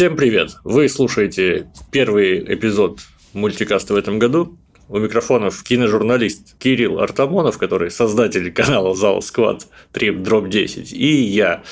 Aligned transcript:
Всем 0.00 0.16
привет! 0.16 0.52
Вы 0.64 0.88
слушаете 0.88 1.70
первый 1.92 2.38
эпизод 2.54 3.00
мультикаста 3.34 3.92
в 3.92 3.98
этом 3.98 4.18
году. 4.18 4.58
У 4.88 4.98
микрофонов 4.98 5.62
киножурналист 5.62 6.56
Кирилл 6.58 7.00
Артамонов, 7.00 7.58
который 7.58 7.90
создатель 7.90 8.50
канала 8.50 8.94
Зал 8.94 9.20
Сквад 9.20 9.66
Трип 9.92 10.22
Дроп 10.22 10.48
10, 10.48 10.94
и 10.94 11.22
я, 11.24 11.64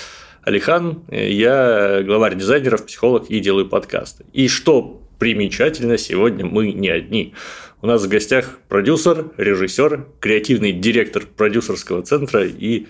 Алихан, 0.42 1.04
я 1.10 2.02
главарь 2.02 2.36
дизайнеров, 2.36 2.84
психолог 2.84 3.30
и 3.30 3.40
делаю 3.40 3.66
подкасты. 3.66 4.26
И 4.34 4.48
что 4.48 5.00
примечательно, 5.18 5.96
сегодня 5.96 6.44
мы 6.44 6.72
не 6.72 6.90
одни. 6.90 7.32
У 7.80 7.86
нас 7.86 8.04
в 8.04 8.08
гостях 8.08 8.58
продюсер, 8.68 9.30
режиссер, 9.38 10.06
креативный 10.20 10.72
директор 10.72 11.24
продюсерского 11.24 12.02
центра 12.02 12.44
и 12.44 12.88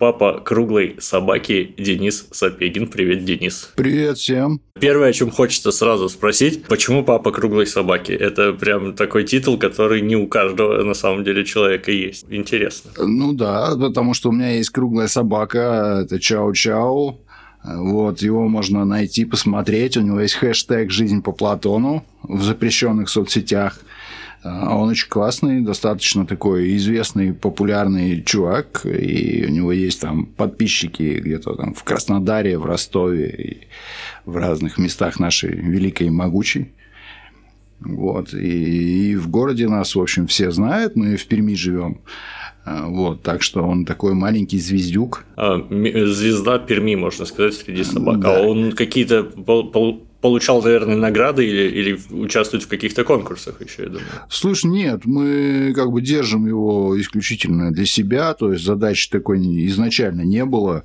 папа 0.00 0.40
круглой 0.42 0.96
собаки 0.98 1.74
Денис 1.76 2.26
Сапегин. 2.32 2.88
Привет, 2.88 3.22
Денис. 3.24 3.70
Привет 3.76 4.16
всем. 4.16 4.62
Первое, 4.80 5.10
о 5.10 5.12
чем 5.12 5.30
хочется 5.30 5.70
сразу 5.72 6.08
спросить, 6.08 6.64
почему 6.64 7.04
папа 7.04 7.30
круглой 7.30 7.66
собаки? 7.66 8.12
Это 8.12 8.54
прям 8.54 8.94
такой 8.94 9.24
титул, 9.24 9.58
который 9.58 10.00
не 10.00 10.16
у 10.16 10.26
каждого 10.26 10.82
на 10.82 10.94
самом 10.94 11.22
деле 11.22 11.44
человека 11.44 11.92
есть. 11.92 12.24
Интересно. 12.30 12.92
Ну 12.96 13.34
да, 13.34 13.76
потому 13.78 14.14
что 14.14 14.30
у 14.30 14.32
меня 14.32 14.52
есть 14.52 14.70
круглая 14.70 15.06
собака, 15.06 16.00
это 16.02 16.16
Чао-Чао. 16.16 17.18
Вот, 17.62 18.22
его 18.22 18.48
можно 18.48 18.86
найти, 18.86 19.26
посмотреть. 19.26 19.98
У 19.98 20.00
него 20.00 20.20
есть 20.20 20.36
хэштег 20.36 20.90
«Жизнь 20.90 21.20
по 21.22 21.32
Платону» 21.32 22.06
в 22.22 22.42
запрещенных 22.42 23.10
соцсетях. 23.10 23.78
А 24.42 24.74
он 24.74 24.88
очень 24.88 25.08
классный, 25.08 25.60
достаточно 25.60 26.26
такой 26.26 26.74
известный, 26.76 27.34
популярный 27.34 28.22
чувак, 28.22 28.86
и 28.86 29.44
у 29.46 29.50
него 29.50 29.72
есть 29.72 30.00
там 30.00 30.24
подписчики 30.24 31.20
где-то 31.20 31.56
там 31.56 31.74
в 31.74 31.84
Краснодаре, 31.84 32.58
в 32.58 32.64
Ростове 32.64 33.28
и 33.28 33.58
в 34.24 34.36
разных 34.36 34.78
местах 34.78 35.20
нашей 35.20 35.50
великой 35.50 36.06
и 36.06 36.10
могучей. 36.10 36.72
Вот. 37.80 38.32
И, 38.32 39.10
и 39.10 39.16
в 39.16 39.28
городе 39.28 39.68
нас, 39.68 39.94
в 39.94 40.00
общем, 40.00 40.26
все 40.26 40.50
знают, 40.50 40.96
мы 40.96 41.16
в 41.16 41.26
Перми 41.26 41.54
живем. 41.54 42.00
А, 42.64 42.86
вот, 42.86 43.22
так 43.22 43.42
что 43.42 43.62
он 43.62 43.84
такой 43.84 44.14
маленький 44.14 44.58
звездюк. 44.58 45.24
А, 45.36 45.58
звезда 45.70 46.58
Перми, 46.58 46.94
можно 46.94 47.24
сказать, 47.24 47.54
среди 47.54 47.84
собак. 47.84 48.20
Да. 48.20 48.38
А 48.38 48.42
он 48.42 48.72
какие-то 48.72 49.30
получал, 50.20 50.62
наверное, 50.62 50.96
награды 50.96 51.46
или, 51.46 51.68
или 51.68 52.00
участвует 52.10 52.64
в 52.64 52.68
каких-то 52.68 53.04
конкурсах 53.04 53.60
еще, 53.62 53.84
я 53.84 53.88
думаю. 53.88 54.06
Слушай, 54.28 54.66
нет, 54.70 55.04
мы 55.04 55.72
как 55.74 55.90
бы 55.90 56.00
держим 56.02 56.46
его 56.46 56.98
исключительно 57.00 57.72
для 57.72 57.86
себя, 57.86 58.34
то 58.34 58.52
есть 58.52 58.64
задачи 58.64 59.10
такой 59.10 59.38
изначально 59.66 60.22
не 60.22 60.44
было 60.44 60.84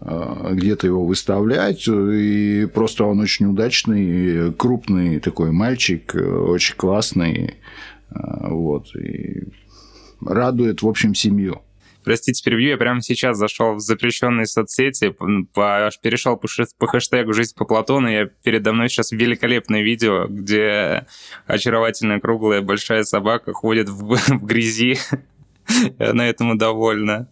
а, 0.00 0.52
где-то 0.52 0.86
его 0.86 1.04
выставлять, 1.04 1.86
и 1.88 2.66
просто 2.72 3.04
он 3.04 3.20
очень 3.20 3.46
удачный, 3.46 4.52
крупный 4.52 5.20
такой 5.20 5.50
мальчик, 5.50 6.14
очень 6.14 6.76
классный, 6.76 7.56
а, 8.10 8.48
вот, 8.50 8.94
и 8.94 9.44
радует, 10.24 10.82
в 10.82 10.88
общем, 10.88 11.14
семью. 11.14 11.62
Простите, 12.04 12.42
перебью, 12.42 12.70
я 12.70 12.76
прямо 12.76 13.02
сейчас 13.02 13.36
зашел 13.36 13.74
в 13.74 13.80
запрещенные 13.80 14.46
соцсети, 14.46 15.10
по, 15.52 15.90
перешел 16.02 16.36
по, 16.36 16.48
по 16.78 16.86
хэштегу 16.86 17.32
«Жизнь 17.32 17.54
по 17.56 17.64
Платону», 17.64 18.08
и 18.08 18.28
передо 18.42 18.72
мной 18.72 18.88
сейчас 18.88 19.12
великолепное 19.12 19.82
видео, 19.82 20.26
где 20.28 21.06
очаровательная 21.46 22.20
круглая 22.20 22.62
большая 22.62 23.04
собака 23.04 23.52
ходит 23.52 23.88
в, 23.88 24.16
в 24.28 24.44
грязи, 24.44 24.98
она 25.98 26.28
этому 26.28 26.56
довольна. 26.56 27.28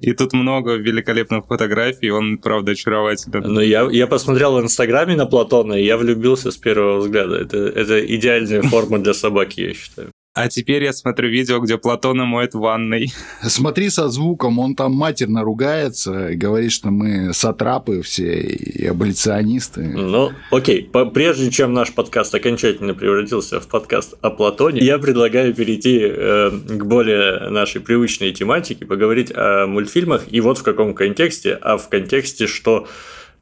И 0.00 0.12
тут 0.12 0.32
много 0.32 0.76
великолепных 0.76 1.46
фотографий, 1.46 2.10
он, 2.10 2.38
правда, 2.38 2.72
очаровательный. 2.72 3.40
Ну, 3.42 3.60
я, 3.60 3.86
я 3.90 4.06
посмотрел 4.06 4.56
в 4.56 4.62
Инстаграме 4.62 5.14
на 5.14 5.26
Платона, 5.26 5.74
и 5.74 5.84
я 5.84 5.98
влюбился 5.98 6.50
с 6.50 6.56
первого 6.56 7.00
взгляда. 7.00 7.36
Это, 7.36 7.58
это 7.58 8.14
идеальная 8.16 8.62
форма 8.62 8.98
для 8.98 9.12
собаки, 9.12 9.60
я 9.60 9.74
считаю. 9.74 10.10
А 10.40 10.48
теперь 10.48 10.84
я 10.84 10.92
смотрю 10.92 11.30
видео, 11.30 11.58
где 11.58 11.78
Платона 11.78 12.24
моет 12.24 12.54
в 12.54 12.60
ванной. 12.60 13.12
Смотри 13.42 13.90
со 13.90 14.08
звуком, 14.08 14.60
он 14.60 14.76
там 14.76 14.92
матерно 14.92 15.42
ругается 15.42 16.28
говорит, 16.34 16.70
что 16.70 16.90
мы 16.90 17.34
сатрапы 17.34 18.02
все 18.02 18.40
и 18.40 18.86
аболиционисты. 18.86 19.82
Ну, 19.82 20.30
окей. 20.52 20.88
Прежде 21.12 21.50
чем 21.50 21.72
наш 21.72 21.92
подкаст 21.92 22.32
окончательно 22.36 22.94
превратился 22.94 23.58
в 23.58 23.66
подкаст 23.66 24.14
о 24.20 24.30
Платоне, 24.30 24.80
я 24.80 24.98
предлагаю 24.98 25.52
перейти 25.54 25.98
э, 26.02 26.50
к 26.50 26.84
более 26.84 27.50
нашей 27.50 27.80
привычной 27.80 28.30
тематике, 28.30 28.86
поговорить 28.86 29.32
о 29.34 29.66
мультфильмах 29.66 30.22
и 30.30 30.40
вот 30.40 30.58
в 30.58 30.62
каком 30.62 30.94
контексте, 30.94 31.58
а 31.60 31.78
в 31.78 31.88
контексте, 31.88 32.46
что 32.46 32.86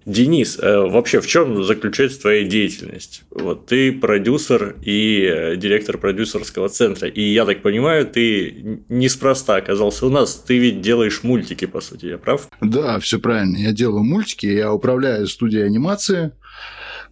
Денис, 0.07 0.57
э, 0.63 0.79
вообще 0.79 1.21
в 1.21 1.27
чем 1.27 1.65
заключается 1.65 2.21
твоя 2.21 2.45
деятельность? 2.45 3.25
Вот 3.31 3.67
ты 3.67 3.91
продюсер 3.91 4.77
и 4.81 5.23
э, 5.23 5.57
директор 5.57 5.99
продюсерского 5.99 6.69
центра. 6.69 7.09
И 7.09 7.21
я 7.21 7.45
так 7.45 7.61
понимаю, 7.61 8.07
ты 8.07 8.85
неспроста 8.89 9.57
оказался 9.57 10.07
у 10.07 10.09
нас. 10.09 10.37
Ты 10.37 10.59
ведь 10.59 10.81
делаешь 10.81 11.25
мультики, 11.25 11.65
по 11.65 11.81
сути, 11.81 12.07
я 12.07 12.19
прав? 12.19 12.49
Да, 12.61 13.01
все 13.01 13.19
правильно. 13.19 13.57
Я 13.57 13.73
делаю 13.73 14.05
мультики, 14.05 14.47
я 14.47 14.73
управляю 14.73 15.27
студией 15.27 15.67
анимации. 15.67 16.31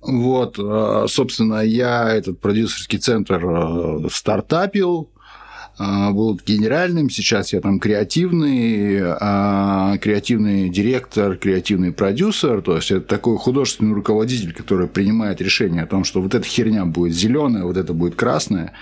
Вот, 0.01 0.57
э, 0.61 1.07
собственно, 1.09 1.65
я 1.65 2.15
этот 2.15 2.41
продюсерский 2.41 3.01
центр 3.01 4.09
стартапил, 4.09 5.11
был 5.79 6.41
генеральным, 6.47 7.11
сейчас 7.11 7.53
я 7.53 7.61
там 7.61 7.81
креативный, 7.81 9.01
а, 9.03 9.99
креативный 9.99 10.69
директор, 10.69 11.37
креативный 11.37 11.93
продюсер, 11.93 12.63
то 12.63 12.77
есть 12.77 12.93
это 12.93 13.01
такой 13.01 13.37
художественный 13.39 13.93
руководитель, 13.93 14.53
который 14.53 14.87
принимает 14.87 15.41
решение 15.41 15.83
о 15.83 15.87
том, 15.87 16.05
что 16.05 16.23
вот 16.23 16.35
эта 16.35 16.47
херня 16.47 16.85
будет 16.85 17.15
зеленая, 17.15 17.65
вот 17.65 17.77
это 17.77 17.93
будет 17.93 18.15
красная, 18.15 18.73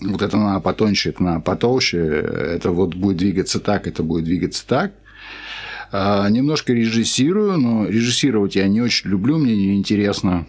вот 0.00 0.20
это 0.20 0.36
надо 0.36 0.60
потоньше, 0.60 1.10
это 1.10 1.22
надо 1.22 1.40
потолще, 1.40 1.98
это 1.98 2.72
вот 2.72 2.94
будет 2.94 3.18
двигаться 3.18 3.60
так, 3.60 3.86
это 3.86 4.02
будет 4.02 4.24
двигаться 4.24 4.66
так. 4.66 4.92
А, 5.92 6.28
немножко 6.28 6.72
режиссирую, 6.72 7.56
но 7.58 7.86
режиссировать 7.86 8.56
я 8.56 8.66
не 8.66 8.80
очень 8.80 9.10
люблю, 9.10 9.38
мне 9.38 9.56
неинтересно. 9.56 10.46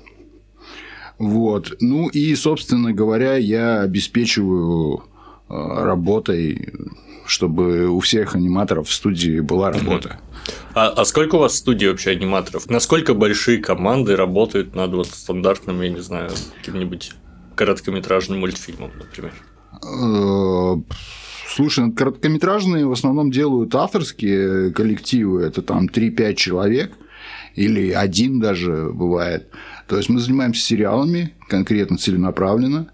Вот. 1.20 1.78
Ну 1.80 2.08
и, 2.10 2.36
собственно 2.36 2.94
говоря, 2.94 3.36
я 3.36 3.82
обеспечиваю 3.82 5.04
работой, 5.50 6.74
чтобы 7.26 7.88
у 7.88 8.00
всех 8.00 8.36
аниматоров 8.36 8.88
в 8.90 8.94
студии 8.94 9.40
была 9.40 9.72
работа. 9.72 10.20
А, 10.74 10.90
а 10.90 11.06
сколько 11.06 11.36
у 11.36 11.40
вас 11.40 11.58
студий 11.58 11.90
вообще 11.90 12.12
аниматоров? 12.12 12.70
Насколько 12.70 13.14
большие 13.14 13.58
команды 13.58 14.16
работают 14.16 14.76
над 14.76 14.94
вот 14.94 15.08
стандартным, 15.08 15.82
я 15.82 15.90
не 15.90 16.00
знаю, 16.02 16.32
каким-нибудь 16.58 17.14
короткометражным 17.56 18.40
мультфильмом, 18.40 18.92
например? 18.98 19.34
Э, 19.84 20.76
слушай, 21.48 21.92
короткометражные 21.92 22.86
в 22.86 22.92
основном 22.92 23.32
делают 23.32 23.76
авторские 23.76 24.72
коллективы, 24.72 25.44
это 25.44 25.62
там 25.62 25.88
3-5 25.88 26.36
человек, 26.36 26.94
или 27.56 27.92
один 27.92 28.40
даже 28.40 28.92
бывает. 28.94 29.50
То 29.88 29.98
есть 29.98 30.10
мы 30.10 30.20
занимаемся 30.20 30.62
сериалами 30.62 31.34
конкретно 31.50 31.98
целенаправленно, 31.98 32.92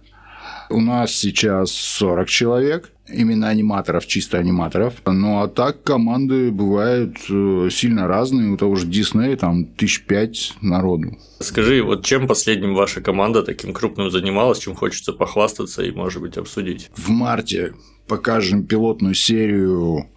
у 0.70 0.82
нас 0.82 1.12
сейчас 1.12 1.72
40 1.72 2.28
человек, 2.30 2.92
именно 3.08 3.50
аниматоров, 3.50 4.08
чисто 4.08 4.38
аниматоров. 4.38 4.96
Ну, 5.06 5.42
а 5.42 5.48
так 5.48 5.84
команды 5.84 6.52
бывают 6.52 7.18
э, 7.30 7.70
сильно 7.72 8.08
разные. 8.08 8.52
У 8.52 8.58
того 8.58 8.76
же 8.76 8.88
Диснея 8.88 9.36
там 9.36 9.66
тысяч 9.66 10.04
пять 10.06 10.54
народу. 10.62 11.18
Скажи, 11.40 11.84
вот 11.84 12.06
чем 12.06 12.28
последним 12.28 12.76
ваша 12.76 13.02
команда 13.02 13.44
таким 13.44 13.74
крупным 13.74 14.10
занималась, 14.10 14.60
чем 14.60 14.76
хочется 14.76 15.14
похвастаться 15.14 15.84
и, 15.84 15.92
может 15.92 16.22
быть, 16.22 16.38
обсудить? 16.38 16.90
В 16.96 17.10
марте 17.10 17.74
покажем 18.08 18.66
пилотную 18.66 19.14
серию 19.14 20.08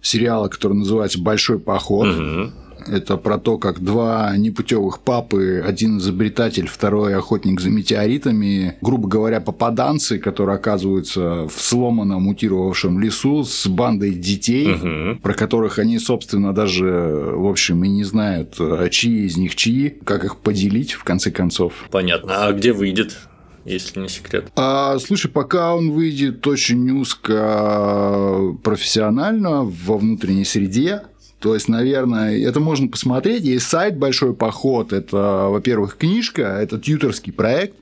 сериала, 0.00 0.48
который 0.48 0.74
называется 0.74 1.20
«Большой 1.20 1.58
поход». 1.58 2.08
Угу. 2.08 2.52
Это 2.90 3.16
про 3.16 3.38
то, 3.38 3.56
как 3.56 3.80
два 3.80 4.36
непутевых 4.36 5.00
папы, 5.00 5.62
один 5.64 5.98
изобретатель, 5.98 6.66
второй 6.66 7.14
охотник 7.14 7.60
за 7.60 7.70
метеоритами, 7.70 8.76
грубо 8.80 9.08
говоря, 9.08 9.40
попаданцы, 9.40 10.18
которые 10.18 10.56
оказываются 10.56 11.46
в 11.48 11.52
сломанном 11.52 12.22
мутировавшем 12.22 13.00
лесу 13.00 13.44
с 13.44 13.66
бандой 13.66 14.14
детей, 14.14 14.72
угу. 14.72 15.20
про 15.22 15.34
которых 15.34 15.78
они, 15.78 15.98
собственно, 15.98 16.52
даже, 16.52 16.86
в 16.86 17.46
общем, 17.46 17.84
и 17.84 17.88
не 17.88 18.04
знают, 18.04 18.56
а 18.58 18.88
чьи 18.88 19.26
из 19.26 19.36
них 19.36 19.54
чьи, 19.54 19.90
как 20.04 20.24
их 20.24 20.38
поделить, 20.38 20.92
в 20.92 21.04
конце 21.04 21.30
концов. 21.30 21.72
Понятно. 21.90 22.46
А 22.46 22.52
где 22.52 22.72
выйдет? 22.72 23.16
если 23.64 24.00
не 24.00 24.08
секрет? 24.08 24.50
А, 24.56 24.98
слушай, 24.98 25.30
пока 25.30 25.74
он 25.74 25.90
выйдет 25.90 26.46
очень 26.46 26.90
узко 26.90 28.56
профессионально 28.62 29.64
во 29.64 29.98
внутренней 29.98 30.44
среде, 30.44 31.02
то 31.40 31.54
есть, 31.54 31.68
наверное, 31.68 32.38
это 32.38 32.60
можно 32.60 32.88
посмотреть. 32.88 33.44
Есть 33.44 33.66
сайт 33.66 33.96
«Большой 33.96 34.34
поход». 34.34 34.92
Это, 34.92 35.46
во-первых, 35.48 35.96
книжка, 35.96 36.42
это 36.42 36.78
тьюторский 36.78 37.32
проект. 37.32 37.74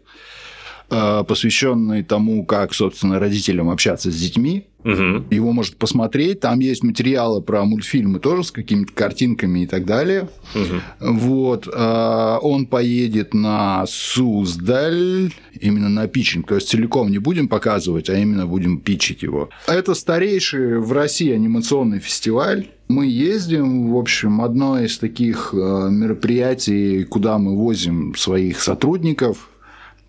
Э, 0.91 1.25
посвященный 1.27 2.03
тому, 2.03 2.45
как, 2.45 2.75
собственно, 2.75 3.19
родителям 3.19 3.71
общаться 3.71 4.11
с 4.11 4.17
детьми. 4.17 4.67
Угу. 4.85 5.25
Его 5.31 5.53
может 5.53 5.77
посмотреть. 5.77 6.41
Там 6.41 6.61
есть 6.61 6.85
материалы 6.85 7.43
про 7.43 7.65
мультфильмы 7.65 8.21
тоже 8.21 8.45
с 8.45 8.51
какими-то 8.51 8.93
картинками 8.93 9.61
и 9.61 9.67
так 9.67 9.85
далее. 9.85 10.29
Угу. 10.55 11.15
Вот. 11.15 11.69
э, 11.73 12.39
Он 12.43 12.67
поедет 12.67 13.35
на 13.35 13.85
Суздаль, 13.87 15.33
именно 15.61 15.89
на 15.89 16.07
питчинг. 16.07 16.49
То 16.49 16.55
есть 16.55 16.69
целиком 16.69 17.11
не 17.11 17.19
будем 17.19 17.49
показывать, 17.49 18.09
а 18.09 18.17
именно 18.17 18.47
будем 18.47 18.79
питчить 18.79 19.23
его. 19.23 19.51
Это 19.67 19.95
старейший 19.95 20.79
в 20.79 20.93
России 20.93 21.33
анимационный 21.33 21.99
фестиваль. 21.99 22.69
Мы 22.89 23.07
ездим, 23.07 23.93
в 23.93 23.99
общем, 23.99 24.41
одно 24.41 24.81
из 24.81 24.97
таких 24.99 25.51
э, 25.53 25.57
мероприятий, 25.91 27.05
куда 27.05 27.37
мы 27.37 27.55
возим 27.55 28.15
своих 28.17 28.63
сотрудников, 28.63 29.51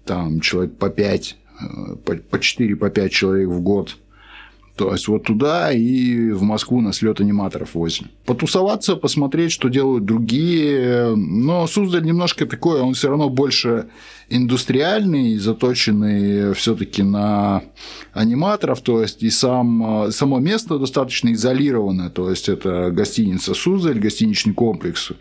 там 0.10 0.40
человек 0.40 0.76
по 0.78 0.90
5, 0.90 1.38
по 2.32 2.40
4, 2.40 2.76
по 2.76 2.90
5 2.90 3.12
человек 3.12 3.48
в 3.50 3.62
год. 3.62 3.98
То 4.76 4.94
есть 4.94 5.08
вот 5.08 5.24
туда 5.24 5.72
и 5.72 6.32
в 6.32 6.42
Москву 6.42 6.82
на 6.82 6.94
слет 6.94 7.20
аниматоров 7.22 7.76
возим. 7.76 8.08
Потусоваться, 8.26 8.96
посмотреть, 8.96 9.52
что 9.52 9.68
делают 9.68 10.06
другие. 10.06 11.16
Но 11.16 11.68
Суздаль 11.68 12.06
немножко 12.06 12.46
такой, 12.46 12.80
он 12.80 12.94
все 12.94 13.10
равно 13.10 13.30
больше 13.30 13.90
индустриальный, 14.30 15.38
заточенный 15.38 16.54
все-таки 16.54 17.04
на 17.04 17.62
аниматоров. 18.14 18.82
То 18.82 19.02
есть 19.02 19.22
и 19.22 19.30
сам, 19.30 20.08
само 20.12 20.40
место 20.40 20.80
достаточно 20.80 21.34
изолированное. 21.34 22.10
То 22.10 22.30
есть 22.30 22.50
это 22.50 22.90
гостиница 22.90 23.54
Суздаль, 23.54 24.00
гостиничный 24.00 24.54
комплекс. 24.54 25.12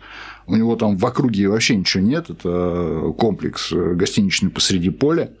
У 0.49 0.55
него 0.55 0.75
там 0.75 0.97
в 0.97 1.05
округе 1.05 1.47
вообще 1.47 1.75
ничего 1.75 2.03
нет. 2.03 2.31
Это 2.31 3.13
комплекс 3.17 3.71
гостиничный 3.71 4.49
посреди 4.49 4.89
поля. 4.89 5.31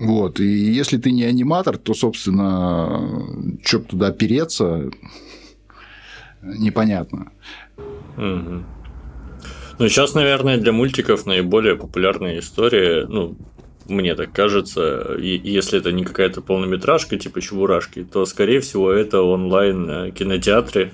Вот. 0.00 0.40
И 0.40 0.46
если 0.46 0.98
ты 0.98 1.12
не 1.12 1.22
аниматор, 1.22 1.78
то, 1.78 1.94
собственно, 1.94 3.22
что 3.64 3.78
туда 3.78 4.10
переться, 4.10 4.90
непонятно. 6.42 7.30
Угу. 8.16 8.64
Ну, 9.78 9.88
сейчас, 9.88 10.14
наверное, 10.14 10.58
для 10.58 10.72
мультиков 10.72 11.24
наиболее 11.24 11.76
популярная 11.76 12.40
история, 12.40 13.06
ну, 13.06 13.36
мне 13.86 14.16
так 14.16 14.32
кажется, 14.32 15.14
и 15.14 15.38
если 15.38 15.78
это 15.78 15.92
не 15.92 16.04
какая-то 16.04 16.42
полнометражка 16.42 17.16
типа 17.16 17.40
Чебурашки, 17.40 18.02
то, 18.02 18.26
скорее 18.26 18.60
всего, 18.60 18.90
это 18.90 19.22
онлайн 19.22 20.10
кинотеатры, 20.12 20.92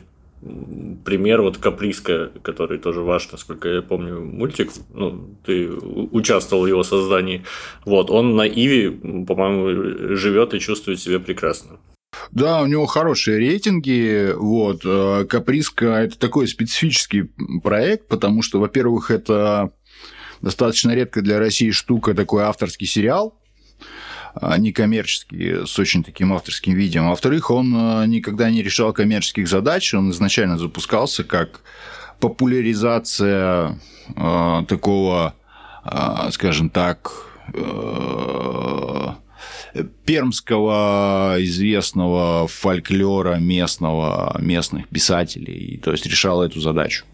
пример 1.05 1.43
вот 1.43 1.59
Каприска, 1.59 2.31
который 2.43 2.79
тоже 2.79 3.01
ваш, 3.01 3.31
насколько 3.33 3.69
я 3.69 3.83
помню, 3.83 4.21
мультик, 4.21 4.71
ну, 4.93 5.37
ты 5.45 5.69
участвовал 5.69 6.65
в 6.65 6.67
его 6.67 6.83
создании, 6.83 7.45
вот, 7.85 8.11
он 8.11 8.37
на 8.37 8.47
Иви, 8.47 8.91
по-моему, 9.25 10.17
живет 10.17 10.55
и 10.55 10.61
чувствует 10.61 11.01
себя 11.01 11.19
прекрасно. 11.19 11.79
Да, 12.31 12.63
у 12.63 12.67
него 12.67 12.87
хорошие 12.87 13.39
рейтинги. 13.39 14.33
Вот. 14.37 14.83
Каприска– 15.29 15.87
это 15.87 16.19
такой 16.19 16.47
специфический 16.47 17.31
проект, 17.63 18.09
потому 18.09 18.43
что, 18.43 18.61
во-первых, 18.61 19.11
это 19.11 19.73
достаточно 20.41 20.95
редко 20.95 21.23
для 21.23 21.39
России 21.39 21.71
штука, 21.71 22.15
такой 22.15 22.45
авторский 22.45 22.87
сериал, 22.87 23.39
некоммерческий, 24.59 25.67
с 25.67 25.79
очень 25.79 26.03
таким 26.03 26.33
авторским 26.33 26.75
видео. 26.75 27.05
А 27.05 27.11
во-вторых, 27.11 27.51
он 27.51 27.71
никогда 28.11 28.51
не 28.51 28.63
решал 28.63 28.93
коммерческих 28.93 29.49
задач, 29.49 29.95
он 29.95 30.11
изначально 30.11 30.59
запускался 30.59 31.25
как 31.25 31.61
популяризация 32.21 33.79
э, 34.17 34.63
такого, 34.69 35.35
э, 35.85 36.31
скажем 36.31 36.71
так, 36.71 37.13
э, 37.53 39.13
пермского 40.07 41.37
известного 41.39 42.47
фольклора 42.47 43.37
местного, 43.37 44.37
местных 44.41 44.89
писателей, 44.89 45.81
то 45.83 45.93
есть 45.93 46.07
решал 46.07 46.43
эту 46.43 46.61
задачу. 46.61 47.05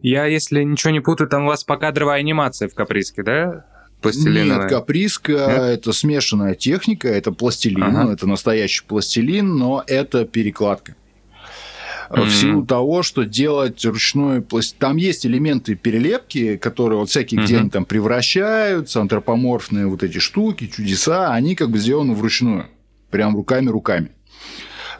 Я, 0.00 0.26
если 0.26 0.62
ничего 0.62 0.92
не 0.92 1.00
путаю, 1.00 1.28
там 1.28 1.44
у 1.44 1.46
вас 1.48 1.64
покадровая 1.64 2.18
анимация 2.20 2.68
в 2.68 2.74
Каприске, 2.74 3.22
да? 3.22 3.66
Пластилиновая. 4.00 4.62
Нет, 4.62 4.70
каприска 4.70 5.32
Нет? 5.32 5.60
это 5.78 5.92
смешанная 5.92 6.54
техника, 6.54 7.08
это 7.08 7.32
пластилин, 7.32 7.82
ага. 7.82 8.12
это 8.12 8.28
настоящий 8.28 8.84
пластилин, 8.84 9.56
но 9.56 9.82
это 9.86 10.24
перекладка. 10.24 10.94
Mm-hmm. 12.10 12.24
В 12.24 12.32
силу 12.32 12.64
того, 12.64 13.02
что 13.02 13.24
делать 13.24 13.84
ручной 13.84 14.40
пластилин... 14.40 14.78
Там 14.78 14.96
есть 14.96 15.26
элементы 15.26 15.74
перелепки, 15.74 16.56
которые 16.56 17.00
вот 17.00 17.10
всякие, 17.10 17.40
mm-hmm. 17.40 17.44
где 17.44 17.58
они 17.58 17.70
там 17.70 17.84
превращаются, 17.84 19.00
антропоморфные 19.00 19.86
вот 19.86 20.02
эти 20.02 20.18
штуки, 20.18 20.68
чудеса, 20.68 21.34
они 21.34 21.54
как 21.54 21.70
бы 21.70 21.78
сделаны 21.78 22.14
вручную. 22.14 22.66
Прям 23.10 23.34
руками-руками. 23.36 24.10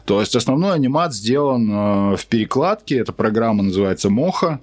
То 0.05 0.19
есть 0.19 0.35
основной 0.35 0.73
анимат 0.73 1.13
сделан 1.13 1.69
э, 1.69 2.17
в 2.17 2.25
перекладке. 2.25 2.97
Эта 2.97 3.13
программа 3.13 3.63
называется 3.63 4.09
Моха. 4.09 4.59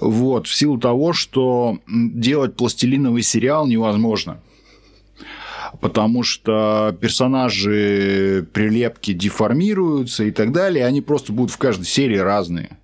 Вот, 0.00 0.46
в 0.46 0.54
силу 0.54 0.78
того, 0.78 1.12
что 1.12 1.78
делать 1.86 2.56
пластилиновый 2.56 3.22
сериал 3.22 3.66
невозможно. 3.66 4.40
Потому 5.80 6.22
что 6.22 6.96
персонажи 7.00 8.46
прилепки 8.52 9.12
деформируются 9.12 10.24
и 10.24 10.30
так 10.30 10.52
далее, 10.52 10.86
они 10.86 11.00
просто 11.00 11.32
будут 11.32 11.50
в 11.50 11.58
каждой 11.58 11.84
серии 11.84 12.16
разные. 12.16 12.78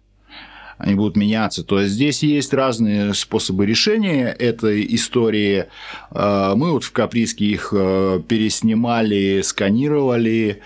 Они 0.77 0.95
будут 0.95 1.17
меняться. 1.17 1.63
То 1.63 1.81
есть 1.81 1.95
здесь 1.95 2.23
есть 2.23 2.53
разные 2.53 3.15
способы 3.15 3.65
решения 3.65 4.27
этой 4.27 4.85
истории. 4.95 5.67
А, 6.11 6.57
мы 6.57 6.73
вот 6.73 6.85
в 6.85 6.93
Каприске 6.93 7.47
их 7.47 7.73
э, 7.73 8.21
переснимали, 8.27 9.41
сканировали, 9.43 10.61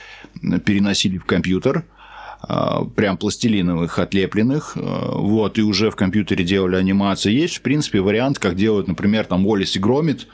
переносили 0.65 1.19
в 1.19 1.25
компьютер– 1.25 1.85
прям 2.97 3.19
пластилиновых 3.19 3.99
отлепленных, 3.99 4.73
а, 4.77 5.13
вот, 5.17 5.59
и 5.59 5.63
уже 5.63 5.91
в 5.91 5.97
компьютере 5.97 6.45
делали 6.45 6.77
анимацию. 6.77 7.35
Есть, 7.35 7.59
в 7.59 7.61
принципе, 7.61 8.01
вариант, 8.01 8.39
как 8.39 8.57
делают, 8.57 8.89
например, 8.89 9.27
там 9.27 9.47
Уоллес 9.47 9.77
и 9.77 9.79
Громит, 9.79 10.27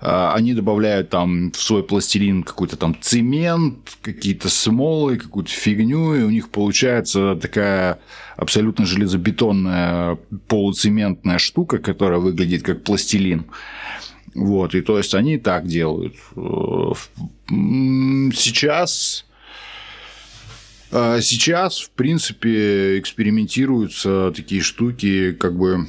а, 0.00 0.32
они 0.34 0.54
добавляют 0.54 1.10
там 1.10 1.52
в 1.52 1.60
свой 1.60 1.82
пластилин 1.82 2.42
какой-то 2.42 2.76
там 2.76 2.96
цемент, 2.98 3.98
какие-то 4.00 4.48
смолы, 4.48 5.18
какую-то 5.18 5.50
фигню, 5.50 6.14
и 6.14 6.22
у 6.22 6.30
них 6.30 6.48
получается 6.48 7.36
такая 7.36 7.98
абсолютно 8.36 8.86
железобетонная 8.86 10.16
полуцементная 10.46 11.36
штука, 11.36 11.78
которая 11.78 12.18
выглядит 12.18 12.62
как 12.62 12.82
пластилин. 12.82 13.44
Вот, 14.34 14.74
и 14.74 14.80
то 14.80 14.96
есть 14.96 15.14
они 15.14 15.36
так 15.36 15.66
делают. 15.66 16.14
Сейчас 17.50 19.24
а 19.24 19.27
сейчас, 20.90 21.80
в 21.80 21.90
принципе, 21.90 22.98
экспериментируются 22.98 24.32
такие 24.34 24.62
штуки, 24.62 25.32
как 25.32 25.56
бы 25.56 25.86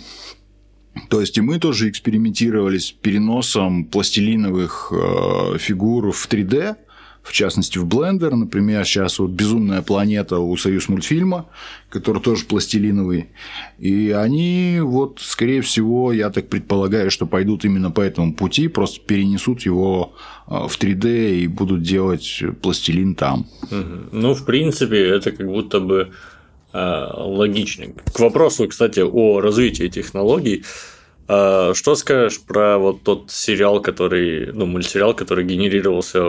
то 1.08 1.22
есть 1.22 1.38
и 1.38 1.42
мы 1.42 1.60
тоже 1.60 1.90
экспериментировали 1.90 2.78
с 2.78 2.92
переносом 2.92 3.86
пластилиновых 3.86 4.92
э, 4.92 5.58
фигур 5.58 6.12
в 6.12 6.28
3D, 6.28 6.76
в 7.24 7.32
частности 7.32 7.78
в 7.78 7.86
Blender, 7.86 8.34
например, 8.34 8.86
сейчас 8.86 9.20
вот 9.20 9.32
«Безумная 9.32 9.82
планета» 9.82 10.40
у 10.40 10.56
Союз 10.58 10.90
мультфильма, 10.90 11.46
который 11.90 12.22
тоже 12.22 12.46
пластилиновый, 12.46 13.28
и 13.78 14.12
они 14.12 14.80
вот, 14.82 15.20
скорее 15.22 15.62
всего, 15.62 16.12
я 16.12 16.30
так 16.30 16.50
предполагаю, 16.50 17.12
что 17.12 17.26
пойдут 17.26 17.66
именно 17.66 17.92
по 17.92 18.02
этому 18.02 18.34
пути, 18.34 18.68
просто 18.68 19.00
перенесут 19.02 19.62
его 19.62 20.14
а, 20.48 20.68
в 20.68 20.80
3D 20.80 21.40
и 21.40 21.48
будут 21.48 21.84
делать 21.84 22.42
пластилин 22.62 23.16
там. 23.16 23.48
Ну, 24.12 24.34
в 24.34 24.46
принципе, 24.46 25.08
это 25.08 25.32
как 25.32 25.48
будто 25.48 25.80
бы 25.80 26.12
э, 26.74 27.08
логично. 27.14 27.86
К 28.14 28.20
вопросу, 28.20 28.68
кстати, 28.68 29.02
о 29.02 29.42
развитии 29.42 29.88
технологий. 29.88 30.64
А, 31.32 31.74
что 31.76 31.94
скажешь 31.94 32.42
про 32.42 32.80
вот 32.80 33.04
тот 33.04 33.30
сериал, 33.30 33.84
который, 33.84 34.52
ну, 34.52 34.66
мультсериал, 34.66 35.14
который 35.14 35.46
генерировался 35.46 36.20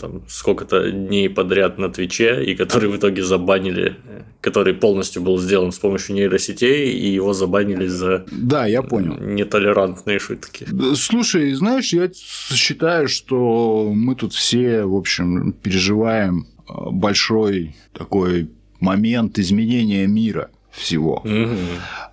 там 0.00 0.22
сколько-то 0.28 0.90
дней 0.90 1.30
подряд 1.30 1.78
на 1.78 1.90
Твиче, 1.90 2.44
и 2.44 2.56
который 2.56 2.90
в 2.90 2.96
итоге 2.96 3.22
забанили, 3.22 3.94
который 4.40 4.74
полностью 4.74 5.22
был 5.22 5.38
сделан 5.38 5.70
с 5.70 5.78
помощью 5.78 6.16
нейросетей, 6.16 6.90
и 6.90 7.08
его 7.08 7.32
забанили 7.32 7.86
за 7.86 8.26
да, 8.32 8.66
я 8.66 8.82
понял. 8.82 9.16
нетолерантные 9.16 10.18
шутки. 10.18 10.66
Слушай, 10.96 11.52
знаешь, 11.52 11.92
я 11.92 12.10
считаю, 12.12 13.06
что 13.06 13.92
мы 13.94 14.16
тут 14.16 14.32
все, 14.32 14.86
в 14.86 14.96
общем, 14.96 15.52
переживаем 15.52 16.48
большой 16.66 17.76
такой 17.92 18.50
момент 18.80 19.38
изменения 19.38 20.08
мира 20.08 20.50
всего. 20.70 21.22
Угу. 21.24 21.56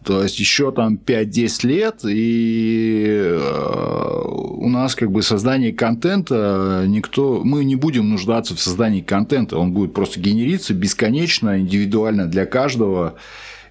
То 0.04 0.24
есть 0.24 0.40
еще 0.40 0.72
там 0.72 0.96
5-10 1.04 1.68
лет, 1.68 2.00
и 2.06 3.06
э, 3.10 4.22
у 4.24 4.70
нас 4.70 4.96
как 4.96 5.12
бы 5.12 5.22
создание 5.22 5.74
контента 5.74 6.86
никто. 6.88 7.42
Мы 7.44 7.64
не 7.64 7.76
будем 7.76 8.10
нуждаться 8.10 8.56
в 8.56 8.60
создании 8.60 9.02
контента. 9.02 9.58
Он 9.58 9.72
будет 9.72 9.94
просто 9.94 10.20
генериться 10.20 10.74
бесконечно, 10.74 11.60
индивидуально 11.60 12.26
для 12.28 12.46
каждого. 12.46 13.16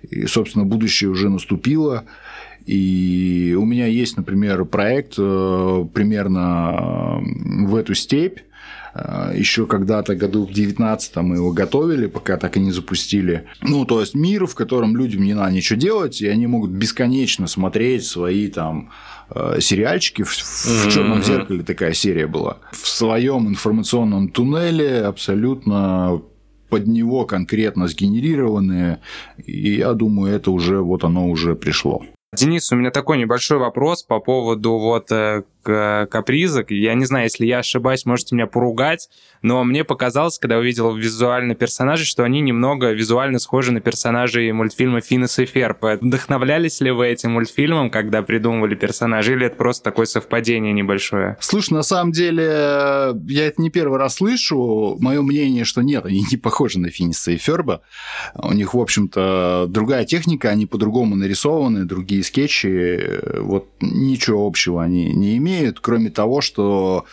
И, 0.09 0.27
собственно, 0.27 0.65
будущее 0.65 1.11
уже 1.11 1.29
наступило. 1.29 2.05
И 2.67 3.57
у 3.59 3.65
меня 3.65 3.87
есть, 3.87 4.17
например, 4.17 4.65
проект 4.65 5.15
э, 5.19 5.85
примерно 5.95 7.21
в 7.67 7.75
эту 7.77 7.95
степь. 7.95 8.41
Э, 8.97 9.33
Еще 9.35 9.67
когда-то 9.67 10.15
году 10.15 10.47
в 10.47 10.53
19 10.53 11.17
мы 11.17 11.37
его 11.37 11.53
готовили, 11.53 12.07
пока 12.07 12.37
так 12.37 12.57
и 12.57 12.61
не 12.61 12.73
запустили. 12.73 13.47
Ну, 13.63 13.85
то 13.85 14.01
есть 14.01 14.15
мир, 14.15 14.47
в 14.47 14.55
котором 14.55 14.97
людям 14.97 15.23
не 15.23 15.35
надо 15.35 15.53
ничего 15.53 15.79
делать, 15.79 16.21
и 16.21 16.29
они 16.29 16.47
могут 16.47 16.71
бесконечно 16.71 17.47
смотреть 17.47 18.05
свои 18.05 18.49
там 18.49 18.91
э, 19.31 19.59
сериальчики. 19.61 20.23
В, 20.23 20.31
в 20.31 20.93
черном 20.93 21.23
зеркале 21.23 21.63
такая 21.63 21.93
серия 21.93 22.27
была. 22.27 22.59
В 22.73 22.89
своем 22.89 23.49
информационном 23.49 24.29
туннеле 24.29 25.03
абсолютно 25.03 26.23
под 26.69 26.87
него 26.87 27.27
конкретно 27.27 27.87
сгенерированные, 27.87 29.01
и 29.45 29.77
я 29.77 29.93
думаю, 29.93 30.35
это 30.35 30.51
уже 30.51 30.81
вот 30.81 31.05
оно 31.05 31.29
уже 31.29 31.55
пришло. 31.55 32.03
Денис, 32.37 32.71
у 32.73 32.77
меня 32.77 32.91
такой 32.91 33.19
небольшой 33.19 33.59
вопрос 33.59 34.03
по 34.03 34.21
поводу 34.21 34.73
вот 34.79 35.11
э, 35.13 35.45
капризок. 35.67 36.71
Я 36.71 36.95
не 36.95 37.05
знаю, 37.05 37.25
если 37.25 37.47
я 37.47 37.59
ошибаюсь, 37.59 38.07
можете 38.07 38.35
меня 38.35 38.47
поругать, 38.47 39.09
но 39.43 39.63
мне 39.65 39.85
показалось, 39.85 40.39
когда 40.39 40.59
увидел 40.59 40.95
визуально 40.95 41.55
персонажей, 41.55 42.07
что 42.07 42.25
они 42.25 42.41
немного 42.41 42.93
визуально 42.93 43.39
схожи 43.39 43.73
на 43.73 43.81
персонажей 43.81 44.51
мультфильма 44.53 45.01
«Финес 45.01 45.39
и 45.39 45.47
Ферб». 45.47 45.85
Вдохновлялись 46.01 46.81
ли 46.81 46.91
вы 46.91 47.09
этим 47.09 47.33
мультфильмом, 47.33 47.91
когда 47.91 48.23
придумывали 48.23 48.75
персонажей, 48.75 49.35
или 49.35 49.47
это 49.47 49.57
просто 49.57 49.85
такое 49.85 50.07
совпадение 50.07 50.73
небольшое? 50.73 51.37
Слушай, 51.41 51.75
на 51.75 51.83
самом 51.83 52.13
деле, 52.13 52.43
я 52.43 53.47
это 53.47 53.61
не 53.61 53.71
первый 53.71 53.99
раз 53.99 54.17
слышу. 54.17 54.97
Мое 55.01 55.23
мнение, 55.23 55.65
что 55.65 55.83
нет, 55.83 56.07
они 56.07 56.25
не 56.31 56.37
похожи 56.37 56.79
на 56.79 56.91
Финиса 56.91 57.33
и 57.33 57.37
Ферба. 57.37 57.83
У 58.35 58.53
них, 58.53 58.75
в 58.75 58.79
общем-то, 58.79 59.67
другая 59.69 60.05
техника, 60.05 60.51
они 60.51 60.67
по-другому 60.67 61.17
нарисованы, 61.17 61.85
другие 61.85 62.23
скетчи. 62.23 63.41
Вот 63.41 63.69
ничего 63.81 64.47
общего 64.47 64.83
они 64.83 65.13
не 65.13 65.37
имеют, 65.39 65.56
кроме 65.81 66.11
того, 66.11 66.41
что 66.41 67.07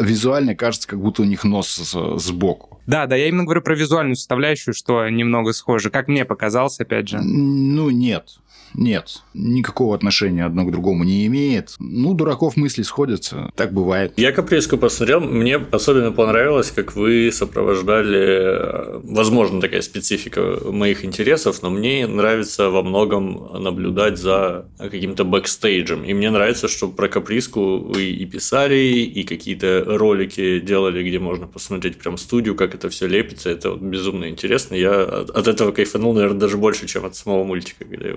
визуально 0.00 0.54
кажется, 0.54 0.88
как 0.88 1.00
будто 1.00 1.22
у 1.22 1.24
них 1.24 1.44
нос 1.44 1.94
сбоку. 2.16 2.80
Да, 2.86 3.06
да, 3.06 3.16
я 3.16 3.28
именно 3.28 3.44
говорю 3.44 3.62
про 3.62 3.74
визуальную 3.74 4.16
составляющую, 4.16 4.74
что 4.74 5.08
немного 5.08 5.52
схоже. 5.52 5.90
Как 5.90 6.08
мне 6.08 6.24
показалось, 6.24 6.80
опять 6.80 7.08
же. 7.08 7.18
Ну, 7.20 7.90
нет. 7.90 8.38
Нет, 8.74 9.22
никакого 9.34 9.94
отношения 9.94 10.44
одно 10.44 10.64
к 10.64 10.72
другому 10.72 11.04
не 11.04 11.26
имеет. 11.26 11.74
Ну, 11.78 12.14
дураков 12.14 12.56
мысли 12.56 12.82
сходятся, 12.82 13.50
так 13.54 13.72
бывает. 13.72 14.12
Я 14.16 14.32
капризку 14.32 14.76
посмотрел, 14.76 15.20
мне 15.20 15.56
особенно 15.56 16.12
понравилось, 16.12 16.70
как 16.70 16.96
вы 16.96 17.30
сопровождали, 17.32 19.00
возможно, 19.04 19.60
такая 19.60 19.82
специфика 19.82 20.58
моих 20.64 21.04
интересов, 21.04 21.62
но 21.62 21.70
мне 21.70 22.06
нравится 22.06 22.70
во 22.70 22.82
многом 22.82 23.62
наблюдать 23.62 24.18
за 24.18 24.66
каким-то 24.78 25.24
бэкстейджем. 25.24 26.04
И 26.04 26.12
мне 26.12 26.30
нравится, 26.30 26.68
что 26.68 26.88
про 26.88 27.08
капризку 27.08 27.78
вы 27.78 28.10
и 28.10 28.26
писали, 28.26 28.74
и 28.74 29.22
какие-то 29.22 29.84
ролики 29.86 30.60
делали, 30.60 31.06
где 31.06 31.18
можно 31.18 31.46
посмотреть 31.46 31.98
прям 31.98 32.18
студию, 32.18 32.56
как 32.56 32.74
это 32.74 32.88
все 32.88 33.06
лепится. 33.06 33.50
Это 33.50 33.70
вот 33.70 33.80
безумно 33.80 34.28
интересно. 34.28 34.74
Я 34.74 35.02
от 35.02 35.46
этого 35.46 35.70
кайфанул, 35.72 36.14
наверное, 36.14 36.40
даже 36.40 36.56
больше, 36.56 36.86
чем 36.86 37.04
от 37.04 37.14
самого 37.14 37.44
мультика, 37.44 37.84
когда 37.84 38.08
я 38.08 38.14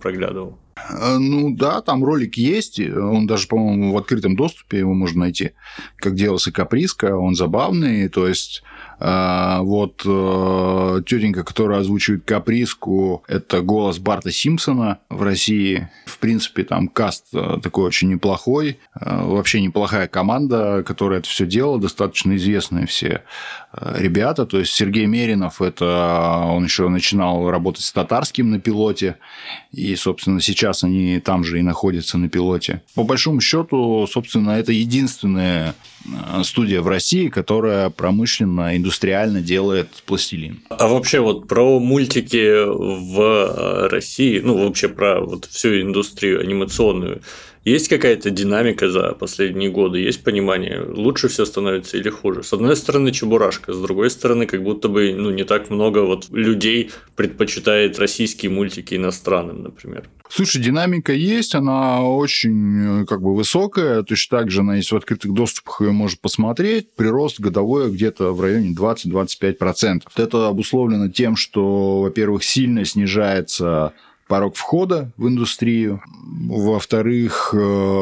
проглядывал. 0.00 0.58
Ну 0.90 1.54
да, 1.56 1.80
там 1.80 2.04
ролик 2.04 2.36
есть, 2.36 2.78
он 2.80 3.26
даже, 3.26 3.48
по-моему, 3.48 3.94
в 3.94 3.96
открытом 3.96 4.36
доступе 4.36 4.78
его 4.78 4.92
можно 4.92 5.20
найти, 5.20 5.52
как 5.96 6.14
делался 6.14 6.52
каприска, 6.52 7.16
он 7.16 7.34
забавный, 7.34 8.08
то 8.08 8.28
есть 8.28 8.62
вот 8.98 9.96
тетенька, 9.98 11.44
которая 11.44 11.80
озвучивает 11.80 12.24
каприску, 12.24 13.24
это 13.28 13.60
голос 13.60 13.98
Барта 13.98 14.30
Симпсона 14.30 15.00
в 15.10 15.22
России. 15.22 15.90
В 16.06 16.18
принципе, 16.18 16.64
там 16.64 16.88
каст 16.88 17.26
такой 17.62 17.84
очень 17.84 18.08
неплохой. 18.08 18.78
Вообще 18.94 19.60
неплохая 19.60 20.08
команда, 20.08 20.82
которая 20.86 21.18
это 21.20 21.28
все 21.28 21.44
делала, 21.46 21.78
достаточно 21.78 22.36
известные 22.36 22.86
все 22.86 23.22
ребята. 23.72 24.46
То 24.46 24.58
есть 24.58 24.72
Сергей 24.72 25.06
Меринов, 25.06 25.60
это 25.60 26.42
он 26.46 26.64
еще 26.64 26.88
начинал 26.88 27.50
работать 27.50 27.84
с 27.84 27.92
татарским 27.92 28.50
на 28.50 28.60
пилоте. 28.60 29.16
И, 29.72 29.94
собственно, 29.96 30.40
сейчас 30.40 30.84
они 30.84 31.20
там 31.20 31.44
же 31.44 31.58
и 31.58 31.62
находятся 31.62 32.18
на 32.18 32.28
пилоте. 32.28 32.82
По 32.94 33.04
большому 33.04 33.40
счету, 33.40 34.06
собственно, 34.10 34.52
это 34.52 34.72
единственная 34.72 35.74
студия 36.42 36.80
в 36.80 36.88
России, 36.88 37.28
которая 37.28 37.90
промышленно, 37.90 38.76
индустриально 38.76 39.40
делает 39.40 39.88
пластилин. 40.06 40.60
А 40.70 40.86
вообще 40.88 41.20
вот 41.20 41.48
про 41.48 41.78
мультики 41.80 42.64
в 42.64 43.88
России, 43.88 44.40
ну 44.40 44.64
вообще 44.64 44.88
про 44.88 45.20
вот 45.20 45.46
всю 45.46 45.80
индустрию 45.80 46.40
анимационную, 46.40 47.22
есть 47.70 47.88
какая-то 47.88 48.30
динамика 48.30 48.88
за 48.88 49.12
последние 49.12 49.70
годы? 49.70 49.98
Есть 49.98 50.22
понимание, 50.22 50.80
лучше 50.80 51.28
все 51.28 51.44
становится 51.44 51.96
или 51.96 52.08
хуже? 52.10 52.44
С 52.44 52.52
одной 52.52 52.76
стороны, 52.76 53.10
чебурашка, 53.10 53.72
с 53.72 53.80
другой 53.80 54.10
стороны, 54.10 54.46
как 54.46 54.62
будто 54.62 54.88
бы 54.88 55.12
ну, 55.12 55.30
не 55.30 55.44
так 55.44 55.68
много 55.68 56.00
вот 56.00 56.28
людей 56.30 56.92
предпочитает 57.16 57.98
российские 57.98 58.52
мультики 58.52 58.94
иностранным, 58.94 59.64
например. 59.64 60.08
Слушай, 60.28 60.62
динамика 60.62 61.12
есть, 61.12 61.54
она 61.54 62.02
очень 62.02 63.06
как 63.06 63.20
бы 63.20 63.34
высокая, 63.34 64.02
точно 64.02 64.38
так 64.38 64.50
же 64.50 64.60
она 64.60 64.76
есть 64.76 64.92
в 64.92 64.96
открытых 64.96 65.32
доступах, 65.32 65.80
ее 65.80 65.92
можно 65.92 66.18
посмотреть. 66.20 66.94
Прирост 66.94 67.40
годовой 67.40 67.90
где-то 67.90 68.32
в 68.32 68.40
районе 68.40 68.74
20-25%. 68.74 70.02
Это 70.16 70.48
обусловлено 70.48 71.08
тем, 71.08 71.36
что, 71.36 72.02
во-первых, 72.02 72.44
сильно 72.44 72.84
снижается 72.84 73.92
порог 74.26 74.56
входа 74.56 75.12
в 75.16 75.28
индустрию. 75.28 76.02
Во-вторых, 76.48 77.54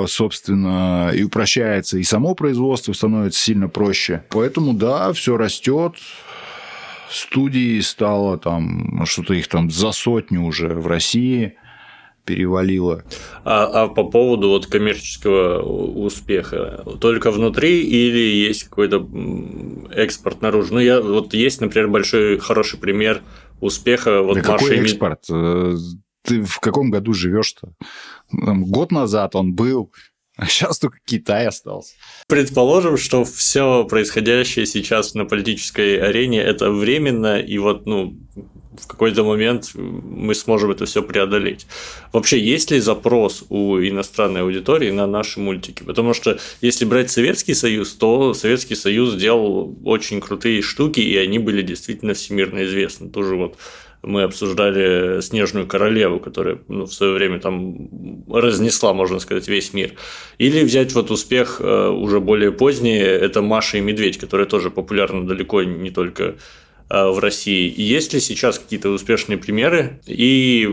собственно, 0.09 1.11
и 1.15 1.23
упрощается, 1.23 1.99
и 1.99 2.03
само 2.03 2.35
производство 2.35 2.93
становится 2.93 3.41
сильно 3.41 3.69
проще. 3.69 4.25
Поэтому, 4.31 4.73
да, 4.73 5.13
все 5.13 5.37
растет. 5.37 5.95
Студии 7.11 7.81
стало 7.81 8.39
там, 8.39 9.05
что-то 9.07 9.35
их 9.35 9.49
там 9.49 9.71
за 9.71 9.93
сотню 9.93 10.43
уже 10.43 10.69
в 10.69 10.87
России 10.87 11.55
перевалило. 12.25 13.05
А, 13.45 13.85
а 13.85 13.89
по 13.89 14.05
поводу 14.05 14.49
вот 14.49 14.67
коммерческого 14.67 15.61
успеха, 15.63 16.83
только 16.99 17.31
внутри 17.31 17.83
или 17.83 18.19
есть 18.19 18.65
какой-то 18.65 19.07
экспорт 19.95 20.41
наружу? 20.41 20.75
Ну, 20.75 20.81
я 20.81 21.03
вот 21.03 21.35
есть, 21.35 21.61
например, 21.61 21.89
большой 21.89 22.39
хороший 22.39 22.79
пример 22.79 23.21
успеха 23.61 24.23
вот 24.23 24.43
да 24.43 24.53
Маши 24.53 24.65
какой 24.65 24.79
экспорт? 24.79 25.25
Ты 26.25 26.43
в 26.43 26.59
каком 26.59 26.91
году 26.91 27.13
живешь-то? 27.13 27.75
Год 28.33 28.91
назад 28.91 29.37
он 29.37 29.53
был, 29.53 29.93
а 30.37 30.47
сейчас 30.47 30.79
только 30.79 30.99
Китай 31.05 31.47
остался. 31.47 31.95
Предположим, 32.27 32.97
что 32.97 33.25
все 33.25 33.85
происходящее 33.85 34.67
сейчас 34.67 35.15
на 35.15 35.27
политической 35.27 35.99
арене 35.99 36.41
это 36.41 36.71
временно, 36.71 37.39
и 37.39 37.59
вот, 37.59 37.87
ну, 37.87 38.17
в 38.77 38.87
какой-то 38.89 39.23
момент 39.23 39.71
мы 39.75 40.35
сможем 40.35 40.73
это 40.73 40.87
все 40.87 41.03
преодолеть. 41.03 41.67
Вообще, 42.13 42.41
есть 42.41 42.73
ли 42.73 42.81
запрос 42.81 43.45
у 43.49 43.79
иностранной 43.79 44.41
аудитории 44.41 44.91
на 44.91 45.07
наши 45.07 45.39
мультики? 45.39 45.85
Потому 45.85 46.15
что 46.15 46.41
если 46.61 46.85
брать 46.85 47.11
Советский 47.11 47.55
Союз, 47.55 47.95
то 47.95 48.35
Советский 48.35 48.75
Союз 48.75 49.13
сделал 49.13 49.77
очень 49.85 50.21
крутые 50.21 50.63
штуки, 50.63 51.01
и 51.01 51.17
они 51.17 51.39
были 51.39 51.63
действительно 51.63 52.15
всемирно 52.15 52.65
известны. 52.65 53.11
Тоже 53.11 53.37
вот 53.37 53.57
мы 54.05 54.23
обсуждали 54.23 55.21
Снежную 55.21 55.67
королеву, 55.67 56.21
которая 56.21 56.59
ну, 56.69 56.85
в 56.85 56.93
свое 56.93 57.13
время 57.13 57.41
там 57.41 58.25
разнесла, 58.29 58.95
можно 58.95 59.19
сказать, 59.19 59.49
весь 59.49 59.73
мир. 59.73 59.95
Или 60.39 60.63
взять 60.65 60.93
вот 60.95 61.11
успех 61.11 61.61
уже 61.61 62.21
более 62.21 62.53
поздний, 62.53 62.99
это 62.99 63.43
Маша 63.43 63.79
и 63.79 63.81
Медведь, 63.81 64.19
которая 64.19 64.47
тоже 64.47 64.71
популярна 64.71 65.27
далеко 65.27 65.63
не 65.63 65.91
только 65.91 66.37
в 66.91 67.19
России. 67.19 67.73
Есть 67.75 68.13
ли 68.13 68.21
сейчас 68.21 68.59
какие-то 68.59 68.91
успешные 68.91 69.39
примеры? 69.39 70.01
И 70.07 70.69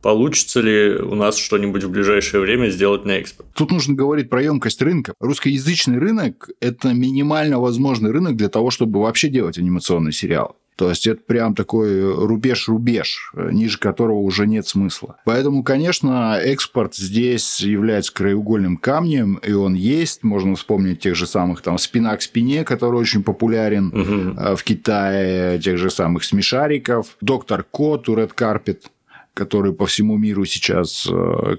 получится 0.00 0.60
ли 0.62 0.96
у 0.96 1.14
нас 1.14 1.36
что-нибудь 1.36 1.84
в 1.84 1.90
ближайшее 1.90 2.40
время 2.40 2.70
сделать 2.70 3.04
на 3.04 3.12
экспорт? 3.12 3.46
Тут 3.54 3.70
нужно 3.70 3.94
говорить 3.94 4.30
про 4.30 4.42
емкость 4.42 4.80
рынка. 4.80 5.12
Русскоязычный 5.20 5.98
рынок– 5.98 6.48
это 6.60 6.94
минимально 6.94 7.60
возможный 7.60 8.12
рынок 8.12 8.36
для 8.36 8.48
того, 8.48 8.70
чтобы 8.70 9.02
вообще 9.02 9.28
делать 9.28 9.58
анимационный 9.58 10.12
сериал. 10.12 10.56
То 10.76 10.90
есть 10.90 11.06
это 11.06 11.22
прям 11.22 11.54
такой 11.54 12.02
рубеж-рубеж, 12.26 13.32
ниже 13.34 13.78
которого 13.78 14.18
уже 14.18 14.46
нет 14.46 14.66
смысла. 14.68 15.16
Поэтому, 15.24 15.62
конечно, 15.62 16.38
экспорт 16.38 16.94
здесь 16.94 17.60
является 17.60 18.12
краеугольным 18.12 18.76
камнем, 18.76 19.36
и 19.36 19.52
он 19.52 19.72
есть. 19.74 20.22
Можно 20.22 20.54
вспомнить 20.54 21.00
тех 21.00 21.16
же 21.16 21.26
самых 21.26 21.62
там 21.62 21.78
спина 21.78 22.14
к 22.16 22.22
спине, 22.22 22.62
который 22.62 23.00
очень 23.00 23.22
популярен 23.22 23.88
угу. 23.88 24.56
в 24.56 24.62
Китае, 24.64 25.58
тех 25.58 25.78
же 25.78 25.88
самых 25.88 26.24
смешариков, 26.24 27.16
доктор 27.22 27.62
Ко, 27.62 27.96
Турет 27.96 28.32
Карпет 28.32 28.90
который 29.32 29.74
по 29.74 29.84
всему 29.84 30.16
миру 30.16 30.46
сейчас 30.46 31.06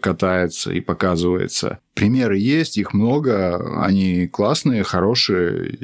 катается 0.01 0.71
и 0.71 0.81
показывается. 0.81 1.77
Примеры 1.93 2.39
есть, 2.39 2.75
их 2.79 2.91
много, 2.91 3.83
они 3.83 4.27
классные, 4.27 4.81
хорошие, 4.81 5.77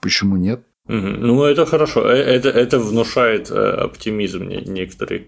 почему 0.00 0.36
нет? 0.36 0.62
Ну, 0.88 1.44
это 1.44 1.66
хорошо. 1.66 2.08
Это, 2.08 2.48
это 2.48 2.78
внушает 2.78 3.50
оптимизм 3.50 4.48
некоторый. 4.48 5.26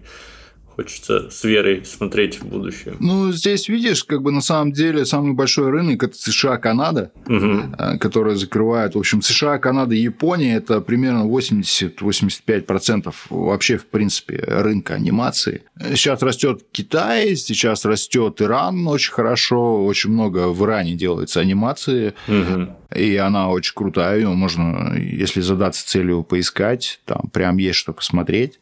Хочется 0.79 1.29
с 1.29 1.43
верой 1.43 1.83
смотреть 1.83 2.39
в 2.39 2.45
будущее. 2.45 2.95
Ну, 3.01 3.33
здесь, 3.33 3.67
видишь, 3.67 4.05
как 4.05 4.21
бы 4.21 4.31
на 4.31 4.39
самом 4.39 4.71
деле 4.71 5.03
самый 5.03 5.33
большой 5.33 5.71
рынок– 5.71 6.01
это 6.05 6.15
США, 6.15 6.55
Канада, 6.55 7.11
угу. 7.27 7.97
которые 7.99 8.37
закрывают, 8.37 8.95
в 8.95 8.99
общем, 8.99 9.21
США, 9.21 9.57
Канада 9.57 9.93
Япония– 9.93 10.55
это 10.55 10.79
примерно 10.79 11.27
80-85% 11.27 13.13
вообще, 13.29 13.75
в 13.77 13.87
принципе, 13.87 14.41
рынка 14.47 14.93
анимации. 14.93 15.63
Сейчас 15.77 16.21
растет 16.21 16.61
Китай, 16.71 17.35
сейчас 17.35 17.83
растет 17.83 18.41
Иран 18.41 18.87
очень 18.87 19.11
хорошо, 19.11 19.83
очень 19.83 20.11
много 20.11 20.47
в 20.47 20.63
Иране 20.63 20.95
делается 20.95 21.41
анимации, 21.41 22.13
угу. 22.25 22.69
и 22.95 23.17
она 23.17 23.49
очень 23.49 23.73
крутая, 23.75 24.19
ее 24.19 24.29
можно, 24.29 24.95
если 24.97 25.41
задаться 25.41 25.85
целью 25.85 26.23
поискать, 26.23 27.01
там 27.03 27.29
прям 27.33 27.57
есть 27.57 27.79
что 27.79 27.91
посмотреть. 27.91 28.61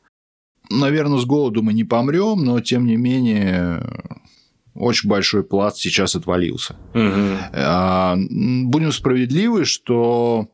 Наверное, 0.70 1.20
с 1.20 1.26
голоду 1.26 1.64
мы 1.64 1.74
не 1.74 1.84
помрем, 1.84 2.44
но 2.44 2.60
тем 2.60 2.86
не 2.86 2.98
менее 2.98 3.84
очень 4.76 5.10
большой 5.10 5.44
пласт 5.44 5.78
сейчас 5.78 6.16
отвалился. 6.16 6.76
Угу. 6.94 8.70
Будем 8.70 8.92
справедливы, 8.92 9.66
что 9.66 10.48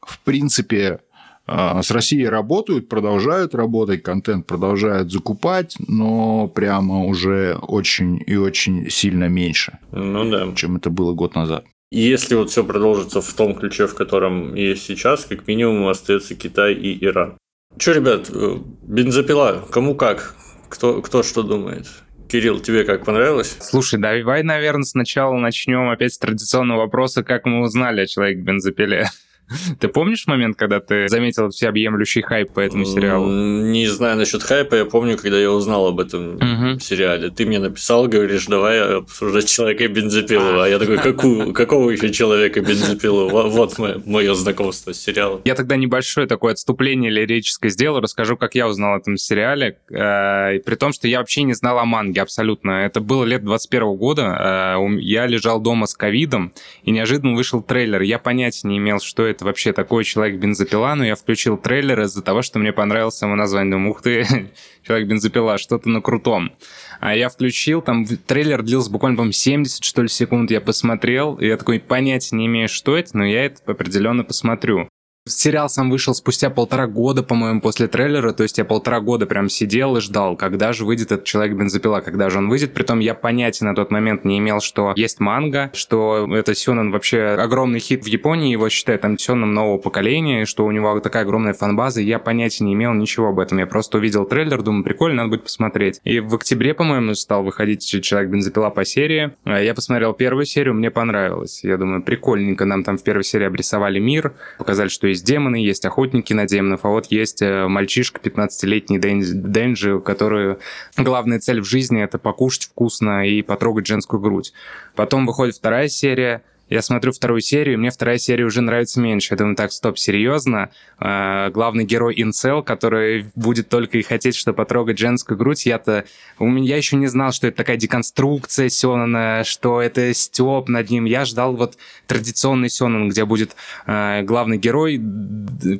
в 0.00 0.20
принципе 0.20 1.00
а, 1.46 1.80
с 1.82 1.90
Россией 1.90 2.26
работают, 2.26 2.88
продолжают 2.88 3.54
работать, 3.54 4.02
контент 4.02 4.46
продолжают 4.46 5.12
закупать, 5.12 5.76
но 5.86 6.48
прямо 6.48 7.04
уже 7.04 7.56
очень 7.62 8.20
и 8.26 8.36
очень 8.36 8.90
сильно 8.90 9.28
меньше, 9.28 9.78
ну, 9.92 10.28
да. 10.28 10.52
чем 10.54 10.76
это 10.76 10.90
было 10.90 11.12
год 11.12 11.36
назад. 11.36 11.64
Если 11.92 12.34
вот 12.34 12.50
все 12.50 12.64
продолжится 12.64 13.20
в 13.20 13.32
том 13.32 13.54
ключе, 13.54 13.86
в 13.86 13.94
котором 13.94 14.54
есть 14.56 14.82
сейчас, 14.82 15.24
как 15.24 15.46
минимум 15.46 15.86
остается 15.86 16.34
Китай 16.34 16.74
и 16.74 17.04
Иран. 17.04 17.36
Че, 17.78 17.92
ребят, 17.92 18.30
э, 18.32 18.56
бензопила, 18.82 19.66
кому 19.70 19.94
как? 19.94 20.34
Кто, 20.68 21.02
кто 21.02 21.22
что 21.22 21.42
думает? 21.42 21.86
Кирилл, 22.28 22.60
тебе 22.60 22.84
как 22.84 23.04
понравилось? 23.04 23.56
Слушай, 23.60 24.00
давай, 24.00 24.42
наверное, 24.42 24.84
сначала 24.84 25.36
начнем 25.36 25.90
опять 25.90 26.14
с 26.14 26.18
традиционного 26.18 26.80
вопроса, 26.80 27.22
как 27.22 27.44
мы 27.44 27.60
узнали 27.60 28.00
о 28.00 28.06
человеке-бензопиле. 28.06 29.06
Ты 29.80 29.88
помнишь 29.88 30.26
момент, 30.26 30.56
когда 30.56 30.80
ты 30.80 31.08
заметил 31.08 31.50
всеобъемлющий 31.50 32.22
хайп 32.22 32.52
по 32.52 32.60
этому 32.60 32.84
сериалу? 32.84 33.26
Не 33.26 33.86
знаю 33.86 34.16
насчет 34.16 34.42
хайпа, 34.42 34.74
я 34.74 34.84
помню, 34.84 35.16
когда 35.16 35.38
я 35.38 35.50
узнал 35.50 35.86
об 35.86 36.00
этом 36.00 36.36
угу. 36.36 36.80
сериале. 36.80 37.30
Ты 37.30 37.46
мне 37.46 37.58
написал, 37.58 38.08
говоришь, 38.08 38.46
давай 38.46 38.98
обсуждать 38.98 39.48
человека 39.48 39.86
бензопилу. 39.88 40.60
А 40.60 40.68
я 40.68 40.78
такой, 40.78 40.98
какую, 40.98 41.52
какого 41.52 41.90
еще 41.90 42.12
человека 42.12 42.60
бензопилу? 42.60 43.28
Вот 43.28 43.78
мое 44.04 44.34
знакомство 44.34 44.92
с 44.92 45.00
сериалом. 45.00 45.42
Я 45.44 45.54
тогда 45.54 45.76
небольшое 45.76 46.26
такое 46.26 46.52
отступление 46.52 47.10
лирическое 47.10 47.70
сделал, 47.70 48.00
расскажу, 48.00 48.36
как 48.36 48.54
я 48.54 48.66
узнал 48.66 48.94
о 48.94 48.98
этом 48.98 49.16
сериале. 49.16 49.78
Э, 49.90 50.58
при 50.60 50.74
том, 50.74 50.92
что 50.92 51.08
я 51.08 51.18
вообще 51.18 51.42
не 51.42 51.54
знал 51.54 51.78
о 51.78 51.84
манге 51.84 52.22
абсолютно. 52.22 52.84
Это 52.84 53.00
было 53.00 53.24
лет 53.24 53.44
21 53.44 53.96
года. 53.96 54.76
Э, 54.78 54.96
я 54.98 55.26
лежал 55.26 55.60
дома 55.60 55.86
с 55.86 55.94
ковидом, 55.94 56.52
и 56.82 56.90
неожиданно 56.90 57.34
вышел 57.34 57.62
трейлер. 57.62 58.02
Я 58.02 58.18
понятия 58.18 58.66
не 58.68 58.78
имел, 58.78 59.00
что 59.00 59.24
это 59.24 59.35
это 59.36 59.44
вообще 59.44 59.72
такой 59.72 60.04
человек-бензопила, 60.04 60.94
но 60.94 61.04
я 61.04 61.14
включил 61.14 61.58
трейлер 61.58 62.00
из-за 62.02 62.22
того, 62.22 62.42
что 62.42 62.58
мне 62.58 62.72
понравилось 62.72 63.16
само 63.16 63.36
название. 63.36 63.72
Думаю, 63.72 63.90
ух 63.90 64.02
ты, 64.02 64.50
человек-бензопила, 64.86 65.58
что-то 65.58 65.88
на 65.88 66.00
крутом. 66.00 66.52
А 67.00 67.14
я 67.14 67.28
включил, 67.28 67.82
там 67.82 68.06
трейлер 68.06 68.62
длился 68.62 68.90
буквально, 68.90 69.18
по 69.18 69.30
70, 69.30 69.84
что 69.84 70.02
ли, 70.02 70.08
секунд, 70.08 70.50
я 70.50 70.60
посмотрел, 70.60 71.34
и 71.34 71.46
я 71.46 71.56
такой 71.56 71.78
понятия 71.78 72.34
не 72.34 72.46
имею, 72.46 72.68
что 72.68 72.96
это, 72.96 73.16
но 73.16 73.24
я 73.24 73.44
это 73.44 73.60
определенно 73.66 74.24
посмотрю. 74.24 74.88
Сериал 75.28 75.68
сам 75.68 75.90
вышел 75.90 76.14
спустя 76.14 76.50
полтора 76.50 76.86
года, 76.86 77.24
по-моему, 77.24 77.60
после 77.60 77.88
трейлера, 77.88 78.32
то 78.32 78.44
есть 78.44 78.58
я 78.58 78.64
полтора 78.64 79.00
года 79.00 79.26
прям 79.26 79.48
сидел 79.48 79.96
и 79.96 80.00
ждал, 80.00 80.36
когда 80.36 80.72
же 80.72 80.84
выйдет 80.84 81.10
этот 81.10 81.24
Человек-бензопила, 81.24 82.00
когда 82.00 82.30
же 82.30 82.38
он 82.38 82.48
выйдет. 82.48 82.74
Притом 82.74 83.00
я 83.00 83.14
понятия 83.14 83.64
на 83.64 83.74
тот 83.74 83.90
момент 83.90 84.24
не 84.24 84.38
имел, 84.38 84.60
что 84.60 84.92
есть 84.94 85.18
манга, 85.18 85.70
что 85.74 86.28
это 86.32 86.54
Сёнэн 86.54 86.92
вообще 86.92 87.22
огромный 87.22 87.80
хит 87.80 88.04
в 88.04 88.06
Японии, 88.06 88.52
его 88.52 88.68
считают 88.68 89.02
там 89.02 89.18
Сёнэн 89.18 89.52
нового 89.52 89.78
поколения, 89.78 90.44
что 90.44 90.64
у 90.64 90.70
него 90.70 91.00
такая 91.00 91.24
огромная 91.24 91.54
фанбаза, 91.54 92.00
я 92.00 92.20
понятия 92.20 92.62
не 92.62 92.74
имел 92.74 92.94
ничего 92.94 93.28
об 93.28 93.40
этом. 93.40 93.58
Я 93.58 93.66
просто 93.66 93.98
увидел 93.98 94.26
трейлер, 94.26 94.62
думаю, 94.62 94.84
прикольно, 94.84 95.24
надо 95.24 95.30
будет 95.30 95.42
посмотреть. 95.42 96.00
И 96.04 96.20
в 96.20 96.36
октябре, 96.36 96.72
по-моему, 96.72 97.14
стал 97.14 97.42
выходить 97.42 97.84
Человек-бензопила 97.84 98.70
по 98.70 98.84
серии. 98.84 99.32
Я 99.44 99.74
посмотрел 99.74 100.12
первую 100.12 100.44
серию, 100.44 100.74
мне 100.74 100.92
понравилось. 100.92 101.64
Я 101.64 101.78
думаю, 101.78 102.04
прикольненько, 102.04 102.64
нам 102.64 102.84
там 102.84 102.96
в 102.96 103.02
первой 103.02 103.24
серии 103.24 103.46
обрисовали 103.46 103.98
мир, 103.98 104.32
показали, 104.58 104.86
что 104.86 105.15
есть 105.16 105.26
демоны, 105.26 105.56
есть 105.56 105.84
охотники 105.84 106.32
на 106.32 106.46
демонов, 106.46 106.84
а 106.84 106.88
вот 106.88 107.06
есть 107.06 107.42
э, 107.42 107.66
мальчишка 107.66 108.20
15-летний 108.20 108.98
Дэнджи, 108.98 109.94
у 109.94 110.00
которого 110.00 110.58
главная 110.96 111.40
цель 111.40 111.60
в 111.60 111.64
жизни— 111.64 112.02
это 112.04 112.18
покушать 112.18 112.64
вкусно 112.64 113.28
и 113.28 113.42
потрогать 113.42 113.86
женскую 113.86 114.20
грудь. 114.20 114.52
Потом 114.94 115.26
выходит 115.26 115.56
вторая 115.56 115.88
серия— 115.88 116.42
я 116.68 116.82
смотрю 116.82 117.12
вторую 117.12 117.40
серию, 117.40 117.74
и 117.74 117.76
мне 117.76 117.90
вторая 117.90 118.18
серия 118.18 118.44
уже 118.44 118.60
нравится 118.60 119.00
меньше. 119.00 119.34
Я 119.34 119.38
думаю, 119.38 119.54
так, 119.56 119.72
стоп, 119.72 119.98
серьезно? 119.98 120.70
Э, 120.98 121.50
главный 121.50 121.84
герой 121.84 122.14
Инцел, 122.16 122.62
который 122.62 123.26
будет 123.36 123.68
только 123.68 123.98
и 123.98 124.02
хотеть, 124.02 124.34
что 124.34 124.52
потрогать 124.52 124.98
женскую 124.98 125.38
грудь, 125.38 125.66
я-то... 125.66 126.04
У 126.38 126.46
меня 126.46 126.70
я 126.70 126.76
еще 126.76 126.96
не 126.96 127.06
знал, 127.06 127.32
что 127.32 127.46
это 127.46 127.56
такая 127.58 127.76
деконструкция 127.76 128.68
Сёнона, 128.68 129.42
что 129.44 129.80
это 129.80 130.12
стёб 130.12 130.68
над 130.68 130.90
ним. 130.90 131.04
Я 131.04 131.24
ждал 131.24 131.54
вот 131.54 131.76
традиционный 132.08 132.68
Сёнон, 132.68 133.10
где 133.10 133.24
будет 133.24 133.54
э, 133.86 134.22
главный 134.22 134.58
герой 134.58 135.00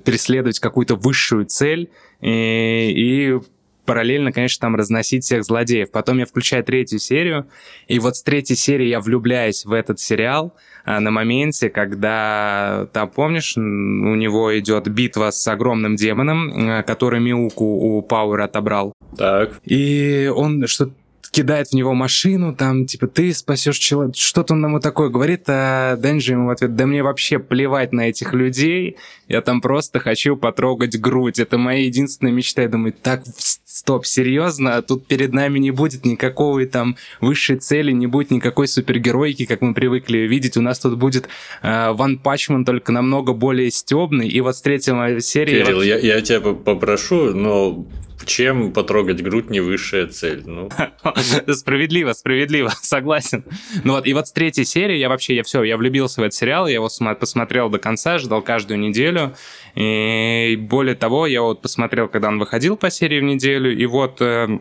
преследовать 0.05 0.61
какую-то 0.61 0.95
высшую 0.95 1.47
цель, 1.47 1.91
и, 2.21 2.93
и 2.95 3.41
параллельно, 3.87 4.33
конечно, 4.33 4.61
там 4.61 4.77
разносить 4.77 5.25
всех 5.25 5.45
злодеев. 5.45 5.91
Потом 5.91 6.19
я 6.19 6.27
включаю 6.27 6.65
третью 6.65 6.99
серию, 6.99 7.47
и 7.89 7.99
вот 7.99 8.17
с 8.17 8.23
третьей 8.23 8.57
серии 8.57 8.87
я 8.87 9.01
влюбляюсь 9.01 9.65
в 9.65 9.73
этот 9.73 10.01
сериал 10.01 10.55
а, 10.85 11.01
на 11.01 11.11
моменте, 11.11 11.71
когда, 11.71 12.89
там, 12.93 13.09
помнишь, 13.09 13.57
у 13.57 13.61
него 13.61 14.59
идет 14.59 14.89
битва 14.89 15.31
с 15.31 15.49
огромным 15.49 15.97
демоном, 15.97 16.53
а, 16.55 16.83
который 16.83 17.21
Миуку 17.21 17.65
у 17.65 18.03
Пауэра 18.03 18.45
отобрал. 18.45 18.93
Так. 19.17 19.61
И 19.65 20.31
он 20.35 20.67
что 20.67 20.91
кидает 21.37 21.69
в 21.69 21.75
него 21.75 21.93
машину, 21.93 22.55
там, 22.55 22.87
типа, 22.87 23.09
ты 23.09 23.35
спасешь 23.35 23.77
человека. 23.77 24.17
Что-то 24.17 24.55
он 24.55 24.65
ему 24.65 24.81
такое 24.81 25.11
говорит, 25.11 25.43
а 25.49 25.97
Денджи 25.97 26.33
ему 26.33 26.47
в 26.47 26.51
ответ, 26.51 26.75
да 26.77 26.87
мне 26.87 27.03
вообще 27.03 27.39
плевать 27.39 27.93
на 27.93 28.09
этих 28.09 28.33
людей, 28.33 28.97
я 29.29 29.43
там 29.43 29.61
просто 29.61 30.01
хочу 30.01 30.39
потрогать 30.39 30.99
грудь. 30.99 31.39
Это 31.39 31.59
моя 31.59 31.85
единственная 31.85 32.33
мечта. 32.33 32.63
Я 32.63 32.69
думаю, 32.69 32.95
так, 32.95 33.25
стоп, 33.67 34.07
серьезно? 34.07 34.77
А 34.77 34.83
тут 34.83 35.07
перед 35.07 35.35
нами 35.35 35.59
не 35.59 35.73
будет 35.73 36.07
никакой 36.07 36.65
там 36.65 36.97
высшей 37.21 37.57
цели, 37.57 37.93
не 37.93 38.07
будет 38.07 38.31
никакой 38.31 38.67
супергеройки, 38.67 39.45
как 39.45 39.61
мы 39.61 39.75
привыкли 39.75 40.21
видеть. 40.21 40.57
У 40.57 40.63
нас 40.63 40.79
тут 40.79 40.97
будет 40.97 41.29
э, 41.63 41.93
Ван 41.93 42.17
Пачман, 42.17 42.65
только 42.65 42.93
намного 42.93 43.35
более 43.35 43.71
стебный. 43.71 44.27
И 44.27 44.41
вот 44.41 44.57
с 44.57 44.63
третьей 44.63 45.21
серии... 45.21 45.63
Кирилл, 45.63 45.83
я, 45.83 45.99
я 45.99 46.23
тебя 46.23 46.41
попрошу, 46.41 47.35
но 47.35 47.85
чем 48.27 48.73
потрогать 48.73 49.23
грудь 49.23 49.51
не 49.51 49.61
высшая 49.61 50.07
цель? 50.07 50.43
Ну. 50.45 50.69
справедливо, 51.53 52.13
справедливо, 52.13 52.71
согласен. 52.83 53.45
Ну 53.85 53.95
вот, 53.95 54.07
и 54.07 54.13
вот 54.13 54.29
с 54.29 54.33
третьей 54.33 54.65
серии 54.65 54.97
я 54.97 55.09
вообще, 55.09 55.37
я 55.37 55.43
все, 55.43 55.63
я 55.63 55.77
влюбился 55.77 56.21
в 56.21 56.25
этот 56.25 56.35
сериал, 56.35 56.67
я 56.67 56.75
его 56.75 56.89
посмотрел 57.19 57.71
до 57.71 57.79
конца, 57.79 58.19
ждал 58.19 58.43
каждую 58.43 58.79
неделю. 58.81 59.35
И 59.75 60.57
более 60.59 60.95
того, 60.95 61.27
я 61.27 61.43
вот 61.43 61.63
посмотрел, 61.63 62.09
когда 62.09 62.29
он 62.29 62.39
выходил 62.39 62.77
по 62.77 62.91
серии 62.91 63.21
в 63.21 63.25
неделю, 63.25 63.77
и 63.77 63.87
вот 63.87 64.21
э, 64.21 64.61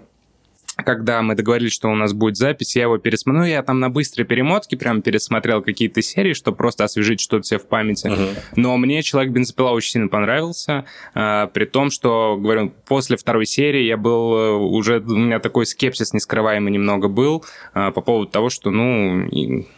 когда 0.83 1.21
мы 1.21 1.35
договорились, 1.35 1.73
что 1.73 1.89
у 1.89 1.95
нас 1.95 2.13
будет 2.13 2.35
запись, 2.37 2.75
я 2.75 2.83
его 2.83 2.97
пересмотрел. 2.97 3.43
Ну, 3.43 3.49
я 3.49 3.63
там 3.63 3.79
на 3.79 3.89
быстрой 3.89 4.25
перемотке 4.25 4.75
прям 4.75 5.01
пересмотрел 5.01 5.61
какие-то 5.61 6.01
серии, 6.01 6.33
чтобы 6.33 6.57
просто 6.57 6.83
освежить 6.83 7.21
что-то 7.21 7.43
себе 7.43 7.59
в 7.59 7.67
памяти. 7.67 8.07
Uh-huh. 8.07 8.37
Но 8.55 8.75
мне 8.77 9.01
«Человек 9.01 9.31
бензопила» 9.31 9.69
очень 9.69 9.91
сильно 9.91 10.07
понравился, 10.07 10.85
а, 11.13 11.47
при 11.47 11.65
том, 11.65 11.89
что, 11.89 12.37
говорю, 12.39 12.73
после 12.87 13.15
второй 13.17 13.45
серии 13.45 13.83
я 13.83 13.97
был 13.97 14.37
э, 14.37 14.51
уже... 14.51 14.99
У 14.99 15.15
меня 15.15 15.39
такой 15.39 15.65
скепсис 15.65 16.13
нескрываемый 16.13 16.71
немного 16.71 17.07
был 17.07 17.45
а, 17.73 17.91
по 17.91 18.01
поводу 18.01 18.29
того, 18.31 18.49
что, 18.49 18.71
ну, 18.71 19.27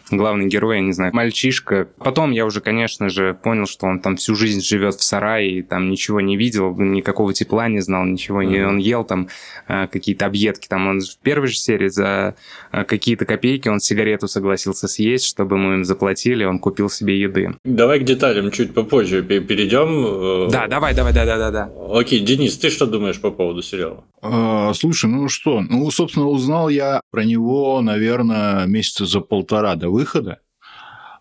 главный 0.10 0.48
герой, 0.48 0.78
я 0.78 0.82
не 0.82 0.94
знаю, 0.94 1.14
мальчишка. 1.14 1.88
Потом 1.98 2.32
я 2.32 2.46
уже, 2.46 2.62
конечно 2.62 3.10
же, 3.10 3.34
понял, 3.34 3.66
что 3.66 3.88
он 3.88 4.00
там 4.00 4.16
всю 4.18 4.36
жизнь 4.36 4.62
живет 4.62 4.96
в 4.96 5.04
сарае, 5.04 5.60
и 5.60 5.62
там 5.62 5.90
ничего 5.90 6.22
не 6.22 6.38
видел, 6.38 6.76
никакого 6.76 7.34
тепла 7.34 7.68
не 7.68 7.82
знал, 7.82 8.06
ничего 8.06 8.42
не... 8.42 8.66
Он 8.66 8.78
ел 8.78 9.04
там 9.04 9.28
а, 9.68 9.88
какие-то 9.88 10.26
объедки, 10.26 10.68
там 10.68 10.87
он 10.90 11.02
в 11.02 11.18
первой 11.20 11.48
же 11.48 11.56
серии 11.56 11.88
за 11.88 12.36
а, 12.72 12.84
какие-то 12.84 13.26
копейки 13.26 13.68
он 13.68 13.80
сигарету 13.80 14.28
согласился 14.28 14.88
съесть, 14.88 15.26
чтобы 15.26 15.58
мы 15.58 15.76
им 15.76 15.86
заплатили, 15.86 16.44
он 16.44 16.60
купил 16.60 16.90
себе 16.90 17.20
еды. 17.20 17.56
Давай 17.64 18.00
к 18.00 18.04
деталям 18.04 18.52
чуть 18.52 18.74
попозже 18.74 19.24
перейдем. 19.24 20.48
Э, 20.48 20.52
да, 20.52 20.68
давай, 20.68 20.94
давай, 20.94 21.14
да, 21.14 21.26
да, 21.26 21.38
да, 21.38 21.52
да. 21.52 21.72
Окей, 21.92 22.20
Денис, 22.20 22.58
ты 22.58 22.70
что 22.70 22.86
думаешь 22.86 23.20
по 23.20 23.32
поводу 23.32 23.62
сериала? 23.62 24.04
А, 24.22 24.74
слушай, 24.74 25.10
ну 25.10 25.30
что, 25.30 25.62
ну, 25.62 25.90
собственно, 25.92 26.28
узнал 26.28 26.70
я 26.70 27.02
про 27.12 27.24
него, 27.24 27.82
наверное, 27.82 28.66
месяца 28.66 29.06
за 29.06 29.22
полтора 29.22 29.76
до 29.76 29.90
выхода. 29.90 30.40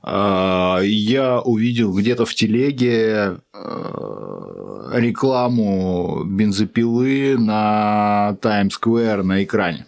Я 0.07 1.41
увидел 1.45 1.93
где-то 1.93 2.25
в 2.27 2.35
телеге 2.35 3.39
рекламу 4.93 6.23
бензопилы 6.25 7.37
на 7.39 8.37
Таймс-сквер 8.41 9.25
на 9.25 9.43
экране. 9.43 9.87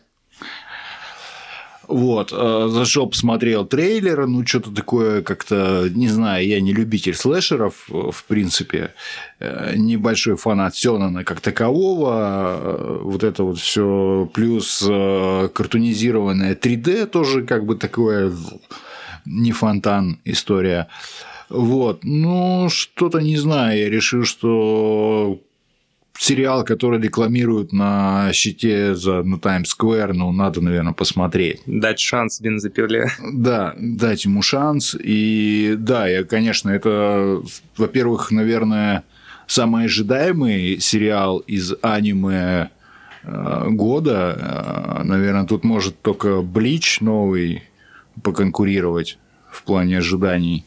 Вот, 1.89 2.35
э, 2.37 2.69
зашел, 2.71 3.09
посмотрел 3.09 3.65
трейлер, 3.65 4.27
ну, 4.27 4.47
что-то 4.47 4.75
такое 4.75 5.23
как-то, 5.23 5.89
не 5.89 6.09
знаю, 6.09 6.47
я 6.47 6.61
не 6.61 6.75
любитель 6.75 7.15
слэшеров, 7.15 7.87
в 7.89 8.25
принципе, 8.29 8.93
э, 9.41 9.73
небольшой 9.75 10.37
фанат 10.37 10.77
Сёнана 10.77 11.25
как 11.25 11.41
такового, 11.41 12.59
э, 12.61 12.99
вот 13.05 13.25
это 13.25 13.43
вот 13.43 13.59
все 13.59 14.31
плюс 14.35 14.81
картунизированное 14.81 16.55
3D 16.55 17.07
тоже 17.07 17.43
как 17.43 17.65
бы 17.65 17.75
такое 17.75 18.35
не 19.29 19.53
фонтан 19.53 20.21
история. 20.25 20.89
Вот, 21.49 22.05
ну, 22.05 22.69
что-то 22.69 23.21
не 23.21 23.37
знаю, 23.37 23.79
я 23.79 23.89
решил, 23.89 24.25
что 24.25 25.41
сериал, 26.19 26.65
который 26.65 27.01
рекламируют 27.01 27.73
на 27.73 28.31
щите 28.33 28.95
за, 28.95 29.23
на 29.23 29.39
Таймс-сквер, 29.39 30.15
ну, 30.15 30.33
надо, 30.33 30.61
наверное, 30.61 30.93
посмотреть. 30.93 31.61
Дать 31.67 32.01
шанс 32.01 32.41
бензопиле. 32.41 33.11
Да, 33.33 33.75
дать 33.79 34.25
ему 34.25 34.43
шанс. 34.43 34.97
И 34.99 35.77
да, 35.79 36.07
я, 36.09 36.25
конечно, 36.25 36.71
это, 36.71 37.41
во-первых, 37.77 38.31
наверное, 38.31 39.05
самый 39.47 39.87
ожидаемый 39.87 40.81
сериал 40.81 41.39
из 41.39 41.75
аниме 41.83 42.71
э, 43.23 43.65
года. 43.71 44.99
Э, 45.01 45.03
наверное, 45.05 45.47
тут 45.47 45.65
может 45.65 46.01
только 46.03 46.43
Блич 46.43 47.01
новый 47.01 47.63
поконкурировать 48.23 49.19
в 49.51 49.63
плане 49.63 49.99
ожиданий. 49.99 50.65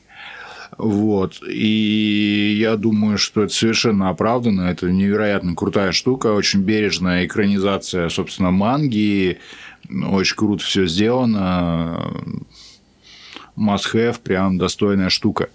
Вот. 0.77 1.41
И 1.47 2.57
я 2.59 2.75
думаю, 2.75 3.17
что 3.17 3.43
это 3.43 3.53
совершенно 3.53 4.09
оправданно. 4.09 4.63
Это 4.63 4.89
невероятно 4.91 5.55
крутая 5.55 5.91
штука, 5.91 6.33
очень 6.33 6.61
бережная 6.61 7.25
экранизация, 7.25 8.09
собственно, 8.09 8.51
манги. 8.51 9.39
Очень 9.89 10.35
круто 10.35 10.63
все 10.63 10.87
сделано. 10.87 12.11
Must 13.57 13.93
have, 13.93 14.21
прям 14.21 14.57
достойная 14.57 15.09
штука. 15.09 15.49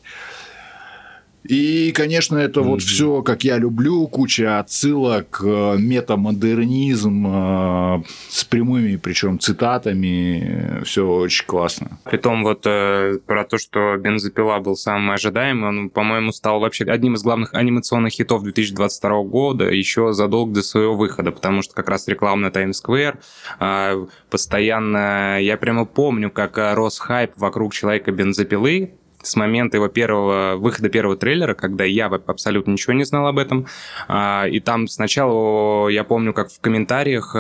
И, 1.48 1.92
конечно, 1.92 2.36
это 2.36 2.60
mm-hmm. 2.60 2.64
вот 2.64 2.82
все, 2.82 3.22
как 3.22 3.44
я 3.44 3.58
люблю, 3.58 4.06
куча 4.08 4.58
отсылок, 4.58 5.40
э, 5.44 5.76
метамодернизм 5.78 7.26
э, 7.26 8.02
с 8.28 8.44
прямыми, 8.44 8.96
причем 8.96 9.38
цитатами, 9.38 10.82
все 10.84 11.06
очень 11.06 11.46
классно. 11.46 11.98
Притом 12.04 12.42
вот 12.42 12.62
э, 12.66 13.18
про 13.26 13.44
то, 13.44 13.58
что 13.58 13.96
бензопила 13.96 14.58
был 14.58 14.76
самым 14.76 15.10
ожидаемым, 15.12 15.64
он, 15.68 15.90
по-моему, 15.90 16.32
стал 16.32 16.60
вообще 16.60 16.84
одним 16.84 17.14
из 17.14 17.22
главных 17.22 17.54
анимационных 17.54 18.12
хитов 18.12 18.42
2022 18.42 19.22
года 19.22 19.64
еще 19.64 20.12
задолго 20.12 20.54
до 20.54 20.62
своего 20.62 20.96
выхода, 20.96 21.30
потому 21.30 21.62
что 21.62 21.74
как 21.74 21.88
раз 21.88 22.08
реклама 22.08 22.42
на 22.42 22.50
Times 22.50 22.82
Square 22.82 23.18
э, 23.60 24.06
постоянно, 24.30 25.38
я 25.40 25.56
прямо 25.56 25.84
помню, 25.84 26.30
как 26.30 26.58
рос 26.74 26.98
хайп 26.98 27.32
вокруг 27.36 27.72
человека 27.72 28.10
бензопилы, 28.12 28.94
с 29.26 29.36
момента 29.36 29.76
его 29.76 29.88
первого 29.88 30.56
выхода 30.56 30.88
первого 30.88 31.16
трейлера, 31.16 31.54
когда 31.54 31.84
я 31.84 32.06
абсолютно 32.06 32.72
ничего 32.72 32.92
не 32.92 33.04
знал 33.04 33.26
об 33.26 33.38
этом. 33.38 33.66
А, 34.08 34.46
и 34.46 34.60
там 34.60 34.88
сначала, 34.88 35.88
я 35.88 36.04
помню, 36.04 36.32
как 36.32 36.50
в 36.50 36.60
комментариях 36.60 37.34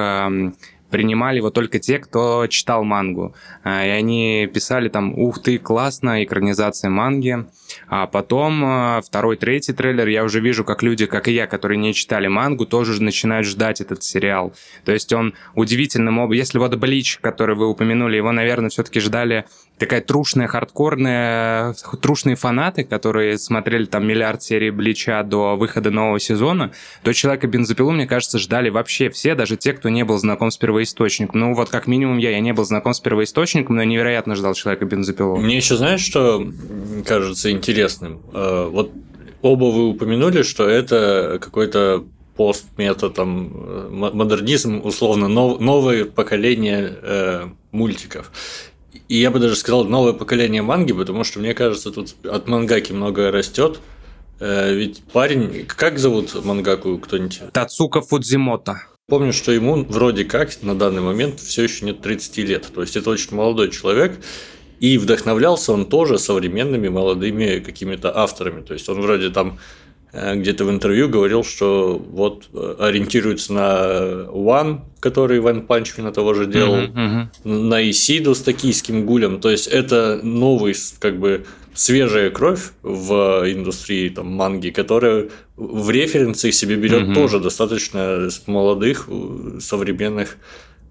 принимали 0.90 1.38
его 1.38 1.50
только 1.50 1.78
те, 1.78 1.98
кто 1.98 2.46
читал 2.46 2.84
мангу. 2.84 3.34
А, 3.64 3.84
и 3.84 3.88
они 3.88 4.48
писали 4.52 4.88
там, 4.88 5.18
ух 5.18 5.42
ты, 5.42 5.58
классно, 5.58 6.24
экранизация 6.24 6.90
манги. 6.90 7.46
А 7.88 8.06
потом 8.06 8.62
а, 8.64 9.00
второй, 9.04 9.36
третий 9.36 9.72
трейлер, 9.72 10.06
я 10.08 10.24
уже 10.24 10.40
вижу, 10.40 10.64
как 10.64 10.82
люди, 10.82 11.06
как 11.06 11.28
и 11.28 11.32
я, 11.32 11.46
которые 11.46 11.78
не 11.78 11.94
читали 11.94 12.28
мангу, 12.28 12.66
тоже 12.66 13.02
начинают 13.02 13.46
ждать 13.46 13.80
этот 13.80 14.02
сериал. 14.02 14.52
То 14.84 14.92
есть 14.92 15.12
он 15.12 15.34
удивительным 15.54 16.18
образом... 16.18 16.36
Если 16.36 16.58
вот 16.58 16.74
Блич, 16.76 17.18
который 17.20 17.56
вы 17.56 17.68
упомянули, 17.68 18.16
его, 18.16 18.32
наверное, 18.32 18.70
все-таки 18.70 19.00
ждали 19.00 19.46
такая 19.78 20.00
трушная, 20.00 20.46
хардкорная, 20.46 21.74
трушные 22.00 22.36
фанаты, 22.36 22.84
которые 22.84 23.38
смотрели 23.38 23.84
там 23.84 24.06
миллиард 24.06 24.42
серий 24.42 24.70
Блича 24.70 25.22
до 25.22 25.56
выхода 25.56 25.90
нового 25.90 26.18
сезона, 26.18 26.72
то 27.02 27.12
Человека 27.12 27.46
бензопилу, 27.46 27.92
мне 27.92 28.06
кажется, 28.06 28.38
ждали 28.38 28.70
вообще 28.70 29.10
все, 29.10 29.34
даже 29.34 29.56
те, 29.56 29.72
кто 29.72 29.88
не 29.88 30.04
был 30.04 30.18
знаком 30.18 30.50
с 30.50 30.56
первоисточником. 30.56 31.40
Ну 31.40 31.54
вот 31.54 31.68
как 31.68 31.86
минимум 31.86 32.18
я, 32.18 32.30
я 32.30 32.40
не 32.40 32.52
был 32.52 32.64
знаком 32.64 32.94
с 32.94 33.00
первоисточником, 33.00 33.76
но 33.76 33.84
невероятно 33.84 34.34
ждал 34.34 34.54
Человека 34.54 34.84
бензопилу. 34.86 35.36
Мне 35.36 35.56
еще 35.56 35.76
знаешь, 35.76 36.00
что 36.00 36.46
кажется 37.04 37.50
интересным? 37.50 38.20
Э, 38.32 38.68
вот 38.70 38.92
оба 39.42 39.64
вы 39.64 39.88
упомянули, 39.88 40.42
что 40.42 40.68
это 40.68 41.38
какой-то 41.40 42.04
пост-мета, 42.36 43.10
там, 43.10 43.50
э, 43.54 43.88
модернизм, 43.90 44.80
условно, 44.84 45.28
нов, 45.28 45.58
новое 45.60 46.04
поколение 46.04 46.92
э, 47.02 47.48
мультиков. 47.72 48.30
И 49.08 49.18
я 49.18 49.30
бы 49.30 49.38
даже 49.38 49.56
сказал 49.56 49.84
новое 49.84 50.12
поколение 50.12 50.62
манги, 50.62 50.92
потому 50.92 51.24
что 51.24 51.38
мне 51.38 51.54
кажется, 51.54 51.90
тут 51.90 52.14
от 52.24 52.48
мангаки 52.48 52.92
многое 52.92 53.30
растет. 53.30 53.80
Э, 54.40 54.74
ведь 54.74 55.02
парень, 55.12 55.66
как 55.66 55.98
зовут 55.98 56.44
мангаку 56.44 56.98
кто-нибудь? 56.98 57.40
Тацука 57.52 58.00
Фудзимото. 58.00 58.82
Помню, 59.08 59.32
что 59.32 59.52
ему 59.52 59.84
вроде 59.84 60.24
как 60.24 60.50
на 60.62 60.74
данный 60.74 61.02
момент 61.02 61.38
все 61.38 61.62
еще 61.62 61.84
нет 61.84 62.00
30 62.00 62.38
лет. 62.38 62.66
То 62.74 62.80
есть 62.80 62.96
это 62.96 63.08
очень 63.10 63.36
молодой 63.36 63.70
человек. 63.70 64.18
И 64.80 64.98
вдохновлялся 64.98 65.72
он 65.72 65.86
тоже 65.86 66.18
современными 66.18 66.88
молодыми 66.88 67.60
какими-то 67.60 68.14
авторами. 68.16 68.62
То 68.62 68.74
есть 68.74 68.88
он 68.88 69.00
вроде 69.00 69.30
там 69.30 69.58
где-то 70.34 70.64
в 70.64 70.70
интервью 70.70 71.08
говорил, 71.08 71.44
что 71.44 71.98
вот 71.98 72.48
э, 72.52 72.76
ориентируется 72.78 73.52
на 73.52 74.28
One, 74.30 74.80
который 75.00 75.40
Ван 75.40 75.66
Панчмина 75.66 76.12
того 76.12 76.34
же 76.34 76.46
делал, 76.46 76.84
uh-huh, 76.84 77.28
uh-huh. 77.44 77.48
на 77.48 77.90
Исиду 77.90 78.34
с 78.34 78.40
токийским 78.40 79.04
гулем. 79.04 79.40
То 79.40 79.50
есть 79.50 79.66
это 79.66 80.20
новый, 80.22 80.74
как 80.98 81.18
бы 81.18 81.44
свежая 81.74 82.30
кровь 82.30 82.70
в 82.82 83.44
индустрии 83.46 84.08
там, 84.08 84.28
манги, 84.28 84.70
которая 84.70 85.28
в 85.56 85.90
референции 85.90 86.50
себе 86.50 86.76
берет 86.76 87.08
uh-huh. 87.08 87.14
тоже 87.14 87.40
достаточно 87.40 88.28
молодых, 88.46 89.08
современных 89.60 90.36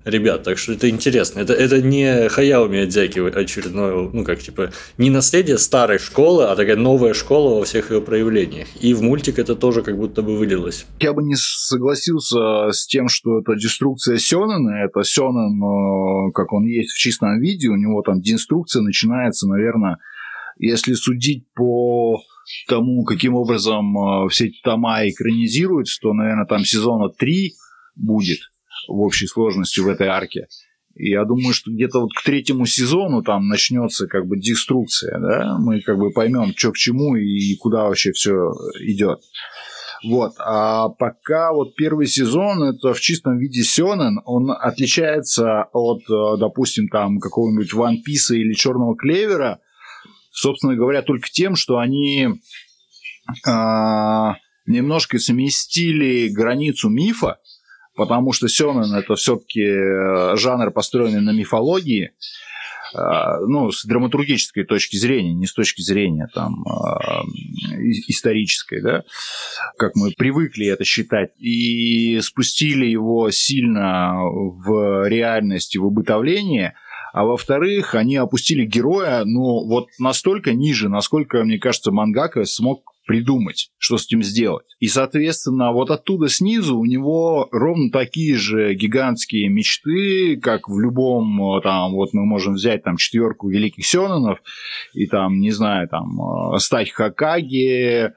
ребят. 0.05 0.43
Так 0.43 0.57
что 0.57 0.73
это 0.73 0.89
интересно. 0.89 1.39
Это, 1.39 1.53
это 1.53 1.81
не 1.81 2.29
Хаяо 2.29 2.67
Миядзяки 2.67 3.19
очередное, 3.19 4.09
ну 4.13 4.23
как 4.23 4.39
типа, 4.39 4.71
не 4.97 5.09
наследие 5.09 5.57
старой 5.57 5.99
школы, 5.99 6.45
а 6.45 6.55
такая 6.55 6.75
новая 6.77 7.13
школа 7.13 7.59
во 7.59 7.65
всех 7.65 7.91
ее 7.91 8.01
проявлениях. 8.01 8.67
И 8.79 8.93
в 8.93 9.01
мультик 9.01 9.39
это 9.39 9.55
тоже 9.55 9.81
как 9.81 9.97
будто 9.97 10.21
бы 10.21 10.37
вылилось. 10.37 10.85
Я 10.99 11.13
бы 11.13 11.23
не 11.23 11.35
согласился 11.35 12.71
с 12.71 12.87
тем, 12.87 13.09
что 13.09 13.39
это 13.39 13.55
деструкция 13.55 14.17
Сёнэна. 14.17 14.85
Это 14.85 15.03
Сёнэн, 15.03 16.29
э, 16.29 16.31
как 16.33 16.53
он 16.53 16.65
есть 16.65 16.91
в 16.91 16.97
чистом 16.97 17.39
виде, 17.39 17.69
у 17.69 17.75
него 17.75 18.01
там 18.01 18.21
деструкция 18.21 18.81
начинается, 18.81 19.47
наверное, 19.47 19.97
если 20.57 20.93
судить 20.93 21.45
по 21.53 22.21
тому, 22.67 23.03
каким 23.03 23.33
образом 23.35 23.97
э, 23.97 24.29
все 24.29 24.45
эти 24.45 24.61
тома 24.63 25.07
экранизируются, 25.09 25.99
то, 26.01 26.13
наверное, 26.13 26.45
там 26.45 26.63
сезона 26.63 27.09
3 27.09 27.53
будет– 27.95 28.39
в 28.87 28.99
общей 29.01 29.27
сложности 29.27 29.79
в 29.79 29.87
этой 29.87 30.07
арке. 30.07 30.47
Я 30.97 31.25
думаю, 31.25 31.53
что 31.53 31.71
где-то 31.71 31.99
вот 31.99 32.11
к 32.13 32.23
третьему 32.23 32.65
сезону 32.65 33.21
там 33.21 33.47
начнется 33.47 34.07
как 34.07 34.27
бы 34.27 34.39
деструкция, 34.39 35.19
да, 35.19 35.57
мы 35.59 35.81
как 35.81 35.97
бы 35.97 36.11
поймем, 36.11 36.53
что 36.55 36.71
к 36.71 36.77
чему 36.77 37.15
и 37.15 37.55
куда 37.57 37.83
вообще 37.83 38.13
все 38.13 38.51
идет. 38.79 39.19
Вот. 40.05 40.33
А 40.39 40.89
пока 40.89 41.51
вот 41.51 41.75
первый 41.75 42.07
сезон 42.07 42.63
это 42.63 42.93
в 42.93 42.99
чистом 43.01 43.37
виде 43.39 43.63
Сёнэн, 43.63 44.21
он 44.23 44.51
отличается 44.51 45.63
от, 45.73 46.03
допустим, 46.39 46.87
там 46.87 47.19
какого-нибудь 47.19 47.73
One 47.73 47.95
Piece 48.07 48.35
или 48.35 48.53
Черного 48.53 48.95
Клевера, 48.95 49.59
собственно 50.31 50.75
говоря, 50.75 51.01
только 51.01 51.27
тем, 51.29 51.55
что 51.55 51.77
они 51.77 52.29
а, 53.47 54.35
немножко 54.65 55.17
сместили 55.17 56.29
границу 56.29 56.89
мифа, 56.89 57.39
потому 57.95 58.33
что 58.33 58.47
Сёнэн 58.47 58.93
это 58.95 59.15
все-таки 59.15 59.61
э, 59.61 60.35
жанр, 60.37 60.71
построенный 60.71 61.21
на 61.21 61.31
мифологии, 61.31 62.11
э, 62.93 62.99
ну, 63.47 63.71
с 63.71 63.85
драматургической 63.85 64.65
точки 64.65 64.97
зрения, 64.97 65.33
не 65.33 65.47
с 65.47 65.53
точки 65.53 65.81
зрения 65.81 66.27
там 66.33 66.63
э, 66.63 67.77
исторической, 68.07 68.81
да, 68.81 69.03
как 69.77 69.95
мы 69.95 70.11
привыкли 70.17 70.67
это 70.67 70.83
считать, 70.83 71.31
и 71.39 72.19
спустили 72.21 72.85
его 72.85 73.31
сильно 73.31 74.15
в 74.23 75.07
реальность 75.07 75.77
в 75.77 75.85
обытовление, 75.85 76.75
а 77.13 77.23
во-вторых, 77.23 77.95
они 77.95 78.17
опустили 78.17 78.65
героя, 78.65 79.23
ну, 79.23 79.65
вот 79.65 79.87
настолько 79.99 80.53
ниже, 80.53 80.89
насколько, 80.89 81.45
мне 81.45 81.59
кажется, 81.59 81.91
Мангака 81.91 82.43
смог 82.43 82.94
придумать, 83.05 83.71
что 83.77 83.97
с 83.97 84.05
этим 84.05 84.23
сделать. 84.23 84.65
И, 84.79 84.87
соответственно, 84.87 85.71
вот 85.71 85.91
оттуда 85.91 86.27
снизу 86.27 86.77
у 86.77 86.85
него 86.85 87.47
ровно 87.51 87.91
такие 87.91 88.35
же 88.35 88.73
гигантские 88.73 89.49
мечты, 89.49 90.37
как 90.41 90.67
в 90.67 90.79
любом, 90.79 91.61
там, 91.61 91.93
вот 91.93 92.13
мы 92.13 92.25
можем 92.25 92.55
взять 92.55 92.83
там 92.83 92.97
четверку 92.97 93.49
великих 93.49 93.85
сёнонов 93.85 94.39
и 94.93 95.07
там, 95.07 95.39
не 95.39 95.51
знаю, 95.51 95.87
там, 95.87 96.57
стать 96.59 96.91
Хакаги, 96.91 98.11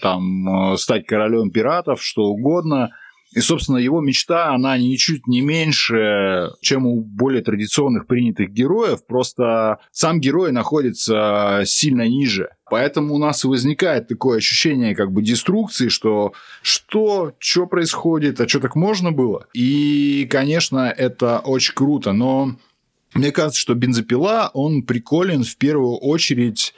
там, 0.00 0.76
стать 0.76 1.06
королем 1.06 1.50
пиратов, 1.50 2.02
что 2.02 2.22
угодно– 2.24 2.90
и, 3.36 3.40
собственно, 3.40 3.76
его 3.76 4.00
мечта, 4.00 4.54
она 4.54 4.78
ничуть 4.78 5.26
не 5.26 5.42
меньше, 5.42 6.52
чем 6.62 6.86
у 6.86 7.02
более 7.02 7.42
традиционных 7.42 8.06
принятых 8.06 8.50
героев, 8.50 9.04
просто 9.06 9.78
сам 9.92 10.20
герой 10.20 10.52
находится 10.52 11.62
сильно 11.66 12.08
ниже. 12.08 12.48
Поэтому 12.70 13.14
у 13.14 13.18
нас 13.18 13.44
возникает 13.44 14.08
такое 14.08 14.38
ощущение 14.38 14.94
как 14.94 15.12
бы 15.12 15.20
деструкции, 15.20 15.88
что 15.88 16.32
что, 16.62 17.34
что 17.38 17.66
происходит, 17.66 18.40
а 18.40 18.48
что 18.48 18.58
так 18.58 18.74
можно 18.74 19.12
было? 19.12 19.46
И, 19.52 20.26
конечно, 20.30 20.88
это 20.96 21.40
очень 21.40 21.74
круто, 21.74 22.14
но 22.14 22.56
мне 23.12 23.32
кажется, 23.32 23.60
что 23.60 23.74
бензопила, 23.74 24.50
он 24.54 24.82
приколен 24.82 25.44
в 25.44 25.58
первую 25.58 25.98
очередь 25.98 26.72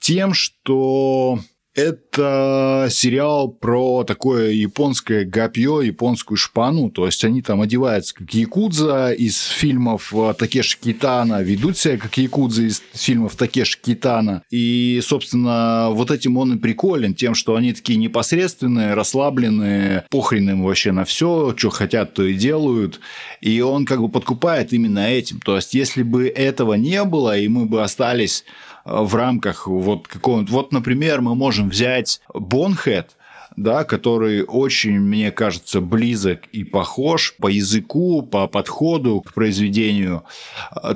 тем, 0.00 0.34
что 0.34 1.38
это 1.74 2.86
сериал 2.90 3.48
про 3.48 4.04
такое 4.04 4.52
японское 4.52 5.24
гапье, 5.24 5.80
японскую 5.82 6.38
шпану. 6.38 6.88
То 6.90 7.06
есть 7.06 7.24
они 7.24 7.42
там 7.42 7.60
одеваются 7.60 8.14
как 8.14 8.32
якудза 8.32 9.12
из 9.12 9.40
фильмов 9.46 10.14
э, 10.14 10.34
Такеши 10.38 10.78
Китана, 10.80 11.42
ведут 11.42 11.76
себя 11.76 11.98
как 11.98 12.16
якудза 12.16 12.62
из 12.62 12.82
фильмов 12.92 13.34
Такеши 13.34 13.78
Китана. 13.80 14.44
И, 14.50 15.00
собственно, 15.02 15.88
вот 15.90 16.12
этим 16.12 16.36
он 16.36 16.54
и 16.54 16.58
приколен, 16.58 17.14
тем, 17.14 17.34
что 17.34 17.56
они 17.56 17.72
такие 17.72 17.98
непосредственные, 17.98 18.94
расслабленные, 18.94 20.06
похрен 20.10 20.50
им 20.50 20.62
вообще 20.62 20.92
на 20.92 21.04
все, 21.04 21.54
что 21.56 21.70
хотят, 21.70 22.14
то 22.14 22.22
и 22.22 22.34
делают. 22.34 23.00
И 23.40 23.60
он 23.60 23.84
как 23.84 24.00
бы 24.00 24.08
подкупает 24.08 24.72
именно 24.72 25.00
этим. 25.00 25.40
То 25.40 25.56
есть, 25.56 25.74
если 25.74 26.04
бы 26.04 26.28
этого 26.28 26.74
не 26.74 27.02
было, 27.02 27.36
и 27.36 27.48
мы 27.48 27.66
бы 27.66 27.82
остались 27.82 28.44
в 28.84 29.14
рамках 29.14 29.66
вот 29.66 30.08
какого-то... 30.08 30.52
Вот, 30.52 30.72
например, 30.72 31.20
мы 31.20 31.34
можем 31.34 31.70
взять 31.70 32.20
Бонхед, 32.32 33.16
да, 33.56 33.84
который 33.84 34.42
очень, 34.42 34.98
мне 34.98 35.30
кажется, 35.30 35.80
близок 35.80 36.40
и 36.52 36.64
похож 36.64 37.34
по 37.38 37.48
языку, 37.48 38.22
по 38.22 38.46
подходу 38.46 39.20
к 39.20 39.32
произведению, 39.32 40.24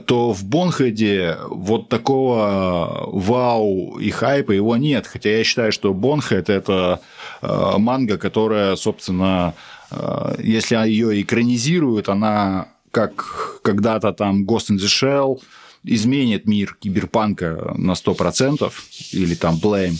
то 0.06 0.32
в 0.32 0.44
Бонхеде 0.44 1.36
вот 1.48 1.88
такого 1.88 3.08
вау 3.12 3.98
и 3.98 4.10
хайпа 4.10 4.52
его 4.52 4.76
нет. 4.76 5.06
Хотя 5.06 5.30
я 5.30 5.44
считаю, 5.44 5.72
что 5.72 5.94
Бонхед– 5.94 6.48
это 6.50 7.00
э, 7.42 7.72
манга, 7.78 8.18
которая, 8.18 8.76
собственно, 8.76 9.54
э, 9.90 10.36
если 10.42 10.76
ее 10.88 11.22
экранизируют, 11.22 12.08
она 12.08 12.68
как 12.90 13.60
когда-то 13.62 14.12
там 14.12 14.44
Ghost 14.44 14.70
in 14.70 14.78
the 14.78 14.86
Shell– 14.86 15.40
изменит 15.84 16.46
мир 16.46 16.76
киберпанка 16.80 17.74
на 17.76 17.92
100%, 17.92 18.72
или 19.12 19.34
там 19.34 19.56
Blame. 19.56 19.96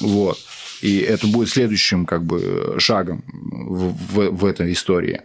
Вот. 0.00 0.38
И 0.82 0.98
это 0.98 1.26
будет 1.26 1.48
следующим 1.48 2.06
как 2.06 2.24
бы 2.24 2.76
шагом 2.78 3.24
в, 3.26 3.92
в, 3.92 4.30
в 4.30 4.44
этой 4.44 4.72
истории. 4.72 5.22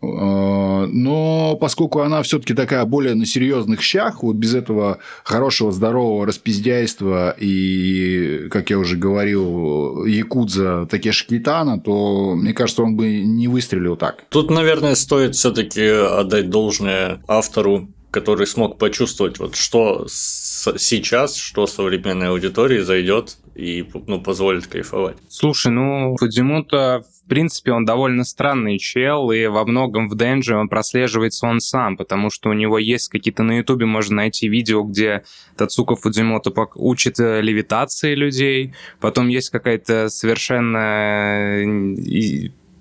Э, 0.00 0.86
но 0.86 1.56
поскольку 1.60 2.00
она 2.00 2.22
все-таки 2.22 2.54
такая 2.54 2.84
более 2.84 3.14
на 3.14 3.26
серьезных 3.26 3.82
щах, 3.82 4.22
вот 4.22 4.36
без 4.36 4.54
этого 4.54 4.98
хорошего, 5.24 5.72
здорового 5.72 6.26
распиздяйства 6.26 7.34
и, 7.38 8.48
как 8.50 8.70
я 8.70 8.78
уже 8.78 8.96
говорил, 8.96 10.04
Якудза 10.04 10.86
Такеши 10.90 11.26
Китана, 11.26 11.80
то, 11.80 12.34
мне 12.34 12.52
кажется, 12.52 12.82
он 12.82 12.96
бы 12.96 13.20
не 13.22 13.48
выстрелил 13.48 13.96
так. 13.96 14.24
Тут, 14.28 14.50
наверное, 14.50 14.94
стоит 14.94 15.34
все-таки 15.34 15.84
отдать 15.84 16.50
должное 16.50 17.20
автору 17.26 17.88
который 18.10 18.46
смог 18.46 18.78
почувствовать, 18.78 19.38
вот 19.38 19.54
что 19.54 20.06
сейчас, 20.08 21.36
что 21.36 21.66
современной 21.66 22.28
аудитории 22.28 22.80
зайдет 22.80 23.36
и 23.54 23.84
ну, 24.06 24.20
позволит 24.20 24.66
кайфовать. 24.66 25.16
Слушай, 25.28 25.72
ну, 25.72 26.16
Фудзимута, 26.18 27.02
в 27.24 27.28
принципе, 27.28 27.72
он 27.72 27.84
довольно 27.84 28.24
странный 28.24 28.78
чел, 28.78 29.30
и 29.30 29.46
во 29.46 29.64
многом 29.66 30.08
в 30.08 30.16
Денджи 30.16 30.56
он 30.56 30.68
прослеживается 30.68 31.46
он 31.46 31.60
сам, 31.60 31.96
потому 31.96 32.30
что 32.30 32.50
у 32.50 32.52
него 32.52 32.78
есть 32.78 33.08
какие-то 33.08 33.42
на 33.42 33.58
Ютубе, 33.58 33.84
можно 33.84 34.16
найти 34.16 34.48
видео, 34.48 34.84
где 34.84 35.24
Тацука 35.56 35.96
Фудзимото 35.96 36.52
учит 36.76 37.20
э, 37.20 37.40
левитации 37.42 38.14
людей, 38.14 38.74
потом 39.00 39.28
есть 39.28 39.50
какая-то 39.50 40.08
совершенно 40.08 41.62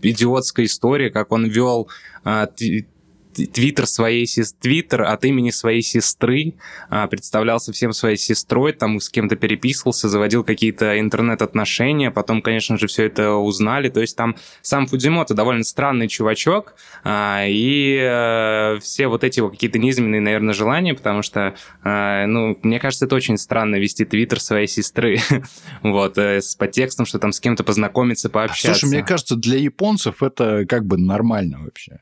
идиотская 0.02 0.68
история, 0.68 1.10
как 1.10 1.32
он 1.32 1.48
вел 1.48 1.90
а, 2.24 2.48
твиттер 3.46 3.86
своей 3.86 4.28
твиттер 4.60 5.04
от 5.04 5.26
имени 5.26 5.52
своей 5.52 5.82
сестры, 5.82 6.56
а, 6.90 7.08
представлялся 7.08 7.72
всем 7.72 7.94
своей 7.94 8.18
сестрой, 8.18 8.74
там 8.74 9.00
с 9.00 9.10
кем-то 9.10 9.36
переписывался, 9.36 10.10
заводил 10.10 10.44
какие-то 10.44 11.00
интернет-отношения, 11.00 12.12
потом, 12.12 12.42
конечно 12.42 12.78
же, 12.78 12.88
все 12.88 13.06
это 13.06 13.34
узнали. 13.34 13.90
То 13.90 14.02
есть 14.02 14.16
там 14.16 14.36
сам 14.62 14.88
Фудзимото 14.88 15.34
довольно 15.34 15.64
странный 15.64 16.08
чувачок, 16.08 16.76
а, 17.04 17.46
и 17.48 17.98
э, 18.02 18.80
все 18.80 19.08
вот 19.08 19.24
эти 19.24 19.40
вот 19.40 19.52
какие-то 19.52 19.80
низменные, 19.80 20.22
наверное, 20.22 20.54
желания, 20.54 20.94
потому 20.94 21.22
что, 21.22 21.56
э, 21.84 22.26
ну, 22.26 22.58
мне 22.64 22.80
кажется, 22.80 23.06
это 23.06 23.16
очень 23.16 23.38
странно 23.38 23.76
вести 23.76 24.06
твиттер 24.06 24.40
своей 24.40 24.68
сестры, 24.68 25.20
вот, 25.84 26.18
э, 26.18 26.42
с 26.42 26.56
подтекстом, 26.56 27.06
что 27.06 27.20
там 27.20 27.32
с 27.32 27.40
кем-то 27.40 27.64
познакомиться, 27.64 28.30
пообщаться. 28.30 28.80
Слушай, 28.80 28.94
мне 28.94 29.04
кажется, 29.04 29.36
для 29.36 29.58
японцев 29.58 30.24
это 30.24 30.66
как 30.68 30.86
бы 30.86 30.98
нормально 30.98 31.60
вообще 31.64 32.00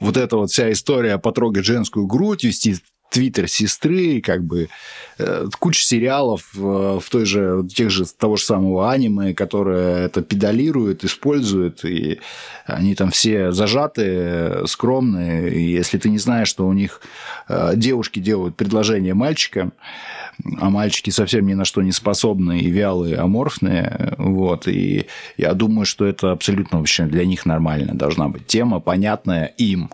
вот 0.00 0.16
эта 0.16 0.36
вот 0.36 0.50
вся 0.50 0.70
история 0.72 1.18
потрогать 1.18 1.64
женскую 1.64 2.06
грудь, 2.06 2.44
вести 2.44 2.76
твиттер 3.10 3.48
сестры, 3.48 4.20
как 4.20 4.44
бы 4.44 4.68
э, 5.18 5.46
куча 5.58 5.82
сериалов 5.82 6.50
э, 6.56 6.58
в 6.58 7.04
той 7.08 7.24
же, 7.24 7.66
тех 7.72 7.90
же, 7.90 8.04
того 8.04 8.36
же 8.36 8.44
самого 8.44 8.90
аниме, 8.90 9.32
которые 9.32 10.06
это 10.06 10.22
педалируют, 10.22 11.04
используют, 11.04 11.84
и 11.84 12.20
они 12.66 12.94
там 12.94 13.10
все 13.10 13.52
зажатые, 13.52 14.66
скромные, 14.66 15.54
и 15.54 15.70
если 15.70 15.98
ты 15.98 16.10
не 16.10 16.18
знаешь, 16.18 16.48
что 16.48 16.66
у 16.66 16.72
них 16.72 17.00
э, 17.48 17.72
девушки 17.76 18.18
делают 18.18 18.56
предложение 18.56 19.14
мальчикам, 19.14 19.72
а 20.58 20.70
мальчики 20.70 21.10
совсем 21.10 21.46
ни 21.46 21.54
на 21.54 21.64
что 21.64 21.82
не 21.82 21.92
способны 21.92 22.60
и 22.60 22.70
вялые, 22.70 23.16
аморфные, 23.16 24.14
вот, 24.18 24.68
и 24.68 25.06
я 25.36 25.54
думаю, 25.54 25.86
что 25.86 26.04
это 26.04 26.32
абсолютно 26.32 26.78
вообще 26.78 27.04
для 27.04 27.24
них 27.24 27.46
нормально 27.46 27.94
должна 27.94 28.28
быть 28.28 28.46
тема, 28.46 28.80
понятная 28.80 29.46
им 29.46 29.90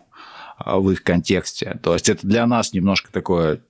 а, 0.59 0.79
в 0.79 0.91
их 0.91 1.03
контексте. 1.03 1.79
То 1.83 1.95
есть 1.95 2.09
это 2.09 2.27
для 2.27 2.47
нас 2.47 2.73
немножко 2.73 3.13
такое 3.13 3.61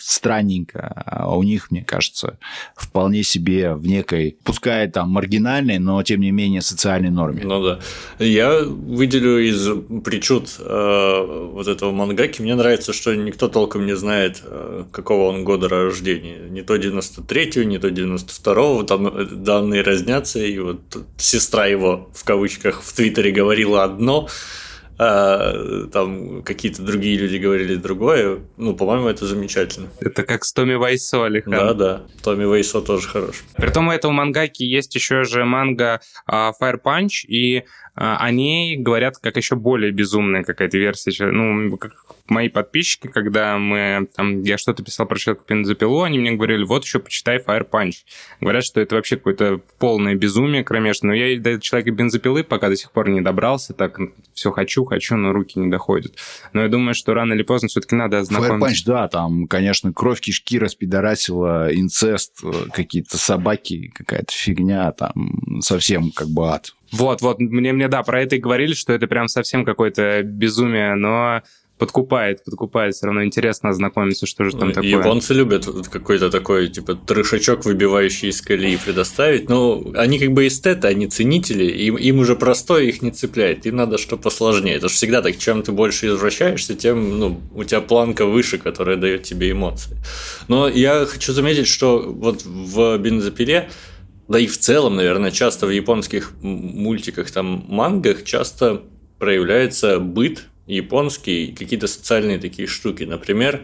странненько, 0.00 1.02
а 1.06 1.36
у 1.36 1.42
них, 1.42 1.70
мне 1.70 1.84
кажется, 1.84 2.38
вполне 2.74 3.22
себе 3.22 3.74
в 3.74 3.86
некой, 3.86 4.36
пускай 4.44 4.88
там 4.88 5.10
маргинальной, 5.10 5.78
но 5.78 6.02
тем 6.02 6.20
не 6.20 6.30
менее 6.30 6.62
социальной 6.62 7.10
норме. 7.10 7.42
Ну 7.44 7.62
да. 7.62 7.80
Я 8.18 8.60
выделю 8.64 9.38
из 9.38 9.68
причуд 10.02 10.48
э, 10.58 11.50
вот 11.52 11.68
этого 11.68 11.92
мангаки, 11.92 12.42
мне 12.42 12.54
нравится, 12.54 12.92
что 12.92 13.14
никто 13.14 13.48
толком 13.48 13.86
не 13.86 13.96
знает, 13.96 14.42
э, 14.44 14.84
какого 14.90 15.28
он 15.28 15.44
года 15.44 15.68
рождения. 15.68 16.48
Не 16.48 16.62
то 16.62 16.76
93-го, 16.76 17.62
не 17.62 17.78
то 17.78 17.88
92-го, 17.88 18.82
там 18.84 19.06
э, 19.08 19.24
данные 19.24 19.82
разнятся, 19.82 20.38
и 20.38 20.58
вот 20.58 20.80
сестра 21.16 21.66
его, 21.66 22.10
в 22.14 22.24
кавычках, 22.24 22.82
в 22.82 22.92
Твиттере 22.92 23.30
говорила 23.30 23.84
одно, 23.84 24.28
а, 25.02 25.86
там 25.90 26.42
какие-то 26.42 26.82
другие 26.82 27.16
люди 27.16 27.38
говорили 27.38 27.76
другое. 27.76 28.40
Ну, 28.58 28.76
по-моему, 28.76 29.08
это 29.08 29.24
замечательно. 29.24 29.88
Это 29.98 30.24
как 30.24 30.44
с 30.44 30.52
Томми 30.52 30.74
Вайсо, 30.74 31.24
Алихан. 31.24 31.50
Да, 31.52 31.72
да. 31.72 32.02
Томми 32.22 32.44
Вайсо 32.44 32.82
тоже 32.82 33.08
хорош. 33.08 33.42
Притом 33.56 33.88
у 33.88 33.92
этого 33.92 34.12
мангаки 34.12 34.62
есть 34.62 34.94
еще 34.94 35.24
же 35.24 35.46
манга 35.46 36.02
uh, 36.30 36.52
Fire 36.60 36.78
Punch, 36.84 37.24
и 37.26 37.60
uh, 37.60 37.62
о 37.96 38.30
ней 38.30 38.76
говорят 38.76 39.16
как 39.16 39.38
еще 39.38 39.56
более 39.56 39.90
безумная 39.90 40.44
какая-то 40.44 40.76
версия. 40.76 41.30
Ну, 41.30 41.78
как 41.78 41.92
мои 42.30 42.48
подписчики, 42.48 43.08
когда 43.08 43.58
мы 43.58 44.08
там, 44.14 44.42
я 44.42 44.56
что-то 44.56 44.82
писал 44.82 45.06
про 45.06 45.18
человека 45.18 45.44
бензопилу, 45.48 46.02
они 46.02 46.18
мне 46.18 46.32
говорили, 46.32 46.64
вот 46.64 46.84
еще 46.84 46.98
почитай 46.98 47.38
Fire 47.38 47.68
Punch. 47.68 48.04
Говорят, 48.40 48.64
что 48.64 48.80
это 48.80 48.94
вообще 48.94 49.16
какое-то 49.16 49.60
полное 49.78 50.14
безумие 50.14 50.64
кромешное. 50.64 51.10
Но 51.10 51.16
я 51.16 51.38
до 51.40 51.60
человека 51.60 51.90
бензопилы 51.90 52.44
пока 52.44 52.68
до 52.68 52.76
сих 52.76 52.92
пор 52.92 53.08
не 53.08 53.20
добрался, 53.20 53.74
так 53.74 53.98
все 54.32 54.52
хочу, 54.52 54.84
хочу, 54.84 55.16
но 55.16 55.32
руки 55.32 55.58
не 55.58 55.68
доходят. 55.68 56.14
Но 56.52 56.62
я 56.62 56.68
думаю, 56.68 56.94
что 56.94 57.14
рано 57.14 57.34
или 57.34 57.42
поздно 57.42 57.68
все-таки 57.68 57.94
надо 57.94 58.20
ознакомиться. 58.20 58.66
Fire 58.66 58.70
Punch, 58.70 58.82
да, 58.86 59.08
там, 59.08 59.46
конечно, 59.46 59.92
кровь 59.92 60.20
кишки 60.20 60.58
распидорасила, 60.58 61.74
инцест, 61.74 62.40
какие-то 62.72 63.18
собаки, 63.18 63.92
какая-то 63.94 64.32
фигня, 64.32 64.92
там 64.92 65.60
совсем 65.60 66.10
как 66.12 66.28
бы 66.28 66.48
ад. 66.48 66.74
Вот, 66.92 67.22
вот, 67.22 67.38
мне, 67.38 67.72
мне, 67.72 67.88
да, 67.88 68.02
про 68.02 68.22
это 68.22 68.36
и 68.36 68.40
говорили, 68.40 68.74
что 68.74 68.92
это 68.92 69.06
прям 69.06 69.28
совсем 69.28 69.64
какое-то 69.64 70.22
безумие, 70.24 70.94
но 70.96 71.42
подкупает, 71.80 72.44
подкупает. 72.44 72.94
Все 72.94 73.06
равно 73.06 73.24
интересно 73.24 73.70
ознакомиться, 73.70 74.26
что 74.26 74.44
же 74.44 74.52
там 74.52 74.68
Ну, 74.68 74.74
такое. 74.74 74.90
Японцы 74.90 75.32
любят 75.32 75.66
какой-то 75.88 76.30
такой, 76.30 76.68
типа, 76.68 76.94
трешачок, 76.94 77.64
выбивающий 77.64 78.28
из 78.28 78.42
колеи 78.42 78.76
предоставить. 78.76 79.48
Но 79.48 79.82
они 79.94 80.18
как 80.18 80.32
бы 80.32 80.46
эстеты, 80.46 80.86
они 80.88 81.06
ценители, 81.06 81.64
им, 81.64 81.96
им 81.96 82.18
уже 82.18 82.36
простое 82.36 82.84
их 82.84 83.00
не 83.00 83.10
цепляет. 83.10 83.64
Им 83.66 83.76
надо 83.76 83.96
что 83.96 84.18
посложнее. 84.18 84.76
Это 84.76 84.88
же 84.88 84.94
всегда 84.94 85.22
так, 85.22 85.38
чем 85.38 85.62
ты 85.62 85.72
больше 85.72 86.08
извращаешься, 86.08 86.74
тем 86.74 87.18
ну, 87.18 87.40
у 87.54 87.64
тебя 87.64 87.80
планка 87.80 88.26
выше, 88.26 88.58
которая 88.58 88.98
дает 88.98 89.22
тебе 89.22 89.50
эмоции. 89.50 89.96
Но 90.48 90.68
я 90.68 91.06
хочу 91.06 91.32
заметить, 91.32 91.66
что 91.66 92.02
вот 92.06 92.44
в 92.44 92.98
бензопиле 92.98 93.70
да 94.28 94.38
и 94.38 94.46
в 94.46 94.56
целом, 94.58 94.94
наверное, 94.94 95.32
часто 95.32 95.66
в 95.66 95.70
японских 95.70 96.34
мультиках, 96.40 97.32
там, 97.32 97.64
мангах 97.66 98.22
часто 98.22 98.82
проявляется 99.18 99.98
быт 99.98 100.49
японский, 100.74 101.54
какие-то 101.56 101.86
социальные 101.86 102.38
такие 102.38 102.68
штуки. 102.68 103.04
Например, 103.04 103.60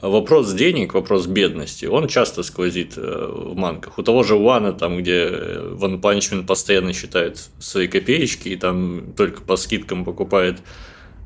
вопрос 0.00 0.52
денег, 0.52 0.94
вопрос 0.94 1.26
бедности, 1.26 1.86
он 1.86 2.08
часто 2.08 2.42
сквозит 2.42 2.94
э, 2.96 3.00
в 3.00 3.56
мангах. 3.56 3.98
У 3.98 4.02
того 4.02 4.22
же 4.22 4.36
Уана, 4.36 4.72
там, 4.72 4.98
где 4.98 5.30
Ван 5.70 6.00
Панчмен 6.00 6.46
постоянно 6.46 6.92
считает 6.92 7.48
свои 7.58 7.88
копеечки 7.88 8.48
и 8.48 8.56
там 8.56 9.12
только 9.16 9.40
по 9.42 9.56
скидкам 9.56 10.04
покупает 10.04 10.58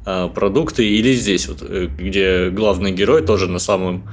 э, 0.06 0.28
продукты, 0.34 0.86
или 0.86 1.12
здесь, 1.12 1.48
вот, 1.48 1.62
э, 1.62 1.86
где 1.86 2.50
главный 2.50 2.92
герой 2.92 3.24
тоже 3.24 3.48
на 3.48 3.58
самом 3.58 4.08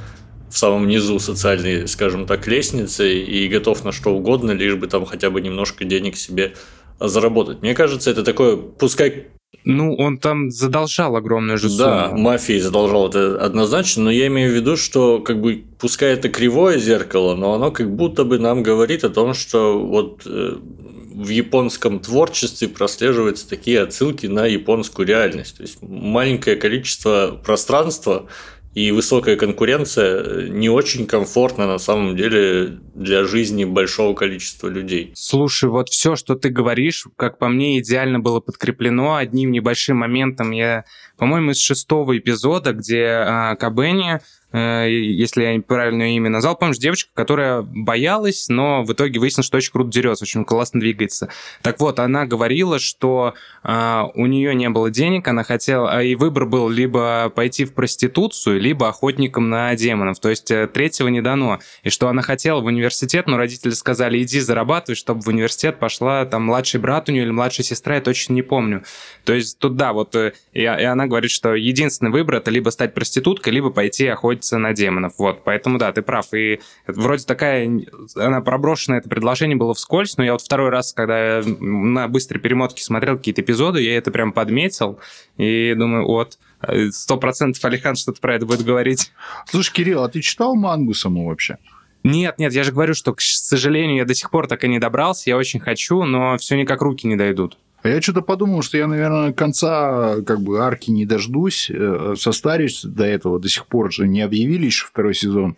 в 0.50 0.58
самом 0.58 0.88
низу 0.88 1.20
социальной, 1.20 1.86
скажем 1.86 2.26
так, 2.26 2.48
лестницы 2.48 3.13
и 3.13 3.48
готов 3.50 3.84
на 3.84 3.91
что 3.91 4.15
угодно, 4.15 4.52
лишь 4.52 4.76
бы 4.76 4.88
там 4.88 5.06
хотя 5.06 5.30
бы 5.30 5.41
немножко 5.41 5.84
денег 5.84 6.15
себе 6.15 6.54
заработать. 6.98 7.62
Мне 7.62 7.74
кажется, 7.74 8.10
это 8.10 8.24
такое, 8.24 8.56
пускай 8.56 9.26
Ну, 9.63 9.96
он 9.96 10.18
там 10.18 10.52
задолжал 10.52 11.15
огромную 11.15 11.58
же 11.58 11.70
да, 11.78 12.10
сумму. 12.10 12.22
мафии 12.22 12.60
задолжал 12.60 13.10
это 13.10 13.38
однозначно, 13.44 14.06
но 14.06 14.12
я 14.12 14.28
имею 14.28 14.52
в 14.52 14.56
виду, 14.56 14.78
что 14.78 15.20
как 15.20 15.41
бы 15.41 15.63
пускай 15.80 16.13
это 16.13 16.30
кривое 16.30 16.78
зеркало, 16.78 17.36
но 17.36 17.54
оно 17.54 17.72
как 17.72 17.94
будто 17.96 18.24
бы 18.24 18.39
нам 18.39 18.63
говорит 18.63 19.04
о 19.04 19.10
том, 19.10 19.34
что 19.34 19.80
вот 19.80 20.24
э, 20.26 20.58
в 21.15 21.30
японском 21.30 22.00
творчестве 22.00 22.68
прослеживаются 22.68 23.48
такие 23.48 23.82
отсылки 23.82 24.26
на 24.28 24.46
японскую 24.46 25.08
реальность. 25.08 25.58
То 25.58 25.63
есть 25.63 25.78
маленькое 25.82 26.58
количество 26.58 27.39
пространства 27.44 28.26
и 28.76 28.92
высокая 28.92 29.38
конкуренция 29.38 30.50
не 30.50 30.70
очень 30.70 31.08
комфортно 31.08 31.66
на 31.66 31.78
самом 31.78 32.18
деле 32.18 32.78
для 32.94 33.24
жизни 33.24 33.64
большого 33.64 34.14
количества 34.14 34.68
людей. 34.68 35.14
Слушай, 35.16 35.70
вот 35.70 35.88
все, 35.88 36.18
что 36.18 36.36
ты 36.36 36.50
говоришь, 36.50 37.08
как 37.16 37.40
по 37.40 37.48
мне, 37.48 37.80
идеально 37.80 38.20
было 38.20 38.42
подкреплено 38.42 39.16
одним 39.16 39.54
небольшим 39.54 39.98
моментом. 39.98 40.52
Я, 40.52 40.84
по-моему, 41.18 41.52
из 41.52 41.60
шестого 41.60 42.18
эпизода, 42.18 42.74
где 42.74 43.06
а, 43.06 43.56
Кабенни, 43.56 44.16
э, 44.16 44.20
если 44.58 45.44
я 45.44 45.62
правильно 45.62 46.04
ее 46.04 46.18
имя 46.18 46.30
назвал, 46.30 46.56
помнишь, 46.56 46.78
девочка, 46.78 47.10
которая 47.13 47.62
боялась, 47.62 48.48
но 48.48 48.84
в 48.84 48.94
итоге 48.94 49.20
выяснилось, 49.20 49.48
что 49.48 49.58
очень 49.58 49.72
круто 49.72 49.89
дерется, 49.89 50.24
очень 50.24 50.46
классно 50.46 50.80
двигается. 50.80 51.30
Так 51.62 51.80
вот, 51.80 52.00
она 52.00 52.26
говорила, 52.26 52.80
что 52.80 53.34
а, 53.63 54.10
у 54.15 54.26
нее 54.26 54.56
не 54.56 54.70
было 54.70 54.89
денег, 54.89 55.28
она 55.28 55.44
хотела, 55.44 55.91
а, 55.91 56.04
и 56.04 56.15
выбор 56.15 56.46
был 56.46 56.70
либо 56.70 57.32
пойти 57.36 57.65
в 57.65 57.74
проституцию, 57.74 58.60
либо 58.60 58.88
охотником 58.88 59.50
на 59.50 59.76
демонов. 59.76 60.20
То 60.20 60.30
есть 60.30 60.50
э, 60.52 60.68
третьего 60.68 61.08
не 61.08 61.22
дано. 61.22 61.60
И 61.84 61.89
что 61.89 62.08
она 62.08 62.22
хотела 62.22 62.62
в 62.62 62.65
университет, 62.65 63.28
но 63.28 63.38
родители 63.38 63.72
сказали, 63.72 64.22
иди 64.22 64.39
зарабатывай, 64.39 64.96
чтобы 64.96 65.22
в 65.22 65.28
университет 65.28 65.80
пошла 65.80 66.26
там 66.26 66.44
младший 66.44 66.80
брат 66.80 67.10
у 67.10 67.12
нее 67.12 67.24
или 67.24 67.32
младшая 67.32 67.65
сестра, 67.65 67.96
я 67.96 68.02
точно 68.02 68.34
не 68.34 68.41
помню. 68.41 68.84
То 69.24 69.34
есть 69.34 69.60
тут 69.60 69.76
да, 69.76 69.94
вот 69.94 70.15
э, 70.15 70.34
и, 70.54 70.62
и 70.62 70.65
она 70.65 71.08
говорит, 71.08 71.32
что 71.32 71.56
единственный 71.56 72.12
выбор 72.12 72.36
это 72.36 72.52
либо 72.52 72.70
стать 72.70 72.94
проституткой, 72.94 73.54
либо 73.54 73.70
пойти 73.70 74.08
охотиться 74.45 74.58
на 74.58 74.73
демонов. 74.73 75.13
Вот, 75.17 75.43
поэтому 75.43 75.77
да, 75.77 75.91
ты 75.91 76.01
прав. 76.01 76.34
И 76.34 76.60
вроде 76.88 77.25
такая, 77.25 77.69
она 78.15 78.41
проброшена, 78.41 78.97
это 78.97 79.10
предложение 79.10 79.58
было 79.58 79.73
вскользь, 79.73 80.17
но 80.17 80.23
я 80.23 80.34
вот 80.34 80.41
второй 80.41 80.69
раз, 80.69 80.93
когда 80.93 81.41
на 81.43 82.08
быстрой 82.08 82.39
перемотке 82.39 82.84
смотрел 82.84 83.17
какие-то 83.17 83.41
эпизоды, 83.41 83.81
я 83.81 83.97
это 83.97 84.12
прям 84.12 84.31
подметил 84.31 84.99
и 85.38 85.73
думаю, 85.75 86.05
вот, 86.05 86.38
сто 86.91 87.17
процентов 87.17 87.63
Алихан 87.65 87.95
что-то 87.95 88.21
про 88.21 88.36
это 88.36 88.45
будет 88.45 88.63
говорить. 88.63 89.12
Слушай, 89.47 89.73
Кирилл, 89.73 90.03
а 90.03 90.10
ты 90.10 90.21
читал 90.21 90.55
мангу 90.55 90.93
саму 90.93 91.27
вообще? 91.27 91.58
Нет, 92.03 92.38
нет, 92.38 92.53
я 92.53 92.63
же 92.63 92.71
говорю, 92.71 92.93
что, 92.93 93.13
к 93.13 93.21
сожалению, 93.21 93.97
я 93.97 94.05
до 94.05 94.13
сих 94.13 94.29
пор 94.29 94.47
так 94.47 94.63
и 94.63 94.67
не 94.67 94.77
добрался, 94.77 95.29
я 95.31 95.38
очень 95.38 95.60
хочу, 95.60 96.03
но 96.03 96.38
все 96.38 96.55
никак 96.55 96.81
руки 96.81 97.08
не 97.08 97.15
дойдут. 97.15 97.58
А 97.86 97.88
я 97.88 98.02
что-то 98.02 98.24
подумал, 98.24 98.63
что 98.63 98.80
я, 98.80 98.88
наверное, 98.88 99.32
конца 99.32 100.15
как 100.26 100.41
бы 100.41 100.60
арки 100.60 100.89
не 100.89 101.06
дождусь, 101.06 101.69
э, 101.71 102.15
состарюсь 102.17 102.84
до 102.84 103.06
этого. 103.06 103.39
До 103.39 103.48
сих 103.48 103.67
пор 103.67 103.93
же 103.93 104.08
не 104.08 104.21
объявили 104.24 104.65
еще 104.65 104.88
второй 104.88 105.13
сезон. 105.13 105.56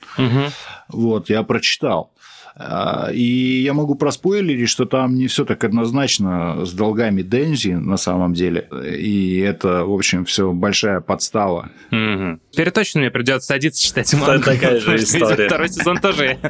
Вот, 0.89 1.29
я 1.29 1.41
прочитал. 1.43 2.11
А, 2.57 3.11
И 3.13 3.61
я 3.61 3.73
могу 3.73 3.95
проспойлерить, 3.95 4.67
что 4.67 4.83
там 4.85 5.15
не 5.15 5.27
все 5.27 5.45
так 5.45 5.63
однозначно 5.63 6.65
с 6.65 6.73
долгами 6.73 7.21
Дензи 7.21 7.69
на 7.69 7.95
самом 7.95 8.33
деле. 8.33 8.67
И 8.83 9.37
это, 9.39 9.85
в 9.85 9.93
общем, 9.93 10.25
все 10.25 10.51
большая 10.51 10.99
подстава. 10.99 11.69
Мгм. 11.91 12.41
Теперь 12.57 12.71
точно 12.71 13.01
мне 13.01 13.11
придется 13.11 13.49
садиться 13.49 13.79
читать 13.79 14.11
мангу. 14.15 14.43
такая 14.43 14.79
же 14.79 14.95
история. 14.97 15.45
Второй 15.45 15.69
сезон 15.69 15.99
тоже. 15.99 16.39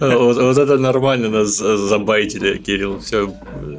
Вот, 0.00 0.58
это 0.58 0.78
нормально 0.78 1.28
нас 1.28 1.58
забайтили, 1.58 2.58
Кирилл. 2.58 2.98
Все. 2.98 3.32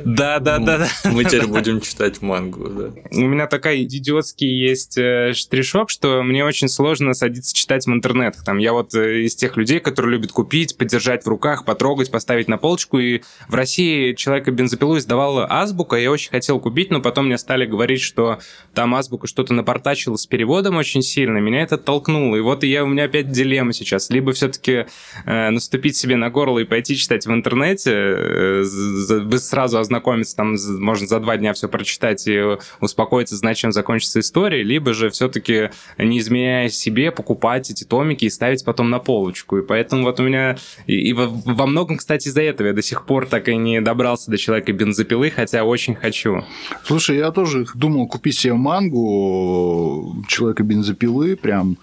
Да, 0.06 0.40
да, 0.40 0.60
да. 0.60 0.88
Мы 1.04 1.26
теперь 1.26 1.48
будем 1.48 1.82
читать 1.82 2.22
мангу. 2.22 2.94
У 3.12 3.28
меня 3.28 3.48
такой 3.48 3.84
идиотский 3.84 4.48
есть 4.48 4.98
э, 4.98 5.34
штришок, 5.34 5.90
что 5.90 6.24
мне 6.24 6.46
очень 6.46 6.70
сложно 6.70 7.14
садиться 7.14 7.54
читать 7.54 7.86
в 7.86 7.90
интернетах. 7.90 8.46
Там 8.46 8.58
я 8.58 8.72
вот 8.72 8.96
э, 8.96 9.24
из 9.24 9.36
тех 9.36 9.58
людей, 9.58 9.82
которые 9.82 10.14
любят 10.14 10.32
купить, 10.32 10.78
подержать 10.78 11.26
в 11.26 11.28
руках, 11.28 11.66
потрогать, 11.66 12.10
поставить 12.10 12.48
на 12.48 12.58
полочку. 12.58 13.00
И 13.00 13.22
в 13.50 13.56
России 13.56 14.14
человека 14.14 14.52
бензопилу 14.52 14.98
издавала 14.98 15.46
азбука. 15.50 15.98
Я 15.98 16.10
очень 16.10 16.32
хотел 16.32 16.62
купить, 16.62 16.90
но 16.90 17.02
потом 17.02 17.26
мне 17.26 17.38
стали 17.38 17.66
говорить, 17.66 18.02
что 18.02 18.40
там 18.74 18.96
азбука 18.96 19.28
что-то 19.28 19.54
напортачила 19.54 20.16
с 20.16 20.26
переводом 20.26 20.78
очень 20.78 21.02
сильно. 21.02 21.33
Меня 21.40 21.62
это 21.62 21.78
толкнуло. 21.78 22.36
И 22.36 22.42
вот 22.42 22.64
я, 22.64 22.84
у 22.84 22.88
меня 22.88 23.06
опять 23.06 23.32
дилемма 23.32 23.74
сейчас. 23.74 24.10
Либо 24.10 24.32
все-таки 24.32 24.86
э, 25.26 25.50
наступить 25.50 25.96
себе 25.96 26.16
на 26.16 26.30
горло 26.30 26.60
и 26.60 26.64
пойти 26.66 26.96
читать 26.96 27.26
в 27.26 27.32
интернете, 27.32 27.92
э, 27.92 28.64
з- 28.64 29.30
з- 29.30 29.40
сразу 29.40 29.78
ознакомиться, 29.80 30.36
там, 30.36 30.56
можно 30.80 31.08
за 31.08 31.20
два 31.20 31.38
дня 31.38 31.54
все 31.54 31.68
прочитать 31.68 32.28
и 32.28 32.42
успокоиться, 32.80 33.36
знать, 33.36 33.58
чем 33.58 33.72
закончится 33.72 34.20
история, 34.20 34.64
либо 34.64 34.94
же 34.94 35.10
все-таки, 35.10 35.70
не 35.98 36.20
изменяя 36.20 36.70
себе, 36.70 37.12
покупать 37.12 37.70
эти 37.72 37.84
томики 37.84 38.26
и 38.26 38.30
ставить 38.30 38.64
потом 38.66 38.90
на 38.90 39.00
полочку. 39.00 39.58
И 39.58 39.62
поэтому 39.62 40.04
вот 40.04 40.20
у 40.20 40.24
меня... 40.24 40.58
И, 40.88 40.96
и 41.10 41.14
во, 41.14 41.28
во 41.28 41.66
многом, 41.66 41.98
кстати, 41.98 42.28
из-за 42.28 42.42
этого 42.42 42.68
я 42.68 42.74
до 42.74 42.82
сих 42.82 43.06
пор 43.06 43.26
так 43.26 43.48
и 43.50 43.56
не 43.56 43.82
добрался 43.82 44.32
до 44.32 44.38
человека 44.38 44.72
бензопилы, 44.74 45.30
хотя 45.30 45.64
очень 45.64 45.96
хочу. 45.96 46.44
Слушай, 46.84 47.18
я 47.18 47.32
тоже 47.32 47.66
думал 47.76 48.08
купить 48.08 48.38
себе 48.38 48.54
мангу 48.54 50.24
человека 50.28 50.64
бензопилы, 50.64 51.23
прям. 51.36 51.78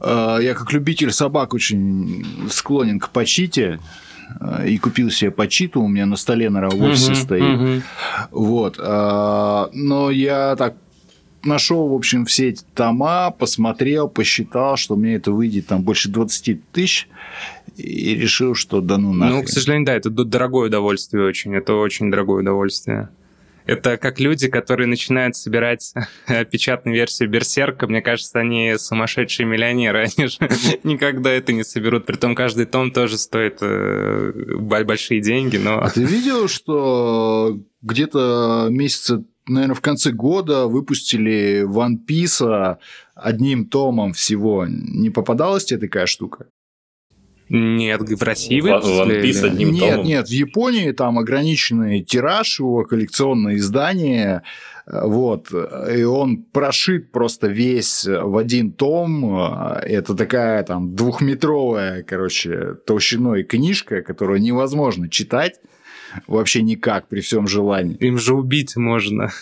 Э, 0.00 0.38
Я 0.42 0.54
как 0.54 0.72
любитель 0.72 1.10
собак 1.12 1.54
очень 1.54 2.24
склонен 2.50 2.98
к 3.00 3.08
почите. 3.10 3.78
э, 4.40 4.68
И 4.68 4.78
купил 4.78 5.10
себе 5.10 5.30
почиту, 5.30 5.80
у 5.82 5.88
меня 5.88 6.06
на 6.06 6.16
столе 6.16 6.50
на 6.50 6.66
офисе 6.68 7.12
Мгм, 7.12 7.20
стоит. 7.22 7.42
мгм. 7.60 7.82
Вот. 8.30 8.76
а, 8.78 9.70
Но 9.72 10.10
я 10.10 10.56
так 10.56 10.74
нашел, 11.44 11.88
в 11.88 11.94
общем, 11.94 12.24
все 12.24 12.48
эти 12.48 12.64
тома, 12.74 13.30
посмотрел, 13.30 14.08
посчитал, 14.08 14.76
что 14.76 14.96
мне 14.96 15.14
это 15.14 15.30
выйдет 15.32 15.66
там 15.68 15.82
больше 15.82 16.08
20 16.08 16.60
тысяч, 16.72 17.08
и 17.76 18.14
решил, 18.16 18.54
что 18.54 18.80
да 18.80 18.96
ну 18.98 19.12
нахрен. 19.12 19.36
Ну, 19.38 19.42
к 19.44 19.48
сожалению, 19.48 19.86
да, 19.86 19.94
это 19.94 20.10
дорогое 20.10 20.68
удовольствие 20.68 21.24
очень. 21.24 21.54
Это 21.54 21.74
очень 21.74 22.10
дорогое 22.10 22.40
удовольствие. 22.42 23.10
Это 23.66 23.96
как 23.96 24.20
люди, 24.20 24.48
которые 24.48 24.86
начинают 24.86 25.36
собирать 25.36 25.92
печатную 26.50 26.96
версию 26.96 27.28
Берсерка. 27.28 27.86
Мне 27.86 28.00
кажется, 28.00 28.38
они 28.40 28.74
сумасшедшие 28.78 29.46
миллионеры. 29.46 30.08
Они 30.16 30.28
же 30.28 30.38
никогда 30.84 31.30
это 31.30 31.52
не 31.52 31.64
соберут. 31.64 32.06
Притом 32.06 32.34
каждый 32.34 32.66
том 32.66 32.90
тоже 32.92 33.18
стоит 33.18 33.58
э, 33.60 34.32
бо- 34.58 34.84
большие 34.84 35.20
деньги, 35.20 35.56
но... 35.56 35.80
А 35.80 35.90
ты 35.90 36.04
видел, 36.04 36.48
что 36.48 37.58
где-то 37.82 38.68
месяца, 38.70 39.24
наверное, 39.46 39.74
в 39.74 39.80
конце 39.80 40.12
года 40.12 40.66
выпустили 40.66 41.64
One 41.66 41.96
Piece 42.08 42.78
одним 43.14 43.66
томом 43.66 44.12
всего? 44.12 44.66
Не 44.68 45.10
попадалась 45.10 45.64
тебе 45.64 45.80
такая 45.80 46.06
штука? 46.06 46.46
Нет, 47.48 48.00
в 48.00 48.22
России 48.22 48.60
One-? 48.60 48.82
One 48.82 49.22
Piece 49.22 49.46
одним 49.46 49.72
нет, 49.72 49.90
томом? 49.90 50.06
нет, 50.06 50.28
в 50.28 50.32
Японии 50.32 50.90
там 50.92 51.18
ограниченный 51.18 52.02
тираж 52.02 52.58
его, 52.58 52.84
коллекционное 52.84 53.56
издание, 53.56 54.42
э, 54.86 55.00
вот, 55.06 55.52
и 55.52 56.02
он 56.02 56.38
прошит 56.38 57.12
просто 57.12 57.46
весь 57.46 58.04
в 58.04 58.36
один 58.36 58.72
том, 58.72 59.38
э, 59.38 59.80
это 59.82 60.14
такая 60.14 60.64
там 60.64 60.96
двухметровая, 60.96 62.02
короче, 62.02 62.74
толщиной 62.84 63.44
книжка, 63.44 64.02
которую 64.02 64.40
невозможно 64.40 65.08
читать, 65.08 65.60
вообще 66.26 66.62
никак 66.62 67.08
при 67.08 67.20
всем 67.20 67.46
желании. 67.46 67.96
Им 67.96 68.18
же 68.18 68.34
убить 68.34 68.76
можно. 68.76 69.32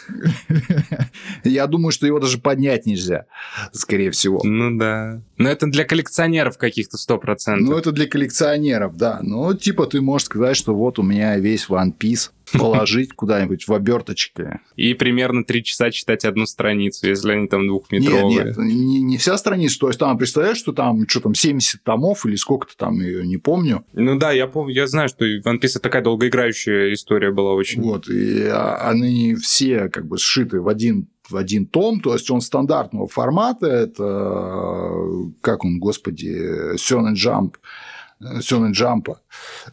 Я 1.44 1.66
думаю, 1.66 1.92
что 1.92 2.06
его 2.06 2.20
даже 2.20 2.38
поднять 2.38 2.86
нельзя, 2.86 3.26
скорее 3.72 4.10
всего. 4.10 4.40
Ну 4.44 4.76
да. 4.78 5.22
Но 5.36 5.48
это 5.48 5.66
для 5.66 5.84
коллекционеров 5.84 6.58
каких-то 6.58 6.96
сто 6.96 7.18
процентов. 7.18 7.68
Ну, 7.68 7.76
это 7.76 7.92
для 7.92 8.06
коллекционеров, 8.06 8.96
да. 8.96 9.20
Ну, 9.22 9.54
типа, 9.54 9.86
ты 9.86 10.00
можешь 10.00 10.26
сказать, 10.26 10.56
что 10.56 10.74
вот 10.74 10.98
у 10.98 11.02
меня 11.02 11.36
весь 11.38 11.68
One 11.68 11.92
Piece 11.98 12.30
положить 12.52 13.12
куда-нибудь 13.12 13.66
в 13.66 13.72
оберточке. 13.72 14.60
И 14.76 14.94
примерно 14.94 15.44
три 15.44 15.64
часа 15.64 15.90
читать 15.90 16.24
одну 16.24 16.46
страницу, 16.46 17.06
если 17.06 17.32
они 17.32 17.48
там 17.48 17.66
двухметровые. 17.66 18.44
Нет, 18.44 18.56
нет, 18.56 18.58
не, 18.58 19.02
не 19.02 19.18
вся 19.18 19.36
страница. 19.36 19.78
То 19.80 19.88
есть 19.88 19.98
там, 19.98 20.16
представляешь, 20.18 20.58
что 20.58 20.72
там, 20.72 21.08
что 21.08 21.20
там, 21.20 21.34
70 21.34 21.82
томов 21.82 22.26
или 22.26 22.36
сколько-то 22.36 22.76
там, 22.76 23.00
я 23.00 23.24
не 23.24 23.38
помню. 23.38 23.84
Ну 23.92 24.18
да, 24.18 24.32
я 24.32 24.46
помню, 24.46 24.74
я 24.74 24.86
знаю, 24.86 25.08
что 25.08 25.24
One 25.24 25.60
Piece 25.60 25.78
такая 25.80 26.02
долгоиграющая 26.02 26.92
история 26.92 27.30
была 27.30 27.52
очень. 27.52 27.82
Вот, 27.82 28.08
и 28.08 28.44
а, 28.44 28.88
они 28.88 29.34
все 29.34 29.88
как 29.88 30.06
бы 30.06 30.18
сшиты 30.18 30.60
в 30.60 30.68
один 30.68 31.08
в 31.28 31.36
один 31.36 31.66
том, 31.66 32.00
то 32.00 32.12
есть 32.12 32.30
он 32.30 32.42
стандартного 32.42 33.06
формата, 33.06 33.66
это, 33.66 35.00
как 35.40 35.64
он, 35.64 35.78
господи, 35.78 36.76
Сёнэн 36.76 37.14
Jump, 37.14 37.54
Сёнэн 38.40 38.72
Джампа. 38.72 39.20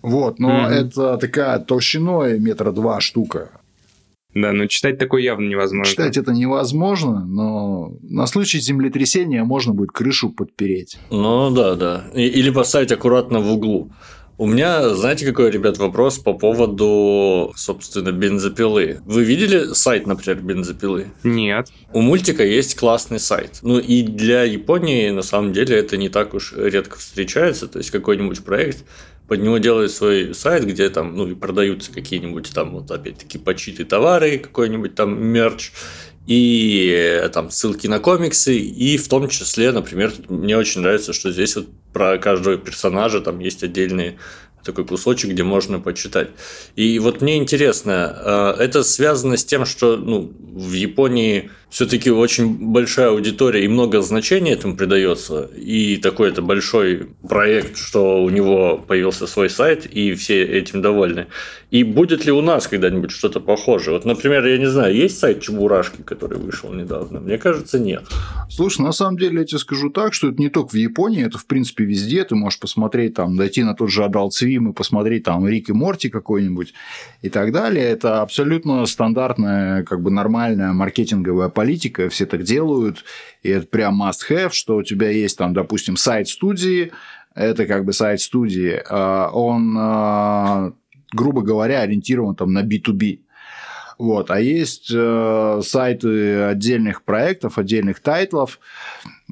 Вот, 0.01 0.39
но 0.39 0.49
mm-hmm. 0.49 0.69
это 0.69 1.17
такая 1.17 1.59
толщиной 1.59 2.39
метра 2.39 2.71
два 2.71 2.99
штука. 2.99 3.49
Да, 4.33 4.53
но 4.53 4.65
читать 4.67 4.97
такое 4.97 5.21
явно 5.21 5.47
невозможно. 5.47 5.91
Читать 5.91 6.17
это 6.17 6.31
невозможно, 6.31 7.25
но 7.25 7.91
на 8.01 8.25
случай 8.27 8.59
землетрясения 8.59 9.43
можно 9.43 9.73
будет 9.73 9.91
крышу 9.91 10.29
подпереть. 10.29 10.97
Ну 11.09 11.51
да, 11.51 11.75
да. 11.75 12.05
Или 12.13 12.49
поставить 12.49 12.93
аккуратно 12.93 13.41
в 13.41 13.51
углу. 13.51 13.91
У 14.41 14.47
меня, 14.47 14.95
знаете, 14.95 15.23
какой, 15.27 15.51
ребят, 15.51 15.77
вопрос 15.77 16.17
по 16.17 16.33
поводу, 16.33 17.53
собственно, 17.55 18.11
бензопилы. 18.11 18.99
Вы 19.05 19.23
видели 19.23 19.71
сайт, 19.75 20.07
например, 20.07 20.41
бензопилы? 20.41 21.11
Нет. 21.21 21.67
У 21.93 22.01
мультика 22.01 22.43
есть 22.43 22.75
классный 22.75 23.19
сайт. 23.19 23.59
Ну 23.61 23.77
и 23.77 24.01
для 24.01 24.41
Японии, 24.41 25.11
на 25.11 25.21
самом 25.21 25.53
деле, 25.53 25.77
это 25.77 25.95
не 25.95 26.09
так 26.09 26.33
уж 26.33 26.53
редко 26.57 26.97
встречается. 26.97 27.67
То 27.67 27.77
есть 27.77 27.91
какой-нибудь 27.91 28.43
проект 28.43 28.83
под 29.27 29.43
него 29.43 29.59
делают 29.59 29.91
свой 29.91 30.33
сайт, 30.33 30.65
где 30.65 30.89
там, 30.89 31.15
ну, 31.15 31.27
и 31.27 31.35
продаются 31.35 31.93
какие-нибудь 31.93 32.51
там, 32.51 32.71
вот 32.71 32.89
опять-таки, 32.89 33.37
почиты 33.37 33.85
товары, 33.85 34.39
какой-нибудь 34.39 34.95
там 34.95 35.23
мерч, 35.23 35.71
и 36.31 37.29
там 37.33 37.51
ссылки 37.51 37.87
на 37.87 37.99
комиксы, 37.99 38.57
и 38.57 38.95
в 38.95 39.09
том 39.09 39.27
числе, 39.27 39.73
например, 39.73 40.13
мне 40.29 40.57
очень 40.57 40.79
нравится, 40.79 41.11
что 41.11 41.29
здесь 41.29 41.57
вот 41.57 41.67
про 41.91 42.17
каждого 42.19 42.55
персонажа 42.55 43.19
там 43.19 43.39
есть 43.39 43.63
отдельные 43.63 44.17
такой 44.63 44.85
кусочек, 44.85 45.31
где 45.31 45.43
можно 45.43 45.81
почитать. 45.81 46.29
И 46.77 46.99
вот 46.99 47.21
мне 47.21 47.35
интересно, 47.37 48.55
э, 48.57 48.63
это 48.63 48.83
связано 48.83 49.35
с 49.35 49.43
тем, 49.43 49.65
что 49.65 49.97
ну, 49.97 50.31
в 50.39 50.71
Японии 50.71 51.51
все-таки 51.71 52.11
очень 52.11 52.71
большая 52.71 53.09
аудитория 53.11 53.63
и 53.63 53.67
много 53.69 54.01
значения 54.01 54.51
этому 54.51 54.75
придается. 54.75 55.49
И 55.55 55.95
такой 55.95 56.29
это 56.29 56.41
большой 56.41 57.07
проект, 57.27 57.77
что 57.77 58.21
у 58.21 58.29
него 58.29 58.77
появился 58.77 59.25
свой 59.25 59.49
сайт, 59.49 59.85
и 59.85 60.13
все 60.13 60.43
этим 60.43 60.81
довольны. 60.81 61.27
И 61.71 61.85
будет 61.85 62.25
ли 62.25 62.33
у 62.33 62.41
нас 62.41 62.67
когда-нибудь 62.67 63.11
что-то 63.11 63.39
похожее? 63.39 63.93
Вот, 63.93 64.03
например, 64.03 64.45
я 64.45 64.57
не 64.57 64.65
знаю, 64.65 64.93
есть 64.93 65.17
сайт 65.17 65.41
Чебурашки, 65.41 66.01
который 66.01 66.37
вышел 66.37 66.73
недавно? 66.73 67.21
Мне 67.21 67.37
кажется, 67.37 67.79
нет. 67.79 68.03
Слушай, 68.49 68.81
на 68.81 68.91
самом 68.91 69.17
деле 69.17 69.39
я 69.39 69.45
тебе 69.45 69.59
скажу 69.59 69.89
так, 69.89 70.13
что 70.13 70.27
это 70.27 70.41
не 70.41 70.49
только 70.49 70.71
в 70.71 70.73
Японии, 70.73 71.25
это 71.25 71.37
в 71.37 71.45
принципе 71.45 71.85
везде. 71.85 72.25
Ты 72.25 72.35
можешь 72.35 72.59
посмотреть 72.59 73.13
там, 73.13 73.37
дойти 73.37 73.63
на 73.63 73.73
тот 73.73 73.89
же 73.89 74.03
Adult 74.03 74.31
Swim 74.31 74.71
и 74.71 74.73
посмотреть 74.73 75.23
там 75.23 75.47
Рик 75.47 75.69
и 75.69 75.73
Морти 75.73 76.09
какой-нибудь 76.09 76.73
и 77.21 77.29
так 77.29 77.53
далее. 77.53 77.85
Это 77.85 78.21
абсолютно 78.21 78.85
стандартная, 78.85 79.83
как 79.83 80.01
бы 80.01 80.11
нормальная 80.11 80.73
маркетинговая 80.73 81.47
политика, 81.61 82.09
все 82.09 82.25
так 82.25 82.41
делают, 82.41 83.05
и 83.43 83.49
это 83.49 83.67
прям 83.67 84.01
must-have, 84.01 84.49
что 84.51 84.77
у 84.77 84.83
тебя 84.83 85.11
есть 85.11 85.37
там, 85.37 85.53
допустим, 85.53 85.95
сайт 85.95 86.27
студии, 86.27 86.91
это 87.35 87.67
как 87.67 87.85
бы 87.85 87.93
сайт 87.93 88.19
студии, 88.19 88.81
а, 88.89 89.29
он, 89.29 89.75
а, 89.77 90.73
грубо 91.13 91.43
говоря, 91.43 91.81
ориентирован 91.81 92.35
там 92.35 92.51
на 92.51 92.63
B2B. 92.63 93.19
Вот. 93.99 94.31
А 94.31 94.39
есть 94.39 94.89
э, 94.91 95.61
сайты 95.63 96.41
отдельных 96.41 97.03
проектов, 97.03 97.59
отдельных 97.59 97.99
тайтлов, 97.99 98.59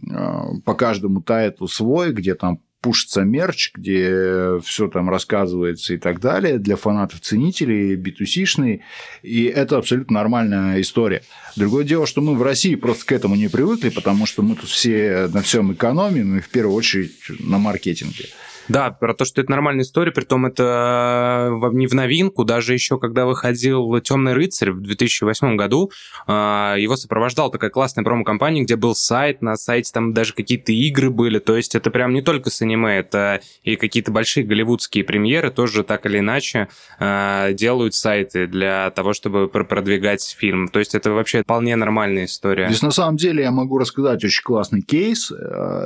э, 0.08 0.44
по 0.64 0.76
каждому 0.76 1.24
тайтлу 1.24 1.68
свой, 1.68 2.12
где 2.12 2.36
там 2.36 2.60
пушится 2.82 3.22
мерч, 3.22 3.72
где 3.76 4.60
все 4.64 4.88
там 4.88 5.10
рассказывается 5.10 5.94
и 5.94 5.98
так 5.98 6.20
далее, 6.20 6.58
для 6.58 6.76
фанатов-ценителей, 6.76 7.96
B2C-шный, 7.96 8.82
и 9.22 9.44
это 9.44 9.78
абсолютно 9.78 10.16
нормальная 10.16 10.80
история. 10.82 11.24
Другое 11.56 11.84
дело, 11.84 12.08
что 12.08 12.22
мы 12.22 12.36
в 12.36 12.42
России 12.42 12.76
просто 12.76 13.06
к 13.06 13.12
этому 13.12 13.36
не 13.36 13.50
привыкли, 13.50 13.90
потому 13.90 14.26
что 14.26 14.42
мы 14.42 14.56
тут 14.56 14.70
все 14.70 15.30
на 15.34 15.42
всем 15.42 15.74
экономим, 15.74 16.38
и 16.38 16.42
в 16.42 16.50
первую 16.50 16.76
очередь 16.76 17.14
на 17.40 17.58
маркетинге. 17.58 18.26
Да, 18.70 18.92
про 18.92 19.16
то, 19.16 19.26
что 19.26 19.42
это 19.42 19.50
нормальная 19.50 19.84
история, 19.84 20.12
при 20.12 20.24
том 20.24 20.46
это 20.46 21.50
э, 21.52 21.70
не 21.74 21.88
в 21.88 21.94
новинку, 21.96 22.46
даже 22.46 22.74
еще 22.74 23.00
когда 23.00 23.26
выходил 23.26 24.00
«Темный 24.00 24.34
рыцарь» 24.34 24.72
в 24.72 24.82
2008 24.82 25.56
году, 25.56 25.92
э, 26.28 26.32
его 26.78 26.96
сопровождал 26.96 27.50
такая 27.50 27.72
классная 27.72 28.04
промо-компания, 28.04 28.62
где 28.62 28.76
был 28.76 28.94
сайт, 28.94 29.42
на 29.42 29.58
сайте 29.58 29.92
там 29.92 30.14
даже 30.14 30.34
какие-то 30.34 30.72
игры 30.72 31.10
были, 31.10 31.40
то 31.40 31.58
есть 31.58 31.74
это 31.74 31.90
прям 31.90 32.14
не 32.14 32.22
только 32.22 32.52
с 32.52 32.62
аниме, 32.62 33.00
это 33.00 33.42
и 33.64 33.76
какие-то 33.76 34.12
большие 34.12 34.46
голливудские 34.46 35.04
премьеры 35.04 35.50
тоже 35.50 35.84
так 35.84 36.06
или 36.06 36.20
иначе 36.20 36.70
э, 37.00 37.54
делают 37.54 37.96
сайты 37.96 38.46
для 38.46 38.92
того, 38.92 39.14
чтобы 39.14 39.48
продвигать 39.48 40.24
фильм. 40.38 40.68
То 40.68 40.78
есть 40.78 40.94
это 40.94 41.12
вообще 41.12 41.42
вполне 41.42 41.76
нормальная 41.76 42.26
история. 42.26 42.68
Здесь 42.68 42.84
на 42.84 42.92
самом 42.92 43.18
деле 43.18 43.44
я 43.44 43.52
могу 43.52 43.80
рассказать 43.80 44.24
очень 44.24 44.44
классный 44.44 44.82
кейс. 44.82 45.32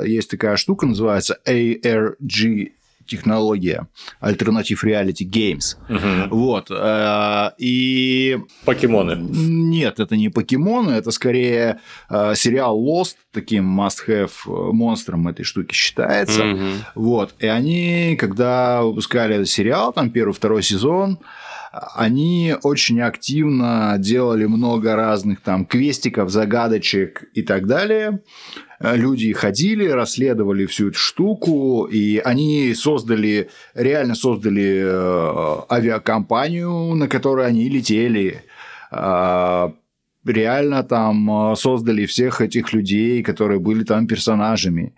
Есть 0.05 0.31
такая 0.31 0.57
штука, 0.57 0.85
называется 0.85 1.39
ARG 1.45 2.72
технология 3.05 3.87
Alternative 4.21 4.77
Reality 4.83 5.25
Games. 5.27 5.77
Угу. 5.89 6.35
Вот. 6.35 6.67
Э, 6.71 7.51
и... 7.57 8.39
Покемоны. 8.65 9.15
Нет, 9.17 9.99
это 9.99 10.15
не 10.15 10.29
покемоны, 10.29 10.91
это 10.91 11.11
скорее 11.11 11.79
э, 12.09 12.33
сериал 12.35 12.79
Lost, 12.79 13.15
таким 13.31 13.79
must-have 13.79 14.31
э, 14.45 14.71
монстром 14.73 15.27
этой 15.27 15.43
штуки 15.43 15.73
считается. 15.73 16.43
Угу. 16.43 16.65
Вот. 16.95 17.35
И 17.39 17.47
они, 17.47 18.15
когда 18.19 18.83
выпускали 18.83 19.35
этот 19.35 19.49
сериал, 19.49 19.93
там 19.93 20.09
первый, 20.09 20.33
второй 20.33 20.63
сезон, 20.63 21.19
они 21.73 22.55
очень 22.61 23.01
активно 23.01 23.95
делали 23.97 24.45
много 24.45 24.95
разных 24.95 25.41
там 25.41 25.65
квестиков, 25.65 26.29
загадочек 26.29 27.23
и 27.33 27.41
так 27.41 27.65
далее. 27.65 28.19
Люди 28.79 29.33
ходили, 29.33 29.87
расследовали 29.87 30.67
всю 30.67 30.89
эту 30.89 30.99
штуку, 30.99 31.85
и 31.85 32.17
они 32.19 32.75
создали, 32.75 33.49
реально 33.73 34.13
создали 34.13 34.83
э, 34.85 35.61
авиакомпанию, 35.71 36.93
на 36.93 37.07
которой 37.07 37.47
они 37.47 37.69
летели 37.69 38.43
а, 38.91 39.73
реально 40.25 40.83
там 40.83 41.51
э, 41.51 41.55
создали 41.55 42.05
всех 42.05 42.41
этих 42.41 42.73
людей, 42.73 43.23
которые 43.23 43.59
были 43.59 43.83
там 43.83 44.07
персонажами. 44.07 44.93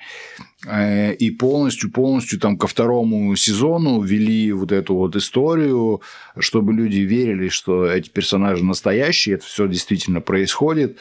Э, 0.67 1.13
и 1.13 1.32
полностью, 1.32 1.91
полностью 1.91 2.39
там 2.39 2.57
ко 2.57 2.67
второму 2.67 3.36
сезону 3.36 4.01
ввели 4.01 4.51
вот 4.51 4.71
эту 4.71 4.95
вот 4.95 5.15
историю, 5.15 6.01
чтобы 6.38 6.73
люди 6.73 6.99
верили, 6.99 7.49
что 7.49 7.86
эти 7.86 8.09
персонажи 8.09 8.63
настоящие, 8.63 9.36
это 9.36 9.45
все 9.45 9.67
действительно 9.67 10.21
происходит. 10.21 10.97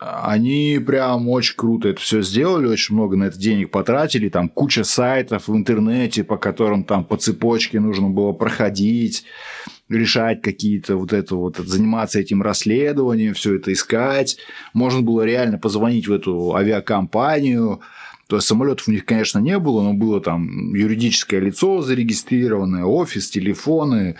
Они 0.00 0.80
прям 0.84 1.28
очень 1.28 1.56
круто 1.56 1.88
это 1.88 2.00
все 2.00 2.20
сделали, 2.20 2.66
очень 2.66 2.94
много 2.94 3.16
на 3.16 3.24
это 3.24 3.38
денег 3.38 3.70
потратили, 3.70 4.28
там 4.28 4.48
куча 4.48 4.84
сайтов 4.84 5.48
в 5.48 5.56
интернете, 5.56 6.24
по 6.24 6.36
которым 6.36 6.84
там 6.84 7.04
по 7.04 7.16
цепочке 7.16 7.80
нужно 7.80 8.10
было 8.10 8.32
проходить, 8.32 9.24
решать 9.88 10.42
какие-то 10.42 10.96
вот 10.96 11.12
это 11.12 11.36
вот, 11.36 11.56
заниматься 11.58 12.18
этим 12.18 12.42
расследованием, 12.42 13.34
все 13.34 13.56
это 13.56 13.72
искать. 13.72 14.38
Можно 14.72 15.02
было 15.02 15.22
реально 15.22 15.58
позвонить 15.58 16.08
в 16.08 16.12
эту 16.12 16.54
авиакомпанию, 16.54 17.80
то 18.26 18.36
есть 18.36 18.48
самолетов 18.48 18.88
у 18.88 18.90
них, 18.90 19.04
конечно, 19.04 19.38
не 19.38 19.58
было, 19.58 19.82
но 19.82 19.92
было 19.92 20.20
там 20.20 20.74
юридическое 20.74 21.40
лицо 21.40 21.82
зарегистрированное, 21.82 22.84
офис, 22.84 23.28
телефоны. 23.28 24.16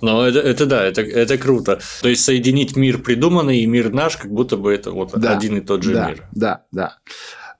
Ну, 0.00 0.20
это, 0.22 0.40
это 0.40 0.66
да, 0.66 0.84
это, 0.84 1.02
это 1.02 1.38
круто. 1.38 1.80
То 2.02 2.08
есть 2.08 2.24
соединить 2.24 2.76
мир 2.76 2.98
придуманный 2.98 3.60
и 3.60 3.66
мир 3.66 3.92
наш, 3.92 4.16
как 4.16 4.30
будто 4.32 4.56
бы 4.56 4.72
это 4.72 4.90
вот 4.90 5.12
да, 5.12 5.36
один 5.36 5.56
и 5.56 5.60
тот 5.60 5.84
же 5.84 5.94
да, 5.94 6.08
мир. 6.08 6.24
Да, 6.32 6.64
да. 6.72 6.98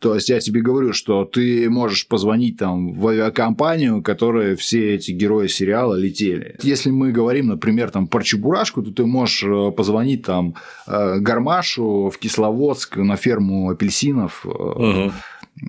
То 0.01 0.15
есть 0.15 0.29
я 0.29 0.41
тебе 0.41 0.61
говорю, 0.61 0.93
что 0.93 1.25
ты 1.25 1.69
можешь 1.71 2.07
позвонить 2.07 2.59
там 2.59 2.93
в 2.93 3.09
авиакомпанию, 3.09 4.03
которая 4.03 4.57
все 4.57 4.95
эти 4.95 5.13
герои 5.13 5.47
сериала 5.47 5.95
летели. 5.95 6.57
Если 6.63 6.91
мы 6.91 7.13
говорим, 7.13 7.49
например, 7.49 7.91
там 7.91 8.07
про 8.07 8.23
Чебурашку, 8.23 8.83
то 8.83 8.93
ты 8.93 9.07
можешь 9.07 9.43
э, 9.45 9.71
позвонить 9.73 10.25
там 10.25 10.55
э, 10.87 11.19
Гармашу 11.19 12.11
в 12.11 12.19
Кисловодск 12.19 12.97
на 12.97 13.17
ферму 13.17 13.71
апельсинов. 13.71 14.45
Угу 14.45 15.13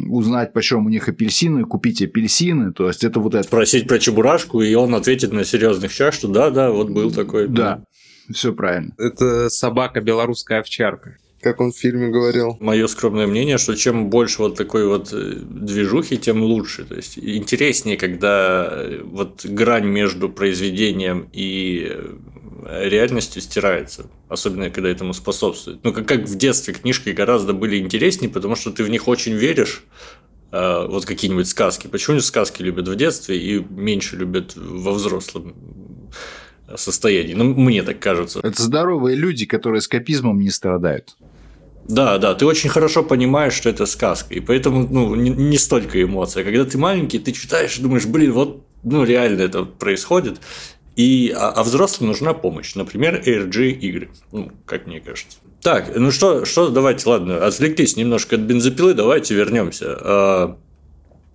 узнать, 0.10 0.52
почем 0.52 0.86
у 0.86 0.90
них 0.90 1.08
апельсины, 1.08 1.64
купить 1.64 2.02
апельсины, 2.02 2.74
то 2.74 2.90
есть 2.90 3.06
это 3.06 3.22
вот 3.22 3.36
это. 3.36 3.48
Спросить 3.48 3.88
про 3.88 4.00
чебурашку, 4.00 4.62
и 4.62 4.74
он 4.74 4.94
ответит 4.94 5.32
на 5.32 5.46
серьезных 5.46 5.94
щах, 5.94 6.14
что 6.14 6.28
да, 6.28 6.50
да, 6.50 6.72
вот 6.72 6.90
был 6.90 7.10
такой. 7.10 7.48
Да, 7.48 7.84
все 8.30 8.52
правильно. 8.52 8.94
Это 8.98 9.50
собака 9.50 10.02
белорусская 10.02 10.60
овчарка 10.60 11.16
как 11.42 11.62
он 11.62 11.72
в 11.72 11.78
фильме 11.78 12.10
говорил. 12.10 12.58
Мое 12.60 12.88
скромное 12.88 13.28
мнение, 13.28 13.58
что 13.58 13.76
чем 13.76 14.10
больше 14.10 14.42
вот 14.42 14.56
такой 14.56 14.88
вот 14.88 15.14
э, 15.14 15.36
движухи, 15.40 16.18
тем 16.18 16.42
лучше. 16.42 16.84
То 16.84 16.96
есть 16.96 17.20
интереснее, 17.20 17.96
когда 17.96 18.68
э, 18.72 19.02
вот 19.04 19.46
грань 19.46 19.86
между 19.86 20.30
произведением 20.30 21.30
и 21.34 21.92
э, 21.92 22.90
реальностью 22.90 23.42
стирается, 23.42 24.10
особенно 24.30 24.72
когда 24.72 24.90
этому 24.90 25.14
способствует. 25.14 25.80
Ну, 25.84 25.94
как, 25.94 26.08
как 26.08 26.22
в 26.24 26.36
детстве 26.36 26.74
книжки 26.74 27.10
гораздо 27.10 27.54
были 27.54 27.78
интереснее, 27.78 28.32
потому 28.32 28.56
что 28.56 28.72
ты 28.72 28.84
в 28.84 28.90
них 28.90 29.08
очень 29.08 29.34
веришь, 29.34 29.84
вот 30.50 31.06
какие-нибудь 31.06 31.48
сказки. 31.48 31.88
Почему 31.88 32.22
сказки 32.22 32.62
любят 32.62 32.88
в 32.88 32.96
детстве 32.96 33.38
и 33.38 33.60
меньше 33.60 34.16
любят 34.16 34.54
во 34.56 34.94
взрослом 34.94 35.54
состоянии? 36.74 37.34
Ну, 37.34 37.54
мне 37.54 37.84
так 37.84 38.00
кажется. 38.00 38.40
Это 38.42 38.64
здоровые 38.64 39.18
люди, 39.18 39.46
которые 39.46 39.82
скопизмом 39.82 40.40
не 40.40 40.50
страдают. 40.50 41.18
Да, 41.88 42.18
да, 42.18 42.36
ты 42.36 42.46
очень 42.46 42.70
хорошо 42.70 43.04
понимаешь, 43.04 43.54
что 43.54 43.70
это 43.70 43.86
сказка, 43.86 44.34
и 44.34 44.40
поэтому 44.40 44.88
ну, 44.90 45.16
не, 45.16 45.30
не 45.30 45.58
столько 45.58 46.02
эмоций. 46.02 46.42
А 46.42 46.46
когда 46.46 46.66
ты 46.66 46.78
маленький, 46.78 47.20
ты 47.20 47.32
читаешь 47.32 47.78
и 47.78 47.82
думаешь, 47.82 48.06
блин, 48.06 48.34
вот 48.34 48.64
ну, 48.84 49.04
реально 49.04 49.42
это 49.42 49.64
происходит, 49.64 50.40
и, 50.96 51.34
а, 51.36 51.50
а 51.50 51.64
взрослым 51.64 52.10
нужна 52.10 52.34
помощь. 52.34 52.76
Например, 52.76 53.22
ARG 53.26 53.72
игры, 53.72 54.10
ну, 54.32 54.52
как 54.66 54.88
мне 54.88 55.00
кажется. 55.00 55.38
Так, 55.62 55.96
ну 55.96 56.12
что, 56.12 56.46
что, 56.46 56.70
давайте, 56.70 57.10
ладно, 57.10 57.46
отвлеклись 57.46 57.96
немножко 57.96 58.36
от 58.36 58.42
бензопилы, 58.42 58.94
давайте 58.94 59.34
вернемся. 59.34 60.58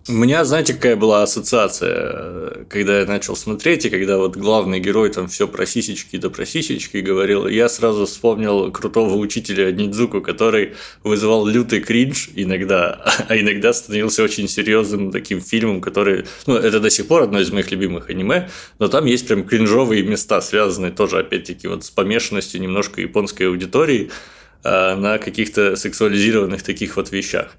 У 0.08 0.12
меня, 0.12 0.44
знаете, 0.44 0.74
какая 0.74 0.96
была 0.96 1.22
ассоциация, 1.22 2.64
когда 2.68 2.98
я 2.98 3.06
начал 3.06 3.36
смотреть, 3.36 3.84
и 3.84 3.90
когда 3.90 4.18
вот 4.18 4.36
главный 4.36 4.80
герой 4.80 5.10
там 5.10 5.28
все 5.28 5.46
про 5.46 5.64
сисечки 5.64 6.16
да 6.16 6.28
про 6.28 6.44
сисечки 6.44 6.96
говорил, 6.96 7.46
я 7.46 7.68
сразу 7.68 8.06
вспомнил 8.06 8.72
крутого 8.72 9.14
учителя 9.14 9.70
Нидзуку, 9.70 10.20
который 10.20 10.74
вызывал 11.04 11.46
лютый 11.46 11.78
кринж 11.78 12.30
иногда, 12.34 13.00
а 13.28 13.36
иногда 13.36 13.72
становился 13.72 14.24
очень 14.24 14.48
серьезным 14.48 15.12
таким 15.12 15.40
фильмом, 15.40 15.80
который, 15.80 16.24
ну, 16.46 16.56
это 16.56 16.80
до 16.80 16.90
сих 16.90 17.06
пор 17.06 17.22
одно 17.22 17.38
из 17.38 17.52
моих 17.52 17.70
любимых 17.70 18.10
аниме, 18.10 18.50
но 18.80 18.88
там 18.88 19.04
есть 19.04 19.28
прям 19.28 19.44
кринжовые 19.44 20.02
места, 20.02 20.40
связанные 20.40 20.90
тоже, 20.90 21.20
опять-таки, 21.20 21.68
вот 21.68 21.84
с 21.84 21.90
помешанностью 21.90 22.60
немножко 22.60 23.00
японской 23.00 23.44
аудитории 23.44 24.10
а, 24.64 24.96
на 24.96 25.18
каких-то 25.18 25.76
сексуализированных 25.76 26.62
таких 26.64 26.96
вот 26.96 27.12
вещах. 27.12 27.54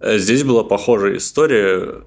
Э, 0.00 0.18
здесь 0.18 0.44
была 0.44 0.64
похожая 0.64 1.16
история, 1.16 2.02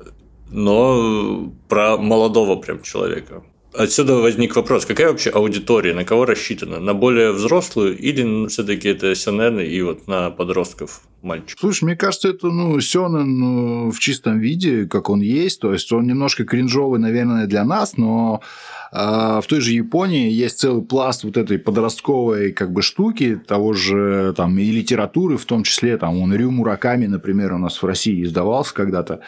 но 0.49 1.51
про 1.67 1.97
молодого 1.97 2.55
прям 2.55 2.81
человека. 2.81 3.43
Отсюда 3.73 4.15
возник 4.15 4.57
вопрос, 4.57 4.85
какая 4.85 5.07
вообще 5.07 5.29
аудитория, 5.29 5.93
на 5.93 6.03
кого 6.03 6.25
рассчитана? 6.25 6.79
На 6.79 6.93
более 6.93 7.31
взрослую 7.31 7.97
или 7.97 8.47
все-таки 8.47 8.89
это 8.89 9.15
сёнэн 9.15 9.61
и 9.61 9.81
вот 9.81 10.07
на 10.07 10.29
подростков 10.29 11.01
мальчик? 11.21 11.57
Слушай, 11.57 11.85
мне 11.85 11.95
кажется, 11.95 12.27
это 12.27 12.47
ну, 12.47 12.81
сёнэн 12.81 13.39
ну, 13.39 13.91
в 13.91 13.99
чистом 13.99 14.39
виде, 14.39 14.87
как 14.87 15.09
он 15.09 15.21
есть. 15.21 15.61
То 15.61 15.71
есть 15.71 15.89
он 15.93 16.05
немножко 16.05 16.43
кринжовый, 16.43 16.99
наверное, 16.99 17.47
для 17.47 17.63
нас, 17.63 17.95
но 17.95 18.41
в 18.91 19.43
той 19.47 19.61
же 19.61 19.71
Японии 19.71 20.29
есть 20.29 20.59
целый 20.59 20.83
пласт 20.83 21.23
вот 21.23 21.37
этой 21.37 21.57
подростковой 21.57 22.51
как 22.51 22.73
бы 22.73 22.81
штуки, 22.81 23.39
того 23.47 23.71
же 23.71 24.33
там 24.35 24.57
и 24.59 24.69
литературы, 24.69 25.37
в 25.37 25.45
том 25.45 25.63
числе 25.63 25.97
там 25.97 26.19
он 26.19 26.33
Рю 26.33 26.51
Мураками, 26.51 27.05
например, 27.05 27.53
у 27.53 27.57
нас 27.57 27.81
в 27.81 27.85
России 27.85 28.23
издавался 28.23 28.73
когда-то 28.73 29.21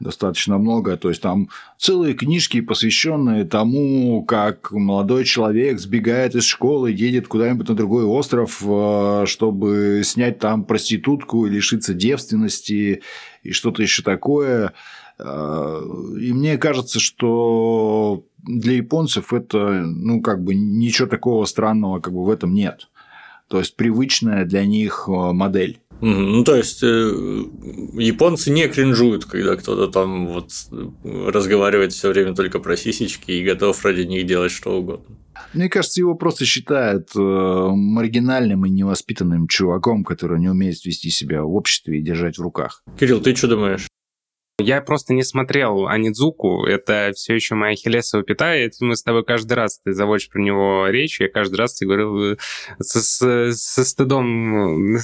достаточно 0.00 0.58
много. 0.58 0.96
То 0.96 1.08
есть 1.08 1.22
там 1.22 1.48
целые 1.78 2.14
книжки, 2.14 2.60
посвященные 2.60 3.44
тому, 3.44 4.24
как 4.24 4.70
молодой 4.72 5.24
человек 5.24 5.78
сбегает 5.78 6.34
из 6.34 6.44
школы, 6.44 6.90
едет 6.90 7.28
куда-нибудь 7.28 7.68
на 7.68 7.74
другой 7.74 8.04
остров, 8.04 8.62
э, 8.64 9.24
чтобы 9.26 10.02
снять 10.04 10.38
там 10.38 10.64
проститутку 10.64 11.46
и 11.46 11.50
лишиться 11.50 11.94
девственности 11.94 13.02
и 13.42 13.52
что-то 13.52 13.82
еще 13.82 14.02
такое. 14.02 14.72
Э, 15.18 15.80
и 16.20 16.32
мне 16.32 16.58
кажется, 16.58 17.00
что 17.00 18.24
для 18.46 18.74
японцев 18.74 19.32
это, 19.32 19.82
ну, 19.84 20.20
как 20.20 20.42
бы 20.42 20.54
ничего 20.54 21.08
такого 21.08 21.44
странного 21.44 22.00
как 22.00 22.12
бы 22.12 22.24
в 22.24 22.30
этом 22.30 22.54
нет. 22.54 22.88
То 23.48 23.58
есть 23.58 23.76
привычная 23.76 24.44
для 24.44 24.64
них 24.64 25.04
э, 25.06 25.10
модель. 25.10 25.80
Ну, 26.00 26.44
то 26.44 26.56
есть, 26.56 26.82
э, 26.82 26.86
японцы 26.86 28.50
не 28.50 28.68
кринжуют, 28.68 29.24
когда 29.26 29.56
кто-то 29.56 29.86
там 29.88 30.26
вот 30.26 30.50
разговаривает 31.02 31.92
все 31.92 32.10
время 32.10 32.34
только 32.34 32.58
про 32.58 32.76
сисечки 32.76 33.30
и 33.30 33.44
готов 33.44 33.82
ради 33.84 34.02
них 34.02 34.26
делать 34.26 34.52
что 34.52 34.78
угодно. 34.78 35.16
Мне 35.52 35.68
кажется, 35.68 36.00
его 36.00 36.14
просто 36.14 36.44
считают 36.44 37.10
э, 37.16 37.20
маргинальным 37.20 38.66
и 38.66 38.70
невоспитанным 38.70 39.46
чуваком, 39.46 40.04
который 40.04 40.40
не 40.40 40.48
умеет 40.48 40.84
вести 40.84 41.10
себя 41.10 41.42
в 41.42 41.54
обществе 41.54 41.98
и 41.98 42.02
держать 42.02 42.38
в 42.38 42.42
руках. 42.42 42.82
Кирилл, 42.98 43.20
ты 43.20 43.34
что 43.34 43.48
думаешь? 43.48 43.86
Я 44.60 44.80
просто 44.82 45.14
не 45.14 45.24
смотрел 45.24 45.88
Анидзуку, 45.88 46.64
это 46.64 47.10
все 47.16 47.34
еще 47.34 47.56
моя 47.56 47.74
хилесова 47.74 48.22
пята, 48.22 48.54
и 48.54 48.70
мы 48.78 48.94
с 48.94 49.02
тобой 49.02 49.24
каждый 49.24 49.54
раз, 49.54 49.80
ты 49.80 49.92
заводишь 49.92 50.28
про 50.28 50.40
него 50.40 50.86
речь, 50.86 51.20
я 51.20 51.28
каждый 51.28 51.56
раз 51.56 51.74
тебе 51.74 51.88
говорил, 51.88 52.34
э, 52.34 52.36
со, 52.78 53.00
со, 53.02 53.52
со 53.52 53.84
стыдом 53.84 54.98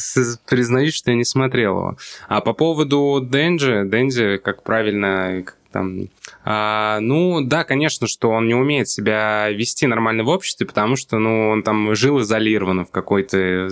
признаюсь, 0.48 0.94
что 0.94 1.10
я 1.10 1.16
не 1.16 1.24
смотрел 1.24 1.78
его. 1.78 1.98
А 2.28 2.40
по 2.42 2.52
поводу 2.52 3.20
Денджи, 3.28 3.82
Денджи, 3.86 4.38
как 4.38 4.62
правильно 4.62 5.44
там, 5.72 6.08
а, 6.44 7.00
ну, 7.00 7.40
да, 7.42 7.64
конечно, 7.64 8.06
что 8.06 8.30
он 8.30 8.46
не 8.46 8.54
умеет 8.54 8.88
себя 8.88 9.48
вести 9.50 9.86
нормально 9.86 10.22
в 10.22 10.28
обществе, 10.28 10.66
потому 10.66 10.94
что, 10.94 11.18
ну, 11.18 11.48
он 11.48 11.64
там 11.64 11.94
жил 11.96 12.20
изолированно 12.20 12.84
в 12.84 12.90
какой-то 12.90 13.68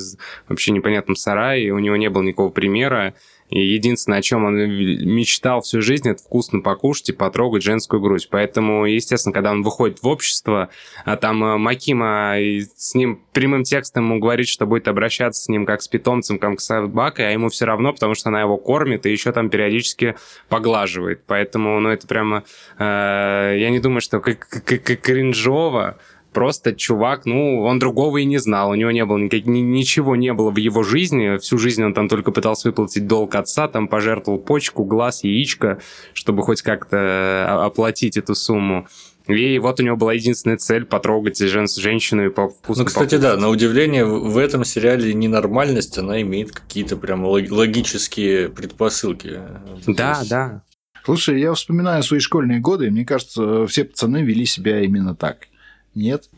вообще 0.48 0.72
непонятном 0.72 1.14
сарае, 1.14 1.72
у 1.72 1.78
него 1.78 1.96
не 1.96 2.10
было 2.10 2.22
никакого 2.22 2.50
примера, 2.50 3.14
и 3.48 3.60
единственное, 3.60 4.18
о 4.18 4.22
чем 4.22 4.44
он 4.44 4.56
мечтал 4.56 5.62
всю 5.62 5.80
жизнь, 5.80 6.08
это 6.08 6.22
вкусно 6.22 6.60
покушать 6.60 7.10
и 7.10 7.12
потрогать 7.12 7.62
женскую 7.62 8.00
грудь. 8.00 8.28
Поэтому, 8.30 8.84
естественно, 8.84 9.32
когда 9.32 9.52
он 9.52 9.62
выходит 9.62 10.02
в 10.02 10.06
общество, 10.06 10.68
а 11.04 11.16
там 11.16 11.42
э, 11.42 11.56
Макима 11.56 12.34
с 12.76 12.94
ним 12.94 13.22
прямым 13.32 13.64
текстом 13.64 14.04
ему 14.04 14.20
говорит, 14.20 14.48
что 14.48 14.66
будет 14.66 14.88
обращаться 14.88 15.42
с 15.42 15.48
ним 15.48 15.64
как 15.64 15.82
с 15.82 15.88
питомцем, 15.88 16.38
как 16.38 16.60
с 16.60 16.66
собакой, 16.66 17.28
а 17.28 17.30
ему 17.30 17.48
все 17.48 17.64
равно, 17.64 17.92
потому 17.92 18.14
что 18.14 18.28
она 18.28 18.40
его 18.40 18.58
кормит 18.58 19.06
и 19.06 19.10
еще 19.10 19.32
там 19.32 19.48
периодически 19.48 20.16
поглаживает. 20.48 21.22
Поэтому, 21.26 21.80
ну, 21.80 21.88
это 21.88 22.06
прямо... 22.06 22.44
Э, 22.78 23.54
я 23.56 23.70
не 23.70 23.80
думаю, 23.80 24.02
что 24.02 24.20
как 24.20 24.46
кринжово, 24.46 25.98
просто 26.32 26.74
чувак, 26.74 27.26
ну, 27.26 27.62
он 27.62 27.78
другого 27.78 28.18
и 28.18 28.24
не 28.24 28.38
знал, 28.38 28.70
у 28.70 28.74
него 28.74 28.90
не 28.90 29.04
было 29.04 29.18
никак, 29.18 29.46
ни, 29.46 29.60
ничего 29.60 30.16
не 30.16 30.32
было 30.32 30.50
в 30.50 30.56
его 30.56 30.82
жизни, 30.82 31.38
всю 31.38 31.58
жизнь 31.58 31.82
он 31.82 31.94
там 31.94 32.08
только 32.08 32.30
пытался 32.30 32.68
выплатить 32.68 33.06
долг 33.06 33.34
отца, 33.34 33.68
там 33.68 33.88
пожертвовал 33.88 34.38
почку, 34.38 34.84
глаз, 34.84 35.24
яичко, 35.24 35.80
чтобы 36.12 36.42
хоть 36.42 36.62
как-то 36.62 36.96
э, 36.96 37.44
оплатить 37.64 38.16
эту 38.16 38.34
сумму. 38.34 38.86
И 39.26 39.58
вот 39.58 39.78
у 39.78 39.82
него 39.82 39.96
была 39.96 40.14
единственная 40.14 40.56
цель 40.56 40.86
потрогать 40.86 41.38
жен 41.38 41.66
женщину 41.68 42.26
и 42.26 42.30
по 42.30 42.48
вкусу. 42.48 42.80
Ну, 42.80 42.86
кстати, 42.86 43.16
да, 43.16 43.36
на 43.36 43.50
удивление, 43.50 44.06
в 44.06 44.38
этом 44.38 44.64
сериале 44.64 45.12
ненормальность, 45.12 45.98
она 45.98 46.22
имеет 46.22 46.52
какие-то 46.52 46.96
прям 46.96 47.26
логические 47.26 48.48
предпосылки. 48.48 49.40
Да, 49.86 50.22
да. 50.28 50.62
Слушай, 51.04 51.40
я 51.40 51.52
вспоминаю 51.52 52.02
свои 52.02 52.20
школьные 52.20 52.60
годы, 52.60 52.86
и 52.86 52.90
мне 52.90 53.04
кажется, 53.04 53.66
все 53.66 53.84
пацаны 53.84 54.22
вели 54.22 54.46
себя 54.46 54.80
именно 54.80 55.14
так. 55.14 55.48
Нет? 55.94 56.28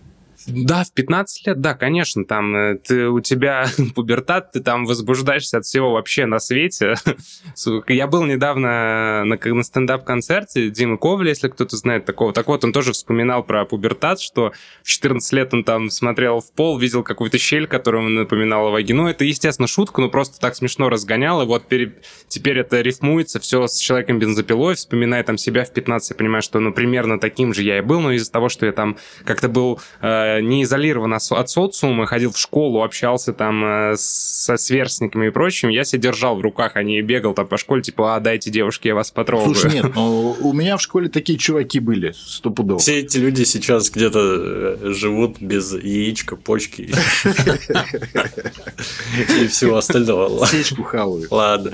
Да, 0.46 0.84
в 0.84 0.92
15 0.92 1.46
лет, 1.46 1.60
да, 1.60 1.74
конечно, 1.74 2.24
там 2.24 2.56
э, 2.56 2.78
ты, 2.78 3.08
у 3.08 3.20
тебя 3.20 3.66
пубертат, 3.94 4.52
ты 4.52 4.60
там 4.60 4.86
возбуждаешься 4.86 5.58
от 5.58 5.64
всего 5.64 5.92
вообще 5.92 6.26
на 6.26 6.38
свете. 6.38 6.94
Я 7.88 8.06
был 8.06 8.24
недавно 8.24 9.24
на, 9.24 9.36
на 9.36 9.62
стендап-концерте 9.62 10.70
Димы 10.70 10.98
Коваля, 10.98 11.30
если 11.30 11.48
кто-то 11.48 11.76
знает 11.76 12.04
такого. 12.04 12.32
Так 12.32 12.46
вот, 12.46 12.64
он 12.64 12.72
тоже 12.72 12.92
вспоминал 12.92 13.42
про 13.42 13.64
пубертат, 13.64 14.20
что 14.20 14.52
в 14.82 14.88
14 14.88 15.32
лет 15.32 15.54
он 15.54 15.64
там 15.64 15.90
смотрел 15.90 16.40
в 16.40 16.52
пол, 16.52 16.78
видел 16.78 17.02
какую-то 17.02 17.38
щель, 17.38 17.66
которая 17.66 18.02
напоминала 18.02 18.70
вагину. 18.70 19.08
Это, 19.08 19.24
естественно, 19.24 19.68
шутка, 19.68 20.00
но 20.00 20.08
просто 20.08 20.40
так 20.40 20.56
смешно 20.56 20.88
разгонял, 20.88 21.42
и 21.42 21.46
вот 21.46 21.66
пере... 21.66 21.96
теперь 22.28 22.58
это 22.58 22.80
рифмуется 22.80 23.40
все 23.40 23.66
с 23.66 23.76
человеком 23.78 24.18
бензопилой, 24.18 24.74
вспоминая 24.74 25.22
там 25.22 25.36
себя 25.36 25.64
в 25.64 25.72
15, 25.72 26.10
я 26.10 26.16
понимаю, 26.16 26.42
что, 26.42 26.60
ну, 26.60 26.72
примерно 26.72 27.18
таким 27.20 27.52
же 27.52 27.62
я 27.62 27.78
и 27.78 27.80
был, 27.80 28.00
но 28.00 28.12
из-за 28.12 28.30
того, 28.32 28.48
что 28.48 28.66
я 28.66 28.72
там 28.72 28.96
как-то 29.24 29.48
был 29.48 29.80
э, 30.00 30.29
не 30.40 30.62
изолирован 30.62 31.14
от 31.14 31.50
социума, 31.50 32.06
ходил 32.06 32.32
в 32.32 32.38
школу, 32.38 32.82
общался 32.82 33.32
там 33.32 33.64
э, 33.64 33.94
со 33.96 34.56
сверстниками 34.56 35.28
и 35.28 35.30
прочим, 35.30 35.68
я 35.68 35.84
себя 35.84 36.02
держал 36.02 36.36
в 36.36 36.40
руках, 36.40 36.76
а 36.76 36.82
не 36.82 37.00
бегал 37.02 37.34
там 37.34 37.48
по 37.48 37.56
школе, 37.56 37.82
типа, 37.82 38.16
а, 38.16 38.20
дайте 38.20 38.50
девушке, 38.50 38.90
я 38.90 38.94
вас 38.94 39.10
потрогаю. 39.10 39.54
Слушай, 39.54 39.74
нет, 39.74 39.86
но 39.94 40.32
у 40.32 40.52
меня 40.52 40.76
в 40.76 40.82
школе 40.82 41.08
такие 41.08 41.38
чуваки 41.38 41.80
были, 41.80 42.14
стопудово. 42.16 42.78
Все 42.78 43.00
эти 43.00 43.18
люди 43.18 43.44
сейчас 43.44 43.90
где-то 43.90 44.20
э, 44.20 44.92
живут 44.92 45.40
без 45.40 45.72
яичка, 45.72 46.36
почки 46.36 46.82
и 46.82 46.92
всего 49.48 49.76
остального. 49.76 50.46
Сечку 50.46 50.82
хавают. 50.82 51.30
Ладно. 51.30 51.72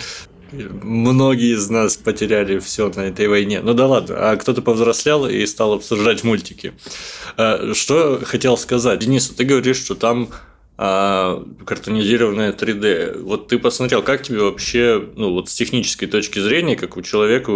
Многие 0.82 1.54
из 1.54 1.68
нас 1.68 1.96
потеряли 1.96 2.58
все 2.58 2.90
на 2.94 3.00
этой 3.00 3.28
войне. 3.28 3.60
Ну 3.62 3.74
да 3.74 3.86
ладно, 3.86 4.16
а 4.18 4.36
кто-то 4.36 4.62
повзрослел 4.62 5.26
и 5.26 5.44
стал 5.46 5.74
обсуждать 5.74 6.24
мультики. 6.24 6.72
А, 7.36 7.72
что 7.74 8.20
хотел 8.24 8.56
сказать? 8.56 9.00
Денис, 9.00 9.28
ты 9.28 9.44
говоришь, 9.44 9.78
что 9.78 9.94
там 9.94 10.30
а 10.78 11.42
картонизированное 11.64 12.52
3D. 12.52 13.22
Вот 13.22 13.48
ты 13.48 13.58
посмотрел, 13.58 14.02
как 14.02 14.22
тебе 14.22 14.40
вообще, 14.40 15.02
ну, 15.16 15.32
вот 15.32 15.48
с 15.48 15.54
технической 15.54 16.06
точки 16.06 16.38
зрения, 16.38 16.76
как 16.76 16.96
у 16.96 17.02
человека, 17.02 17.52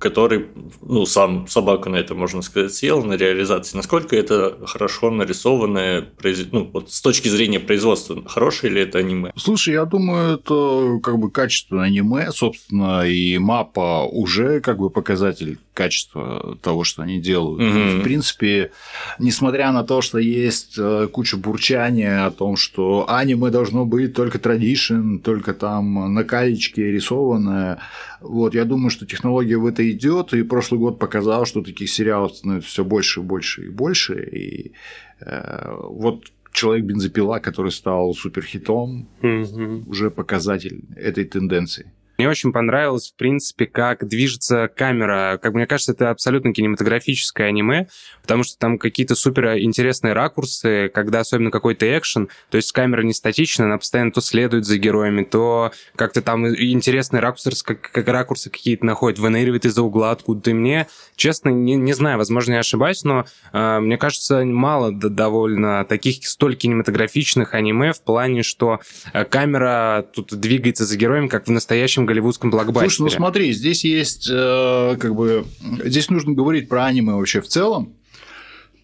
который, 0.00 0.46
ну, 0.82 1.06
сам 1.06 1.46
собаку 1.46 1.90
на 1.90 1.96
это, 1.96 2.14
можно 2.14 2.42
сказать, 2.42 2.74
съел 2.74 3.04
на 3.04 3.14
реализации, 3.14 3.76
насколько 3.76 4.16
это 4.16 4.58
хорошо 4.66 5.10
нарисованное, 5.10 6.08
ну, 6.50 6.68
вот 6.72 6.90
с 6.90 7.00
точки 7.00 7.28
зрения 7.28 7.60
производства, 7.60 8.22
хорошее 8.26 8.72
ли 8.72 8.80
это 8.80 8.98
аниме? 8.98 9.32
Слушай, 9.36 9.74
я 9.74 9.84
думаю, 9.84 10.38
это 10.38 10.98
как 11.02 11.18
бы 11.18 11.30
качество 11.30 11.84
аниме, 11.84 12.32
собственно, 12.32 13.06
и 13.06 13.38
мапа 13.38 14.06
уже 14.10 14.60
как 14.60 14.78
бы 14.78 14.90
показатель 14.90 15.58
качества 15.76 16.58
того, 16.62 16.82
что 16.82 17.02
они 17.02 17.20
делают. 17.20 17.62
Угу. 17.62 18.00
В 18.00 18.02
принципе, 18.02 18.72
несмотря 19.18 19.70
на 19.72 19.84
то, 19.84 20.00
что 20.00 20.18
есть 20.18 20.76
э, 20.78 21.06
куча 21.12 21.36
бурчания 21.36 22.26
о 22.26 22.30
том, 22.30 22.56
что 22.56 23.04
аниме 23.08 23.50
должно 23.50 23.84
быть 23.84 24.14
только 24.14 24.38
традишн, 24.38 25.18
только 25.18 25.52
там 25.52 26.14
на 26.14 26.24
калечке 26.24 26.90
рисованное, 26.90 27.78
вот, 28.20 28.54
я 28.54 28.64
думаю, 28.64 28.90
что 28.90 29.06
технология 29.06 29.58
в 29.58 29.66
это 29.66 29.88
идет, 29.90 30.32
и 30.32 30.42
прошлый 30.42 30.80
год 30.80 30.98
показал, 30.98 31.44
что 31.44 31.62
таких 31.62 31.90
сериалов 31.90 32.34
становится 32.36 32.70
все 32.70 32.84
больше 32.84 33.20
и 33.20 33.22
больше 33.22 33.66
и 33.66 33.68
больше, 33.68 34.14
и 34.32 34.72
э, 35.20 35.74
вот 35.90 36.24
человек 36.52 36.86
бензопила, 36.86 37.38
который 37.38 37.70
стал 37.70 38.14
суперхитом, 38.14 39.06
угу. 39.22 39.84
уже 39.86 40.10
показатель 40.10 40.80
этой 40.96 41.24
тенденции. 41.24 41.92
Мне 42.18 42.28
очень 42.28 42.52
понравилось, 42.52 43.10
в 43.10 43.14
принципе, 43.14 43.66
как 43.66 44.06
движется 44.06 44.68
камера. 44.74 45.38
Как 45.42 45.52
мне 45.52 45.66
кажется, 45.66 45.92
это 45.92 46.10
абсолютно 46.10 46.54
кинематографическое 46.54 47.48
аниме, 47.48 47.88
потому 48.22 48.42
что 48.42 48.58
там 48.58 48.78
какие-то 48.78 49.14
супер 49.14 49.58
интересные 49.58 50.14
ракурсы, 50.14 50.88
когда 50.88 51.20
особенно 51.20 51.50
какой-то 51.50 51.86
экшен, 51.98 52.28
то 52.50 52.56
есть 52.56 52.72
камера 52.72 53.02
не 53.02 53.12
статична, 53.12 53.66
она 53.66 53.78
постоянно 53.78 54.12
то 54.12 54.20
следует 54.20 54.64
за 54.64 54.78
героями, 54.78 55.24
то 55.24 55.72
как-то 55.94 56.22
там 56.22 56.46
интересные 56.46 57.20
ракурсы, 57.20 57.50
как, 57.62 57.80
как 57.90 58.08
ракурсы 58.08 58.48
какие-то 58.48 58.86
находит, 58.86 59.18
выныривает 59.18 59.66
из-за 59.66 59.82
угла 59.82 60.12
откуда-то. 60.12 60.50
И 60.50 60.54
мне, 60.54 60.86
честно, 61.16 61.50
не, 61.50 61.74
не 61.74 61.92
знаю, 61.92 62.18
возможно, 62.18 62.54
я 62.54 62.60
ошибаюсь, 62.60 63.04
но 63.04 63.26
э, 63.52 63.80
мне 63.80 63.98
кажется, 63.98 64.44
мало 64.44 64.92
довольно 64.92 65.84
таких 65.84 66.26
столь 66.26 66.56
кинематографичных 66.56 67.52
аниме 67.54 67.92
в 67.92 68.00
плане, 68.00 68.42
что 68.42 68.80
э, 69.12 69.24
камера 69.24 70.06
тут 70.14 70.34
двигается 70.34 70.86
за 70.86 70.96
героем, 70.96 71.28
как 71.28 71.46
в 71.46 71.50
настоящем 71.50 72.05
голливудском 72.06 72.50
блокбастере. 72.50 72.90
Слушай, 72.90 73.12
ну 73.12 73.16
смотри, 73.16 73.52
здесь 73.52 73.84
есть 73.84 74.28
э, 74.30 74.96
как 74.98 75.14
бы... 75.14 75.44
Здесь 75.84 76.08
нужно 76.10 76.32
говорить 76.32 76.68
про 76.68 76.86
аниме 76.86 77.14
вообще 77.14 77.40
в 77.40 77.48
целом, 77.48 77.94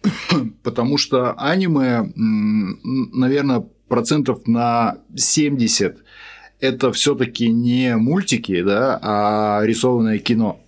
потому 0.63 0.97
что 0.97 1.33
аниме, 1.33 2.11
наверное, 2.15 3.65
процентов 3.87 4.47
на 4.47 4.99
70 5.15 6.03
это 6.63 6.93
все-таки 6.93 7.49
не 7.49 7.97
мультики, 7.97 8.61
да, 8.61 8.97
а 9.01 9.61
рисованное 9.65 10.17
кино. 10.17 10.61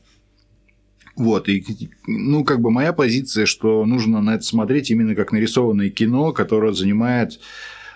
Вот, 1.16 1.48
и, 1.48 1.64
ну, 2.06 2.44
как 2.44 2.60
бы 2.60 2.70
моя 2.70 2.92
позиция, 2.92 3.46
что 3.46 3.86
нужно 3.86 4.22
на 4.22 4.36
это 4.36 4.44
смотреть 4.44 4.92
именно 4.92 5.16
как 5.16 5.32
нарисованное 5.32 5.90
кино, 5.90 6.34
которое 6.34 6.74
занимает 6.74 7.40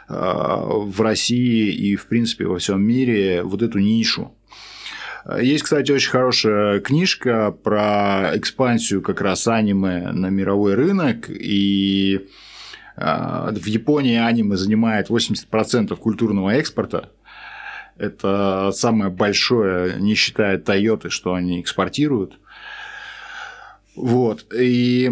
э, 0.08 0.14
в 0.14 1.02
России 1.02 1.74
и, 1.74 1.98
в 1.98 2.08
принципе, 2.08 2.46
во 2.46 2.58
всем 2.60 2.82
мире 2.82 3.44
вот 3.44 3.62
эту 3.62 3.80
нишу. 3.80 4.34
Есть, 5.40 5.64
кстати, 5.64 5.92
очень 5.92 6.12
хорошая 6.12 6.80
книжка 6.80 7.52
про 7.52 8.32
экспансию 8.36 9.02
как 9.02 9.22
раз 9.22 9.48
аниме 9.48 10.12
на 10.12 10.28
мировой 10.28 10.76
рынок, 10.76 11.30
и 11.30 12.28
а, 12.96 13.52
в 13.52 13.66
Японии 13.66 14.18
аниме 14.18 14.56
занимает 14.56 15.10
80% 15.10 15.96
культурного 15.96 16.52
экспорта. 16.52 17.10
Это 17.98 18.72
самое 18.74 19.12
большое, 19.12 20.00
не 20.00 20.16
считая 20.16 20.58
Тойоты, 20.58 21.10
что 21.10 21.34
они 21.34 21.60
экспортируют. 21.62 22.40
Вот. 24.00 24.46
И 24.58 25.12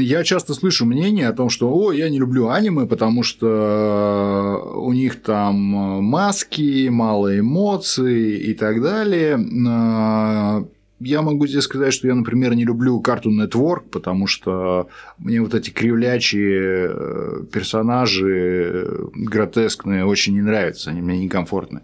я 0.00 0.22
часто 0.22 0.54
слышу 0.54 0.86
мнение 0.86 1.26
о 1.26 1.32
том, 1.32 1.50
что 1.50 1.74
«О, 1.74 1.90
я 1.90 2.08
не 2.08 2.20
люблю 2.20 2.50
аниме, 2.50 2.86
потому 2.86 3.24
что 3.24 4.74
у 4.76 4.92
них 4.92 5.20
там 5.22 5.56
маски, 5.56 6.88
мало 6.88 7.36
эмоций 7.36 8.36
и 8.38 8.54
так 8.54 8.80
далее». 8.80 9.44
А, 9.68 10.64
я 11.00 11.22
могу 11.22 11.48
здесь 11.48 11.64
сказать, 11.64 11.92
что 11.92 12.06
я, 12.06 12.14
например, 12.14 12.54
не 12.54 12.64
люблю 12.64 13.02
Cartoon 13.04 13.44
Network, 13.44 13.88
потому 13.90 14.28
что 14.28 14.88
мне 15.18 15.40
вот 15.40 15.54
эти 15.54 15.70
кривлячие 15.70 16.90
э, 16.90 17.44
персонажи 17.52 18.88
гротескные 19.14 20.04
очень 20.04 20.34
не 20.34 20.42
нравятся, 20.42 20.90
они 20.90 21.02
мне 21.02 21.18
некомфортны. 21.18 21.80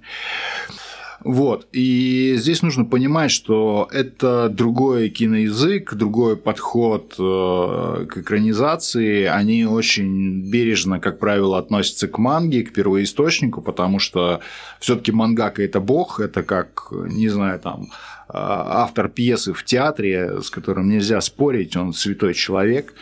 Вот. 1.24 1.66
И 1.72 2.34
здесь 2.36 2.60
нужно 2.60 2.84
понимать, 2.84 3.30
что 3.30 3.88
это 3.90 4.50
другой 4.50 5.08
киноязык, 5.08 5.94
другой 5.94 6.36
подход 6.36 7.14
э, 7.18 8.06
к 8.10 8.18
экранизации. 8.18 9.24
Они 9.24 9.64
очень 9.64 10.50
бережно, 10.50 11.00
как 11.00 11.18
правило, 11.18 11.56
относятся 11.58 12.08
к 12.08 12.18
манге, 12.18 12.62
к 12.62 12.74
первоисточнику, 12.74 13.62
потому 13.62 13.98
что 13.98 14.40
все-таки 14.80 15.12
мангака 15.12 15.62
это 15.62 15.80
бог, 15.80 16.20
это 16.20 16.42
как, 16.42 16.88
не 16.90 17.30
знаю, 17.30 17.58
там 17.58 17.88
автор 18.28 19.08
пьесы 19.08 19.54
в 19.54 19.64
театре, 19.64 20.42
с 20.42 20.50
которым 20.50 20.90
нельзя 20.90 21.20
спорить, 21.22 21.74
он 21.74 21.94
святой 21.94 22.34
человек. 22.34 22.92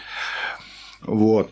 Вот. 1.02 1.50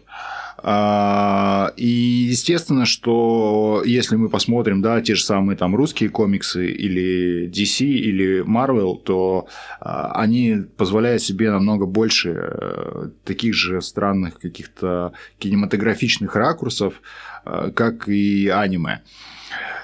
А, 0.63 1.73
и 1.77 1.87
естественно, 1.87 2.85
что 2.85 3.83
если 3.85 4.17
мы 4.17 4.29
посмотрим, 4.29 4.83
да, 4.83 5.01
те 5.01 5.15
же 5.15 5.25
самые 5.25 5.57
там 5.57 5.75
русские 5.75 6.11
комиксы 6.11 6.71
или 6.71 7.49
DC 7.49 7.85
или 7.85 8.45
Marvel, 8.45 9.01
то 9.03 9.49
а, 9.81 10.13
они 10.13 10.65
позволяют 10.77 11.23
себе 11.23 11.51
намного 11.51 11.87
больше 11.87 12.35
э, 12.37 13.09
таких 13.25 13.55
же 13.55 13.81
странных 13.81 14.39
каких-то 14.39 15.13
кинематографичных 15.39 16.37
ракурсов, 16.37 17.01
э, 17.45 17.71
как 17.75 18.09
и 18.09 18.49
аниме 18.49 19.01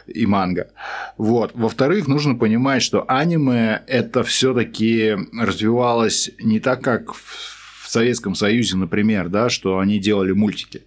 и 0.06 0.26
манга. 0.26 0.68
Вот. 1.16 1.52
Во-вторых, 1.54 2.06
нужно 2.06 2.36
понимать, 2.36 2.82
что 2.82 3.04
аниме 3.08 3.82
это 3.86 4.22
все-таки 4.22 5.16
развивалось 5.32 6.30
не 6.38 6.60
так, 6.60 6.82
как 6.82 7.14
в 7.14 7.55
в 7.86 7.88
Советском 7.88 8.34
Союзе, 8.34 8.76
например, 8.76 9.28
да, 9.28 9.48
что 9.48 9.78
они 9.78 10.00
делали 10.00 10.32
мультики 10.32 10.82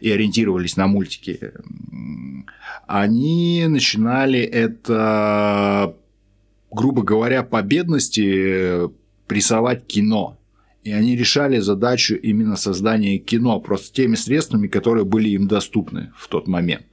и 0.00 0.10
ориентировались 0.10 0.78
на 0.78 0.86
мультики, 0.86 1.52
они 2.86 3.66
начинали 3.68 4.40
это, 4.40 5.94
грубо 6.70 7.02
говоря, 7.02 7.42
по 7.42 7.60
бедности 7.60 8.88
рисовать 9.28 9.86
кино. 9.86 10.38
И 10.84 10.90
они 10.90 11.16
решали 11.16 11.58
задачу 11.58 12.14
именно 12.14 12.56
создания 12.56 13.18
кино 13.18 13.60
просто 13.60 13.94
теми 13.94 14.14
средствами, 14.14 14.68
которые 14.68 15.04
были 15.04 15.28
им 15.28 15.46
доступны 15.48 16.12
в 16.16 16.28
тот 16.28 16.48
момент. 16.48 16.86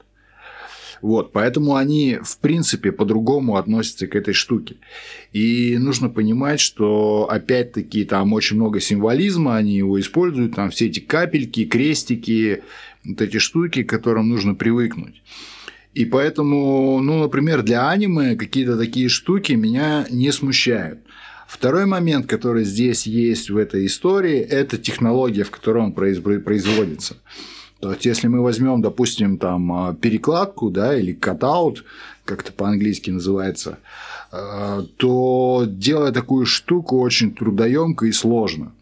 Вот, 1.01 1.31
поэтому 1.31 1.75
они, 1.75 2.19
в 2.21 2.37
принципе, 2.39 2.91
по-другому 2.91 3.57
относятся 3.57 4.07
к 4.07 4.15
этой 4.15 4.33
штуке. 4.33 4.75
И 5.31 5.77
нужно 5.77 6.09
понимать, 6.09 6.59
что, 6.59 7.27
опять-таки, 7.29 8.05
там 8.05 8.33
очень 8.33 8.57
много 8.57 8.79
символизма, 8.79 9.57
они 9.57 9.77
его 9.77 9.99
используют, 9.99 10.55
там 10.55 10.69
все 10.69 10.87
эти 10.87 10.99
капельки, 10.99 11.65
крестики, 11.65 12.63
вот 13.05 13.21
эти 13.21 13.37
штуки, 13.37 13.83
к 13.83 13.89
которым 13.89 14.29
нужно 14.29 14.55
привыкнуть. 14.55 15.21
И 15.93 16.05
поэтому, 16.05 16.99
ну, 17.01 17.19
например, 17.19 17.63
для 17.63 17.89
аниме 17.89 18.35
какие-то 18.35 18.77
такие 18.77 19.09
штуки 19.09 19.53
меня 19.53 20.05
не 20.09 20.31
смущают. 20.31 20.99
Второй 21.47 21.87
момент, 21.87 22.27
который 22.27 22.63
здесь 22.63 23.07
есть 23.07 23.49
в 23.49 23.57
этой 23.57 23.87
истории, 23.87 24.37
это 24.37 24.77
технология, 24.77 25.43
в 25.43 25.49
которой 25.49 25.83
он 25.83 25.93
производится. 25.93 27.17
То 27.79 27.91
есть, 27.91 28.05
если 28.05 28.27
мы 28.27 28.41
возьмем, 28.41 28.81
допустим, 28.81 29.37
там 29.37 29.71
а, 29.71 29.93
перекладку, 29.93 30.69
да, 30.69 30.97
или 30.97 31.13
катаут, 31.13 31.85
как 32.25 32.41
это 32.41 32.51
по-английски 32.51 33.09
называется, 33.09 33.79
а, 34.31 34.83
то 34.97 35.63
делать 35.65 36.13
такую 36.13 36.45
штуку 36.45 36.99
очень 36.99 37.33
трудоемко 37.33 38.05
и 38.05 38.11
сложно. 38.11 38.73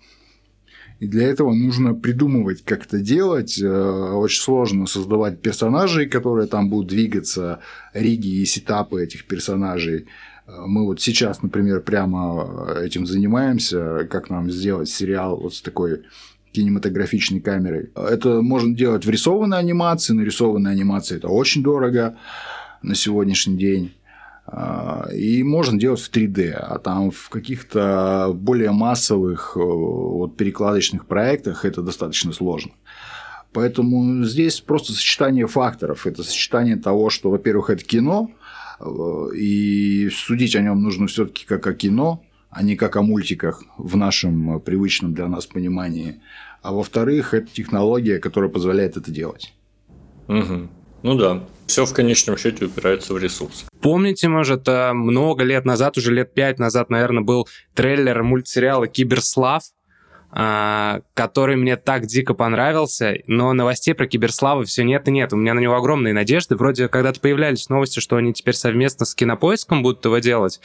И 0.99 1.05
для 1.05 1.27
этого 1.27 1.53
нужно 1.53 1.93
придумывать, 1.93 2.63
как 2.65 2.85
это 2.85 2.99
делать. 2.99 3.61
А, 3.63 4.15
очень 4.15 4.41
сложно 4.41 4.87
создавать 4.87 5.41
персонажей, 5.41 6.07
которые 6.07 6.47
там 6.47 6.69
будут 6.69 6.87
двигаться, 6.87 7.59
риги 7.93 8.41
и 8.41 8.45
сетапы 8.45 9.03
этих 9.03 9.25
персонажей. 9.25 10.07
Мы 10.47 10.85
вот 10.85 11.01
сейчас, 11.01 11.43
например, 11.43 11.81
прямо 11.81 12.73
этим 12.81 13.05
занимаемся, 13.05 14.07
как 14.09 14.31
нам 14.31 14.49
сделать 14.49 14.89
сериал 14.89 15.37
вот 15.37 15.53
с 15.53 15.61
такой 15.61 16.03
кинематографичной 16.57 17.39
камерой. 17.39 17.91
Это 17.95 18.41
можно 18.41 18.75
делать 18.75 19.05
в 19.05 19.09
рисованной 19.11 19.59
анимации. 19.59 20.13
Нарисованная 20.13 20.71
анимация– 20.71 21.17
это 21.19 21.27
очень 21.27 21.61
дорого 21.61 22.17
на 22.81 22.95
сегодняшний 22.95 23.57
день. 23.57 23.93
А, 24.47 25.07
и 25.13 25.43
можно 25.43 25.77
делать 25.77 25.99
в 25.99 26.11
3D, 26.11 26.53
а 26.53 26.79
там 26.79 27.11
в 27.11 27.29
каких-то 27.29 28.31
более 28.33 28.71
массовых 28.71 29.55
вот, 29.55 30.35
перекладочных 30.35 31.05
проектах 31.05 31.63
это 31.63 31.83
достаточно 31.83 32.33
сложно. 32.33 32.71
Поэтому 33.53 34.23
здесь 34.23 34.59
просто 34.59 34.93
сочетание 34.93 35.45
факторов. 35.45 36.07
Это 36.07 36.23
сочетание 36.23 36.77
того, 36.77 37.11
что, 37.11 37.29
во-первых, 37.29 37.69
это 37.69 37.83
кино, 37.83 38.31
и 39.35 40.09
судить 40.11 40.55
о 40.55 40.61
нем 40.61 40.81
нужно 40.81 41.05
все-таки 41.05 41.45
как 41.45 41.67
о 41.67 41.73
кино, 41.73 42.23
а 42.49 42.63
не 42.63 42.75
как 42.75 42.95
о 42.95 43.03
мультиках 43.03 43.63
в 43.77 43.97
нашем 43.97 44.59
привычном 44.61 45.13
для 45.13 45.27
нас 45.27 45.45
понимании. 45.45 46.21
А 46.61 46.73
во-вторых, 46.73 47.33
это 47.33 47.47
технология, 47.47 48.19
которая 48.19 48.49
позволяет 48.49 48.97
это 48.97 49.11
делать. 49.11 49.53
Угу. 50.27 50.67
Ну 51.03 51.15
да, 51.15 51.43
все 51.67 51.85
в 51.85 51.93
конечном 51.93 52.37
счете 52.37 52.65
упирается 52.65 53.13
в 53.13 53.17
ресурс. 53.17 53.65
Помните, 53.81 54.27
может, 54.27 54.67
э, 54.67 54.93
много 54.93 55.43
лет 55.43 55.65
назад, 55.65 55.97
уже 55.97 56.13
лет 56.13 56.33
пять 56.33 56.59
назад, 56.59 56.89
наверное, 56.89 57.23
был 57.23 57.47
трейлер 57.75 58.23
мультсериала 58.23 58.87
«Киберслав», 58.87 59.63
который 60.29 61.55
мне 61.55 61.77
так 61.77 62.05
дико 62.05 62.33
понравился, 62.33 63.15
но 63.27 63.53
новостей 63.53 63.93
про 63.93 64.07
Киберславу 64.07 64.65
все 64.65 64.83
нет 64.83 65.07
и 65.07 65.11
нет. 65.11 65.31
У 65.31 65.37
меня 65.37 65.53
на 65.53 65.59
него 65.59 65.75
огромные 65.75 66.13
надежды. 66.13 66.55
Вроде 66.55 66.89
когда-то 66.89 67.21
появлялись 67.21 67.69
новости, 67.69 67.99
что 68.01 68.17
они 68.17 68.33
теперь 68.33 68.53
совместно 68.53 69.05
с 69.05 69.15
Кинопоиском 69.15 69.81
будут 69.81 70.03
его 70.03 70.17
делать. 70.19 70.59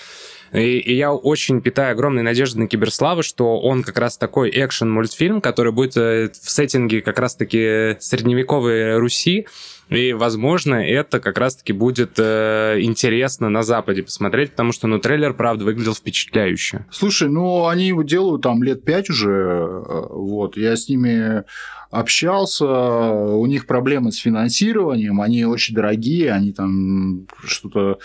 И, 0.52 0.78
и 0.78 0.94
я 0.94 1.12
очень 1.12 1.62
питаю 1.62 1.92
огромные 1.92 2.24
надежды 2.24 2.60
на 2.60 2.66
Киберславу, 2.66 3.22
что 3.22 3.60
он 3.60 3.82
как 3.82 3.98
раз 3.98 4.18
такой 4.18 4.50
экшен-мультфильм, 4.50 5.40
который 5.40 5.72
будет 5.72 5.96
э, 5.96 6.30
в 6.30 6.50
сеттинге 6.50 7.00
как 7.00 7.18
раз-таки 7.18 7.96
средневековой 8.00 8.98
Руси, 8.98 9.46
и, 9.94 10.12
возможно, 10.12 10.74
это 10.74 11.20
как 11.20 11.38
раз-таки 11.38 11.72
будет 11.72 12.18
э, 12.18 12.78
интересно 12.80 13.48
на 13.48 13.62
Западе 13.62 14.02
посмотреть, 14.02 14.52
потому 14.52 14.72
что, 14.72 14.86
ну, 14.86 14.98
трейлер, 14.98 15.34
правда, 15.34 15.64
выглядел 15.64 15.94
впечатляюще. 15.94 16.86
Слушай, 16.90 17.28
ну, 17.28 17.66
они 17.66 17.88
его 17.88 18.02
делают 18.02 18.42
там 18.42 18.62
лет 18.62 18.84
пять 18.84 19.10
уже, 19.10 19.30
э, 19.30 20.06
вот, 20.10 20.56
я 20.56 20.76
с 20.76 20.88
ними 20.88 21.44
общался, 21.90 22.66
у 22.66 23.44
них 23.46 23.66
проблемы 23.66 24.12
с 24.12 24.18
финансированием, 24.18 25.20
они 25.20 25.44
очень 25.44 25.74
дорогие, 25.74 26.32
они 26.32 26.52
там 26.52 27.26
что-то 27.44 27.98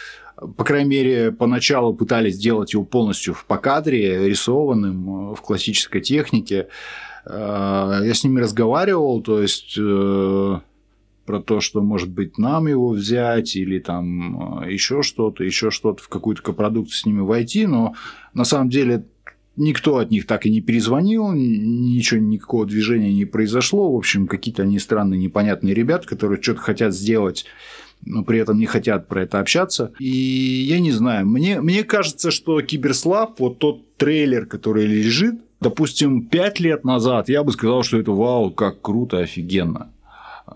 по 0.56 0.64
крайней 0.64 0.90
мере, 0.90 1.32
поначалу 1.32 1.96
пытались 1.96 2.36
сделать 2.36 2.74
его 2.74 2.84
полностью 2.84 3.34
в 3.34 3.46
покадре, 3.46 4.28
рисованным, 4.28 5.32
э, 5.32 5.36
в 5.36 5.42
классической 5.42 6.02
технике. 6.02 6.68
Э, 7.26 8.02
я 8.04 8.14
с 8.14 8.24
ними 8.24 8.40
разговаривал, 8.40 9.22
то 9.22 9.42
есть 9.42 9.78
про 11.28 11.42
то, 11.42 11.60
что, 11.60 11.82
может 11.82 12.10
быть, 12.10 12.38
нам 12.38 12.68
его 12.68 12.90
взять 12.90 13.56
или 13.56 13.80
там 13.80 14.64
э, 14.64 14.72
еще 14.72 15.04
что-то, 15.04 15.44
еще 15.44 15.70
что-то 15.70 16.02
в 16.02 16.08
какую-то 16.08 16.42
копродукцию 16.42 16.98
с 16.98 17.06
ними 17.06 17.20
войти, 17.20 17.68
но 17.68 17.94
на 18.34 18.46
самом 18.46 18.70
деле 18.70 19.06
никто 19.58 19.98
от 19.98 20.10
них 20.10 20.26
так 20.26 20.46
и 20.46 20.50
не 20.50 20.62
перезвонил, 20.62 21.34
ничего, 21.34 22.22
никакого 22.22 22.66
движения 22.66 23.14
не 23.14 23.26
произошло. 23.26 23.92
В 23.92 23.98
общем, 23.98 24.26
какие-то 24.26 24.64
они 24.64 24.80
странные, 24.80 25.20
непонятные 25.20 25.74
ребята, 25.74 26.08
которые 26.08 26.42
что-то 26.42 26.62
хотят 26.62 26.96
сделать, 26.96 27.46
но 28.06 28.24
при 28.24 28.40
этом 28.40 28.58
не 28.58 28.66
хотят 28.66 29.10
про 29.10 29.24
это 29.24 29.42
общаться. 29.42 29.92
И 30.00 30.08
я 30.10 30.80
не 30.80 30.92
знаю, 30.92 31.28
мне, 31.28 31.60
мне 31.60 31.84
кажется, 31.84 32.32
что 32.32 32.62
Киберслав, 32.62 33.32
вот 33.38 33.60
тот 33.60 33.98
трейлер, 33.98 34.46
который 34.46 34.86
лежит, 34.86 35.36
допустим, 35.60 36.26
пять 36.26 36.62
лет 36.62 36.86
назад, 36.86 37.28
я 37.28 37.44
бы 37.44 37.52
сказал, 37.52 37.84
что 37.84 38.00
это 38.00 38.12
вау, 38.12 38.52
как 38.52 38.82
круто, 38.82 39.18
офигенно. 39.18 39.92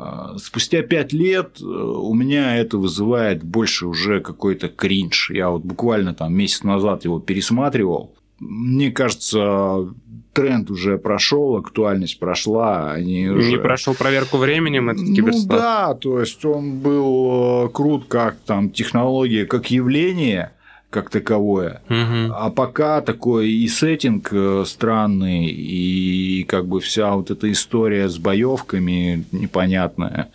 А, 0.04 0.36
спустя 0.38 0.82
пять 0.82 1.14
лет 1.14 1.60
э, 1.62 1.64
у 1.64 2.14
меня 2.16 2.58
это 2.58 2.80
вызывает 2.80 3.44
больше 3.44 3.86
уже 3.86 4.20
какой-то 4.20 4.68
кринж. 4.68 5.30
Я 5.30 5.50
вот 5.52 5.62
буквально 5.62 6.16
там 6.16 6.34
месяц 6.34 6.64
назад 6.64 7.06
его 7.06 7.20
пересматривал. 7.20 8.16
Мне 8.40 8.92
кажется, 8.92 9.94
тренд 10.34 10.72
уже 10.72 10.98
прошел, 10.98 11.56
актуальность 11.58 12.18
прошла. 12.18 12.92
Они 12.92 13.30
уже... 13.30 13.52
Не 13.52 13.58
прошел 13.58 13.94
проверку 13.94 14.38
временем 14.38 14.90
этот 14.90 15.06
киберспорт? 15.06 15.52
Ну 15.52 15.58
да, 15.58 15.94
то 15.94 16.20
есть 16.20 16.44
он 16.46 16.80
был 16.80 17.66
э, 17.66 17.70
крут 17.70 18.06
как 18.08 18.38
там 18.38 18.72
технология, 18.72 19.46
как 19.46 19.70
явление, 19.70 20.52
как 20.92 21.10
таковое. 21.10 21.82
Угу. 21.90 22.34
А 22.36 22.52
пока 22.52 23.02
такой 23.02 23.50
и 23.50 23.68
сеттинг 23.68 24.30
э, 24.32 24.64
странный, 24.68 25.48
и 25.48 26.44
как 26.44 26.68
бы 26.68 26.80
вся 26.82 27.16
вот 27.16 27.32
эта 27.32 27.52
история 27.52 28.08
с 28.10 28.20
боевками 28.20 29.24
непонятная. 29.32 30.30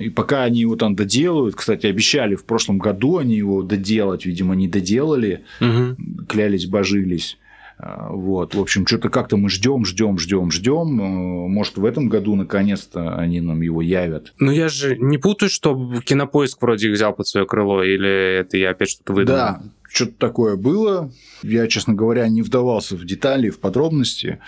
И 0.00 0.10
пока 0.10 0.42
они 0.42 0.60
его 0.60 0.74
там 0.74 0.96
доделают, 0.96 1.54
кстати, 1.54 1.86
обещали 1.86 2.34
в 2.34 2.44
прошлом 2.44 2.78
году 2.78 3.18
они 3.18 3.36
его 3.36 3.62
доделать, 3.62 4.26
видимо, 4.26 4.56
не 4.56 4.66
доделали, 4.66 5.42
угу. 5.60 5.96
клялись, 6.28 6.66
божились. 6.66 7.38
А, 7.82 8.10
вот, 8.10 8.54
в 8.54 8.60
общем, 8.60 8.86
что-то 8.86 9.08
как-то 9.08 9.36
мы 9.36 9.48
ждем, 9.48 9.84
ждем, 9.84 10.18
ждем, 10.18 10.50
ждем. 10.50 11.00
Э, 11.00 11.48
может, 11.48 11.78
в 11.78 11.84
этом 11.84 12.08
году 12.08 12.34
наконец-то 12.36 13.16
они 13.16 13.40
нам 13.40 13.62
его 13.62 13.80
явят. 13.80 14.34
Ну, 14.38 14.50
я 14.50 14.68
же 14.68 14.96
не 14.98 15.16
путаю, 15.16 15.48
что 15.48 16.00
кинопоиск 16.04 16.60
вроде 16.60 16.88
их 16.88 16.94
взял 16.94 17.14
под 17.14 17.26
свое 17.26 17.46
крыло, 17.46 17.82
или 17.82 18.40
это 18.40 18.58
я 18.58 18.70
опять 18.70 18.90
что-то 18.90 19.14
выдумал? 19.14 19.38
Да, 19.38 19.62
что-то 19.88 20.12
такое 20.18 20.56
было. 20.56 21.10
Я, 21.42 21.66
честно 21.68 21.94
говоря, 21.94 22.28
не 22.28 22.42
вдавался 22.42 22.96
в 22.96 23.04
детали, 23.06 23.48
в 23.48 23.60
подробности, 23.60 24.40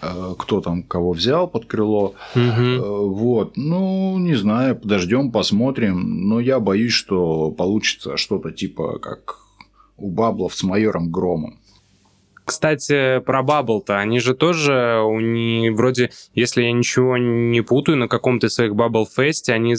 э, 0.00 0.34
кто 0.38 0.60
там 0.60 0.84
кого 0.84 1.12
взял 1.12 1.48
под 1.48 1.64
крыло. 1.64 2.14
Угу. 2.36 3.08
Вот. 3.08 3.56
Ну, 3.56 4.18
не 4.18 4.36
знаю, 4.36 4.76
подождем, 4.76 5.32
посмотрим. 5.32 6.28
Но 6.28 6.38
я 6.38 6.60
боюсь, 6.60 6.92
что 6.92 7.50
получится 7.50 8.16
что-то 8.16 8.52
типа 8.52 9.00
как 9.00 9.40
у 9.96 10.10
Баблов 10.10 10.54
с 10.54 10.62
майором 10.62 11.10
Громом. 11.10 11.58
Кстати, 12.48 13.20
про 13.20 13.42
Bubble-то, 13.42 13.98
они 13.98 14.20
же 14.20 14.34
тоже, 14.34 15.02
у 15.04 15.20
них, 15.20 15.74
вроде, 15.74 16.10
если 16.34 16.62
я 16.62 16.72
ничего 16.72 17.18
не 17.18 17.60
путаю, 17.60 17.98
на 17.98 18.08
каком-то 18.08 18.46
из 18.46 18.54
своих 18.54 18.72
Bubble 18.72 19.04
Fest 19.04 19.52
они 19.52 19.74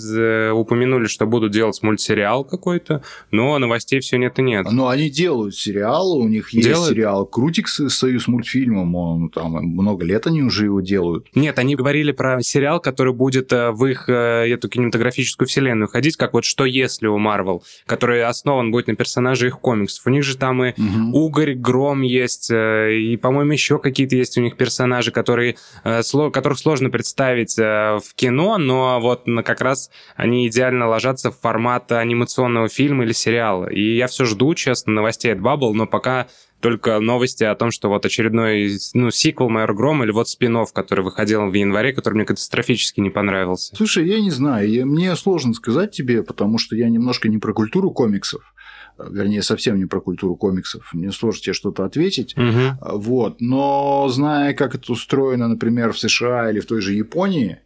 упомянули, 0.51 1.07
что 1.07 1.25
будут 1.25 1.51
делать 1.51 1.81
мультсериал 1.81 2.43
какой-то, 2.43 3.01
но 3.31 3.57
новостей 3.57 4.01
все 4.01 4.19
нет 4.19 4.37
и 4.37 4.43
нет. 4.43 4.67
Но 4.71 4.87
они 4.87 5.09
делают 5.09 5.55
сериалы, 5.55 6.19
у 6.19 6.27
них 6.27 6.51
есть 6.51 6.67
делают? 6.67 6.89
сериал 6.91 7.25
Крутикс 7.25 7.81
Союз 7.87 8.27
мультфильмом, 8.27 8.93
он 8.93 9.29
там 9.29 9.53
много 9.53 10.05
лет 10.05 10.27
они 10.27 10.43
уже 10.43 10.65
его 10.65 10.79
делают. 10.81 11.25
Нет, 11.33 11.57
они 11.57 11.75
говорили 11.75 12.11
про 12.11 12.39
сериал, 12.43 12.79
который 12.79 13.13
будет 13.13 13.51
э, 13.51 13.71
в 13.71 13.83
их 13.87 14.07
э, 14.09 14.47
эту 14.47 14.69
кинематографическую 14.69 15.47
вселенную 15.47 15.87
ходить, 15.87 16.17
как 16.17 16.33
вот 16.33 16.45
«Что 16.45 16.65
если» 16.65 17.07
у 17.07 17.17
Marvel, 17.17 17.63
который 17.87 18.23
основан 18.23 18.69
будет 18.69 18.85
на 18.85 18.95
персонаже 18.95 19.47
их 19.47 19.59
комиксов. 19.59 20.05
У 20.05 20.11
них 20.11 20.21
же 20.21 20.37
там 20.37 20.63
и 20.63 20.73
угу. 20.79 21.25
Угорь, 21.25 21.55
Гром 21.55 22.03
есть, 22.03 22.51
Э, 22.58 22.58
и, 22.89 23.17
по-моему, 23.17 23.51
еще 23.51 23.79
какие-то 23.79 24.15
есть 24.15 24.37
у 24.37 24.41
них 24.41 24.57
персонажи, 24.57 25.11
которые, 25.11 25.55
э, 25.83 26.01
которых 26.31 26.59
сложно 26.59 26.89
представить 26.89 27.57
э, 27.57 27.99
в 28.03 28.15
кино, 28.15 28.57
но 28.57 28.99
вот 28.99 29.23
как 29.45 29.61
раз 29.61 29.89
они 30.15 30.47
идеально 30.47 30.87
ложатся 30.87 31.31
в 31.31 31.39
формат 31.39 31.91
анимационного 31.91 32.69
фильма 32.69 33.03
или 33.03 33.13
сериала. 33.13 33.67
И 33.67 33.95
я 33.95 34.07
все 34.07 34.25
жду, 34.25 34.53
честно, 34.55 34.93
новостей 34.93 35.33
от 35.33 35.39
Bubble, 35.39 35.73
но 35.73 35.87
пока 35.87 36.27
только 36.59 36.99
новости 36.99 37.43
о 37.43 37.55
том, 37.55 37.71
что 37.71 37.89
вот 37.89 38.05
очередной, 38.05 38.77
ну, 38.93 39.11
сиквел 39.11 39.49
«Майор 39.49 39.73
Гром» 39.73 40.03
или 40.03 40.11
вот 40.11 40.27
спин 40.27 40.49
который 40.73 41.03
выходил 41.03 41.47
в 41.47 41.53
январе, 41.53 41.93
который 41.93 42.15
мне 42.15 42.25
катастрофически 42.25 42.99
не 42.99 43.11
понравился. 43.11 43.75
Слушай, 43.75 44.07
я 44.07 44.19
не 44.19 44.31
знаю, 44.31 44.69
я, 44.69 44.85
мне 44.85 45.15
сложно 45.15 45.53
сказать 45.53 45.91
тебе, 45.91 46.23
потому 46.23 46.57
что 46.57 46.75
я 46.75 46.89
немножко 46.89 47.29
не 47.29 47.37
про 47.37 47.53
культуру 47.53 47.91
комиксов 47.91 48.41
вернее, 49.09 49.41
совсем 49.41 49.77
не 49.77 49.85
про 49.85 50.01
культуру 50.01 50.35
комиксов. 50.35 50.89
Мне 50.93 51.11
сложно 51.11 51.41
тебе 51.41 51.53
что-то 51.53 51.85
ответить. 51.85 52.35
Угу. 52.37 52.97
Вот. 52.99 53.41
Но 53.41 54.07
зная, 54.09 54.53
как 54.53 54.75
это 54.75 54.91
устроено, 54.91 55.47
например, 55.47 55.93
в 55.93 55.99
США 55.99 56.49
или 56.49 56.59
в 56.59 56.65
той 56.65 56.81
же 56.81 56.93
Японии, 56.93 57.59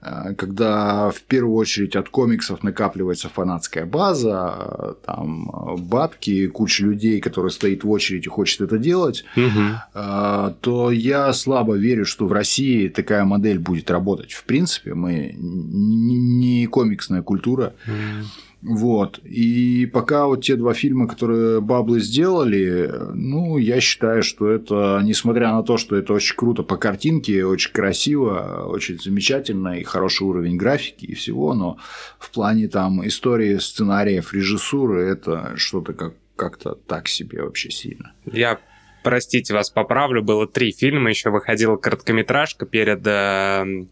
э, 0.00 0.34
когда 0.36 1.10
в 1.10 1.22
первую 1.22 1.56
очередь 1.56 1.96
от 1.96 2.08
комиксов 2.08 2.62
накапливается 2.62 3.28
фанатская 3.28 3.84
база, 3.84 4.96
там 5.04 5.50
бабки, 5.78 6.46
куча 6.46 6.84
людей, 6.84 7.20
которые 7.20 7.50
стоит 7.50 7.84
в 7.84 7.90
очереди 7.90 8.26
и 8.26 8.30
хочет 8.30 8.60
это 8.60 8.78
делать, 8.78 9.24
угу. 9.36 10.54
то 10.60 10.90
я 10.90 11.32
слабо 11.32 11.74
верю, 11.74 12.06
что 12.06 12.26
в 12.26 12.32
России 12.32 12.88
такая 12.88 13.24
модель 13.24 13.58
будет 13.58 13.90
работать. 13.90 14.32
В 14.32 14.44
принципе, 14.44 14.94
мы 14.94 15.34
не 15.36 16.66
комиксная 16.66 17.22
культура. 17.22 17.74
Угу. 17.86 18.26
Вот. 18.62 19.20
И 19.24 19.86
пока 19.86 20.26
вот 20.26 20.44
те 20.44 20.56
два 20.56 20.74
фильма, 20.74 21.06
которые 21.06 21.60
Баблы 21.60 22.00
сделали, 22.00 22.90
ну, 23.14 23.56
я 23.56 23.80
считаю, 23.80 24.22
что 24.22 24.50
это, 24.50 25.00
несмотря 25.04 25.52
на 25.52 25.62
то, 25.62 25.76
что 25.76 25.96
это 25.96 26.12
очень 26.12 26.34
круто 26.36 26.62
по 26.62 26.76
картинке, 26.76 27.44
очень 27.44 27.72
красиво, 27.72 28.66
очень 28.68 28.98
замечательно 28.98 29.78
и 29.78 29.84
хороший 29.84 30.24
уровень 30.24 30.56
графики 30.56 31.06
и 31.06 31.14
всего, 31.14 31.54
но 31.54 31.78
в 32.18 32.30
плане 32.30 32.68
там 32.68 33.06
истории, 33.06 33.58
сценариев, 33.58 34.34
режиссуры 34.34 35.02
это 35.02 35.52
что-то 35.56 35.92
как 35.92 36.14
как-то 36.38 36.74
так 36.74 37.08
себе 37.08 37.42
вообще 37.42 37.70
сильно. 37.70 38.12
Я 38.24 38.58
простите 39.02 39.52
вас, 39.52 39.70
поправлю, 39.70 40.22
было 40.22 40.46
три 40.46 40.72
фильма, 40.72 41.10
еще 41.10 41.30
выходила 41.30 41.76
короткометражка 41.76 42.64
перед 42.64 43.06
э, 43.06 43.86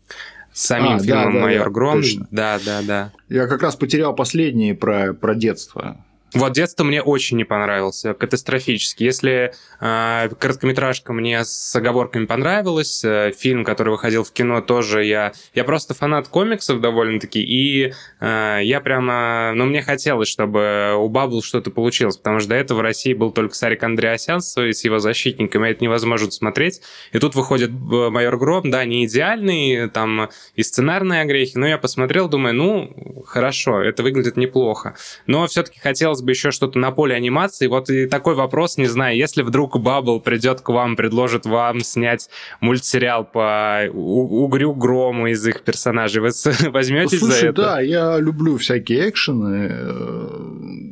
самим 0.57 0.96
а, 0.96 0.98
фильмом 0.98 1.32
да, 1.32 1.38
да, 1.38 1.44
«Майор 1.44 1.64
да, 1.64 1.70
Гром». 1.70 2.02
Точно. 2.02 2.28
Да, 2.30 2.59
да, 2.64 2.82
да. 2.82 3.12
Я 3.28 3.46
как 3.46 3.62
раз 3.62 3.76
потерял 3.76 4.14
последние 4.14 4.74
про, 4.74 5.12
про 5.12 5.34
детство. 5.34 6.04
Вот 6.35 6.53
детство 6.53 6.83
мне 6.83 7.03
очень 7.03 7.37
не 7.37 7.45
понравился, 7.45 8.12
катастрофически. 8.12 9.05
Если 9.05 9.53
э, 9.81 10.29
короткометражка 10.39 11.12
мне 11.12 11.45
с 11.45 11.74
оговорками 11.74 12.27
понравилась, 12.27 13.05
э, 13.05 13.33
фильм, 13.37 13.64
который 13.64 13.91
выходил 13.91 14.24
в 14.24 14.33
кино, 14.33 14.61
тоже 14.61 15.05
я... 15.05 15.33
Я 15.55 15.64
просто 15.64 15.95
фанат 15.95 16.27
комиксов 16.29 16.81
довольно-таки, 16.81 17.41
и 17.41 17.93
э, 18.20 18.59
я 18.62 18.81
прямо... 18.81 19.53
Ну, 19.55 19.66
мне 19.66 19.83
хотелось, 19.83 20.29
чтобы 20.29 20.95
у 20.99 21.09
Баббл 21.09 21.43
что-то 21.43 21.70
получилось, 21.70 22.16
потому 22.16 22.41
что 22.41 22.51
до 22.51 22.57
этого 22.57 22.79
в 22.79 22.83
России 22.83 23.14
был 23.14 23.31
только 23.31 23.55
Сарик 23.55 23.85
Андреасян 23.85 24.41
с 24.41 24.57
его 24.59 24.99
защитниками, 24.99 25.70
это 25.70 25.83
невозможно 25.85 26.31
смотреть. 26.33 26.81
И 27.12 27.18
тут 27.20 27.37
выходит 27.37 27.70
э, 27.70 28.11
майор 28.11 28.37
Гром, 28.37 28.70
да, 28.70 28.85
не 28.85 29.07
идеальный, 29.07 29.89
там 29.91 30.29
и 30.57 30.62
сценарные 30.64 31.22
огрехи, 31.22 31.57
но 31.57 31.68
я 31.68 31.79
посмотрел, 31.79 32.29
думаю, 32.29 32.55
ну, 32.55 33.24
хорошо, 33.27 33.81
это 33.81 34.03
выглядит 34.03 34.37
неплохо. 34.37 34.97
Но 35.27 35.47
все-таки 35.47 35.79
хотелось 36.17 36.23
бы 36.23 36.33
еще 36.33 36.51
что-то 36.51 36.79
на 36.79 36.91
поле 36.91 37.14
анимации. 37.14 37.67
Вот 37.67 37.91
и 37.91 38.07
такой 38.07 38.35
вопрос, 38.35 38.79
не 38.79 38.87
знаю, 38.87 39.17
если 39.17 39.43
вдруг 39.43 39.79
Баббл 39.79 40.21
придет 40.21 40.61
к 40.61 40.69
вам, 40.69 40.97
предложит 40.97 41.47
вам 41.47 41.81
снять 41.81 42.29
мультсериал 42.61 43.25
по 43.25 43.89
Угрю 43.93 44.75
Грому 44.75 45.29
из 45.29 45.47
их 45.47 45.62
персонажей, 45.62 46.23
вы 46.23 46.31
возьметесь 46.71 47.19
Слушай, 47.19 47.41
за 47.41 47.47
это? 47.49 47.62
да, 47.62 47.81
я 47.81 48.19
люблю 48.19 48.57
всякие 48.57 49.11
экшены, 49.11 49.69
э, 49.71 50.86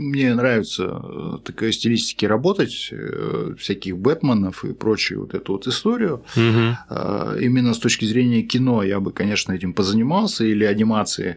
мне 0.00 0.34
нравится 0.34 1.02
э, 1.02 1.38
такая 1.44 1.72
стилистики 1.72 2.24
работать, 2.24 2.88
э, 2.90 3.54
всяких 3.58 3.98
Бэтменов 3.98 4.64
и 4.64 4.72
прочую 4.72 5.20
вот 5.20 5.34
эту 5.34 5.52
вот 5.52 5.66
историю. 5.66 6.22
Угу. 6.36 7.40
Именно 7.40 7.74
с 7.74 7.78
точки 7.78 8.04
зрения 8.06 8.42
кино 8.42 8.82
я 8.82 9.00
бы, 9.00 9.12
конечно, 9.12 9.52
этим 9.52 9.72
позанимался 9.72 10.44
или 10.44 10.64
анимации. 10.64 11.36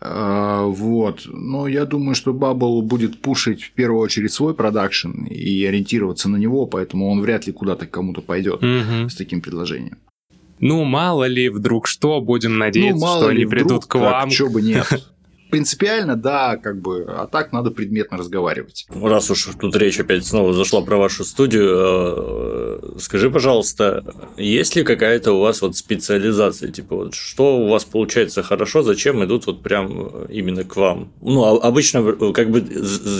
Вот. 0.00 1.22
Но 1.26 1.66
я 1.68 1.84
думаю, 1.84 2.14
что 2.14 2.32
Баббл 2.32 2.82
будет 2.82 3.20
пушить 3.20 3.62
в 3.64 3.72
первую 3.72 4.00
очередь 4.02 4.32
свой 4.32 4.54
продакшн 4.54 5.24
и 5.24 5.64
ориентироваться 5.64 6.28
на 6.28 6.36
него, 6.36 6.66
поэтому 6.66 7.10
он 7.10 7.20
вряд 7.20 7.46
ли 7.46 7.52
куда-то 7.52 7.86
кому-то 7.86 8.20
пойдет 8.20 8.62
Угу. 8.62 9.08
с 9.08 9.14
таким 9.14 9.40
предложением. 9.40 9.98
Ну, 10.60 10.84
мало 10.84 11.24
ли 11.24 11.48
вдруг 11.48 11.86
что, 11.86 12.20
будем 12.20 12.58
надеяться, 12.58 13.04
ну, 13.04 13.16
что 13.16 13.30
ли 13.30 13.36
они 13.36 13.44
вдруг, 13.44 13.62
придут 13.62 13.84
к 13.86 13.88
как, 13.88 14.02
вам. 14.02 14.30
Чё 14.30 14.48
бы 14.48 14.62
нет. 14.62 14.86
Принципиально, 15.54 16.16
да, 16.16 16.56
как 16.56 16.80
бы, 16.80 17.04
а 17.06 17.28
так 17.28 17.52
надо 17.52 17.70
предметно 17.70 18.18
разговаривать. 18.18 18.86
Раз 18.90 19.30
уж 19.30 19.50
тут 19.60 19.76
речь 19.76 20.00
опять 20.00 20.26
снова 20.26 20.52
зашла 20.52 20.80
про 20.80 20.96
вашу 20.96 21.24
студию, 21.24 21.70
э, 21.76 22.98
скажи, 22.98 23.30
пожалуйста, 23.30 24.02
есть 24.36 24.74
ли 24.74 24.82
какая-то 24.82 25.30
у 25.32 25.38
вас 25.38 25.62
вот 25.62 25.76
специализация, 25.76 26.72
типа 26.72 26.96
вот 26.96 27.14
что 27.14 27.58
у 27.58 27.68
вас 27.68 27.84
получается 27.84 28.42
хорошо, 28.42 28.82
зачем 28.82 29.24
идут 29.24 29.46
вот 29.46 29.62
прям 29.62 30.24
именно 30.24 30.64
к 30.64 30.74
вам? 30.74 31.12
Ну, 31.20 31.44
а 31.44 31.64
обычно 31.64 32.32
как 32.32 32.50
бы 32.50 32.58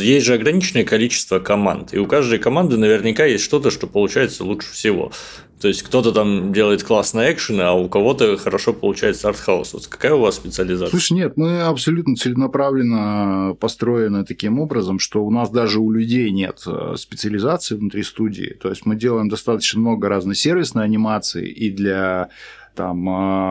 есть 0.03 0.27
же 0.27 0.35
ограниченное 0.35 0.85
количество 0.85 1.39
команд, 1.39 1.95
и 1.95 1.99
у 1.99 2.07
каждой 2.07 2.41
команды 2.41 2.77
наверняка 2.77 3.27
есть 3.27 3.45
что-то, 3.45 3.71
что 3.71 3.87
получается 3.87 4.43
лучше 4.43 4.73
всего. 4.73 5.13
То 5.61 5.69
есть 5.69 5.83
кто-то 5.83 6.13
там 6.13 6.53
делает 6.53 6.83
классные 6.83 7.33
экшены, 7.33 7.63
а 7.63 7.73
у 7.73 7.89
кого-то 7.89 8.37
хорошо 8.37 8.73
получается 8.73 9.29
артхаус. 9.29 9.73
Вот 9.73 9.87
какая 9.87 10.15
у 10.15 10.21
вас 10.21 10.37
специализация? 10.37 10.91
Слушай, 10.91 11.13
нет, 11.15 11.37
мы 11.37 11.63
абсолютно 11.63 12.17
целенаправленно 12.17 13.55
построены 13.59 14.25
таким 14.25 14.59
образом, 14.59 14.99
что 14.99 15.25
у 15.25 15.31
нас 15.31 15.51
даже 15.51 15.81
у 15.81 15.91
людей 15.91 16.31
нет 16.31 16.63
э, 16.67 16.97
специализации 16.99 17.77
внутри 17.77 18.03
студии. 18.03 18.57
То 18.61 18.69
есть 18.69 18.85
мы 18.85 18.97
делаем 18.97 19.29
достаточно 19.29 19.81
много 19.81 20.09
разной 20.09 20.35
сервисной 20.35 20.85
анимации 20.85 21.49
и 21.49 21.71
для 21.71 22.29
там 22.75 23.09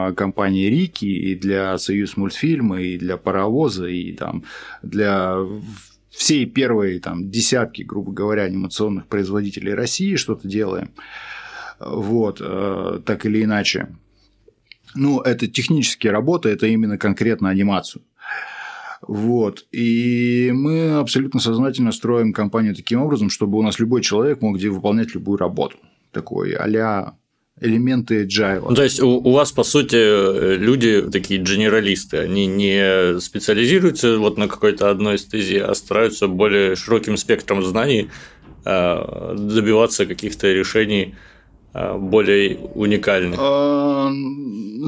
э, 0.10 0.14
компании 0.14 0.68
Рики, 0.68 1.06
и 1.06 1.36
для 1.36 1.78
Союз 1.78 2.18
мультфильма, 2.18 2.82
и 2.82 2.98
для 2.98 3.18
паровоза, 3.18 3.88
и 3.88 4.12
там 4.12 4.44
для 4.84 5.38
всей 6.10 6.46
первой 6.46 7.00
там 7.00 7.32
десятки, 7.32 7.82
грубо 7.82 8.12
говоря, 8.12 8.44
анимационных 8.44 9.08
производителей 9.08 9.74
России 9.74 10.16
что-то 10.16 10.48
делаем 10.48 10.92
вот, 11.80 12.42
э, 12.42 13.00
так 13.06 13.26
или 13.26 13.44
иначе. 13.44 13.88
Ну, 14.96 15.22
это 15.22 15.48
технические 15.48 16.12
работы, 16.12 16.50
это 16.50 16.68
именно 16.68 16.98
конкретно 16.98 17.50
анимацию. 17.50 18.04
Вот. 19.02 19.66
И 19.72 20.52
мы 20.54 20.92
абсолютно 20.92 21.40
сознательно 21.40 21.92
строим 21.92 22.32
компанию 22.32 22.76
таким 22.76 23.02
образом, 23.02 23.30
чтобы 23.30 23.58
у 23.58 23.62
нас 23.62 23.80
любой 23.80 24.02
человек 24.02 24.42
мог 24.42 24.58
где 24.58 24.70
выполнять 24.70 25.14
любую 25.14 25.38
работу. 25.38 25.78
Такой 26.12 26.54
а 26.54 27.14
элементы 27.60 28.26
agile. 28.26 28.66
Ну, 28.70 28.76
то 28.76 28.84
есть 28.84 29.02
у, 29.02 29.10
у 29.10 29.32
вас, 29.32 29.52
по 29.52 29.64
сути, 29.64 30.58
люди 30.58 31.02
такие 31.12 31.40
генералисты, 31.40 32.18
они 32.18 32.48
не 32.48 33.20
специализируются 33.20 34.18
вот 34.18 34.38
на 34.38 34.48
какой-то 34.48 34.90
одной 34.90 35.18
стези, 35.18 35.58
а 35.58 35.74
стараются 35.76 36.28
более 36.28 36.76
широким 36.76 37.18
спектром 37.18 37.64
знаний 37.64 38.10
э, 38.66 39.36
добиваться 39.38 40.06
каких-то 40.06 40.52
решений 40.52 41.16
более 41.74 42.58
уникальный? 42.76 43.36
А, 43.40 44.12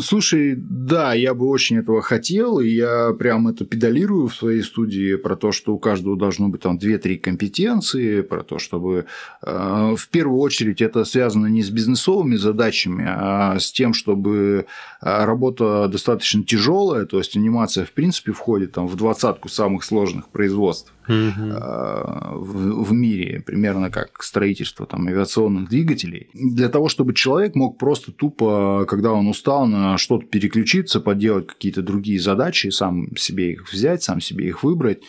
слушай, 0.01 0.55
да, 0.55 1.13
я 1.13 1.33
бы 1.33 1.47
очень 1.47 1.77
этого 1.77 2.01
хотел, 2.01 2.59
и 2.59 2.69
я 2.69 3.13
прям 3.17 3.47
это 3.47 3.65
педалирую 3.65 4.27
в 4.27 4.35
своей 4.35 4.61
студии 4.61 5.15
про 5.15 5.35
то, 5.35 5.51
что 5.51 5.73
у 5.73 5.79
каждого 5.79 6.15
должно 6.15 6.49
быть 6.49 6.61
там 6.61 6.77
2-3 6.77 7.17
компетенции, 7.17 8.21
про 8.21 8.43
то, 8.43 8.59
чтобы 8.59 9.05
э, 9.41 9.95
в 9.97 10.07
первую 10.09 10.39
очередь 10.39 10.81
это 10.81 11.05
связано 11.05 11.47
не 11.47 11.63
с 11.63 11.69
бизнесовыми 11.69 12.35
задачами, 12.35 13.05
а 13.07 13.57
с 13.59 13.71
тем, 13.71 13.93
чтобы 13.93 14.65
э, 15.01 15.25
работа 15.25 15.87
достаточно 15.87 16.43
тяжелая, 16.43 17.05
то 17.05 17.17
есть 17.17 17.35
анимация 17.35 17.85
в 17.85 17.91
принципе 17.91 18.31
входит 18.31 18.73
там 18.73 18.87
в 18.87 18.95
двадцатку 18.95 19.49
самых 19.49 19.83
сложных 19.83 20.29
производств 20.29 20.93
в, 21.07 22.83
в 22.83 22.93
мире, 22.93 23.43
примерно 23.45 23.91
как 23.91 24.23
строительство 24.23 24.85
там, 24.85 25.07
авиационных 25.07 25.69
двигателей, 25.69 26.29
для 26.33 26.69
того, 26.75 26.89
чтобы 26.89 27.13
человек 27.13 27.55
мог 27.55 27.77
просто 27.77 28.11
тупо, 28.11 28.85
когда 28.85 29.13
он 29.13 29.29
устал, 29.29 29.65
на 29.65 29.97
что-то 29.97 30.25
переключиться, 30.25 30.99
поделать 30.99 31.47
какие-то 31.47 31.81
другие 31.81 32.19
задачи, 32.19 32.67
сам 32.67 33.15
себе 33.15 33.53
их 33.53 33.71
взять, 33.71 34.03
сам 34.03 34.19
себе 34.19 34.49
их 34.49 34.61
выбрать. 34.61 34.99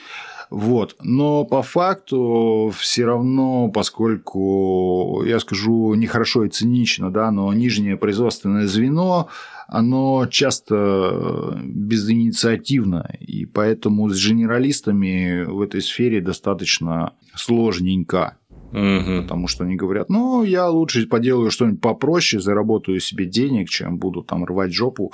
Вот. 0.49 0.95
Но 1.03 1.45
по 1.45 1.63
факту 1.63 2.73
все 2.79 3.05
равно, 3.05 3.69
поскольку, 3.69 5.25
я 5.27 5.41
скажу 5.41 5.95
нехорошо 5.95 6.45
и 6.45 6.51
цинично, 6.51 7.11
да, 7.11 7.33
но 7.33 7.53
нижнее 7.53 7.97
производственное 7.97 8.69
звено, 8.69 9.29
оно 9.67 10.27
часто 10.31 11.61
безинициативно, 11.65 13.11
и 13.19 13.45
поэтому 13.45 14.09
с 14.09 14.25
генералистами 14.25 15.43
в 15.43 15.61
этой 15.63 15.83
сфере 15.83 16.21
достаточно 16.21 17.15
сложненько. 17.35 18.37
Угу. 18.77 19.23
Потому 19.23 19.49
что 19.49 19.65
они 19.65 19.75
говорят, 19.75 20.11
ну, 20.11 20.45
я 20.45 20.69
лучше 20.69 21.07
поделаю 21.07 21.51
что-нибудь 21.51 21.81
попроще, 21.81 22.43
заработаю 22.43 23.01
себе 23.01 23.25
денег, 23.25 23.71
чем 23.71 23.97
буду 23.97 24.23
там 24.23 24.45
рвать 24.45 24.75
жопу 24.75 25.13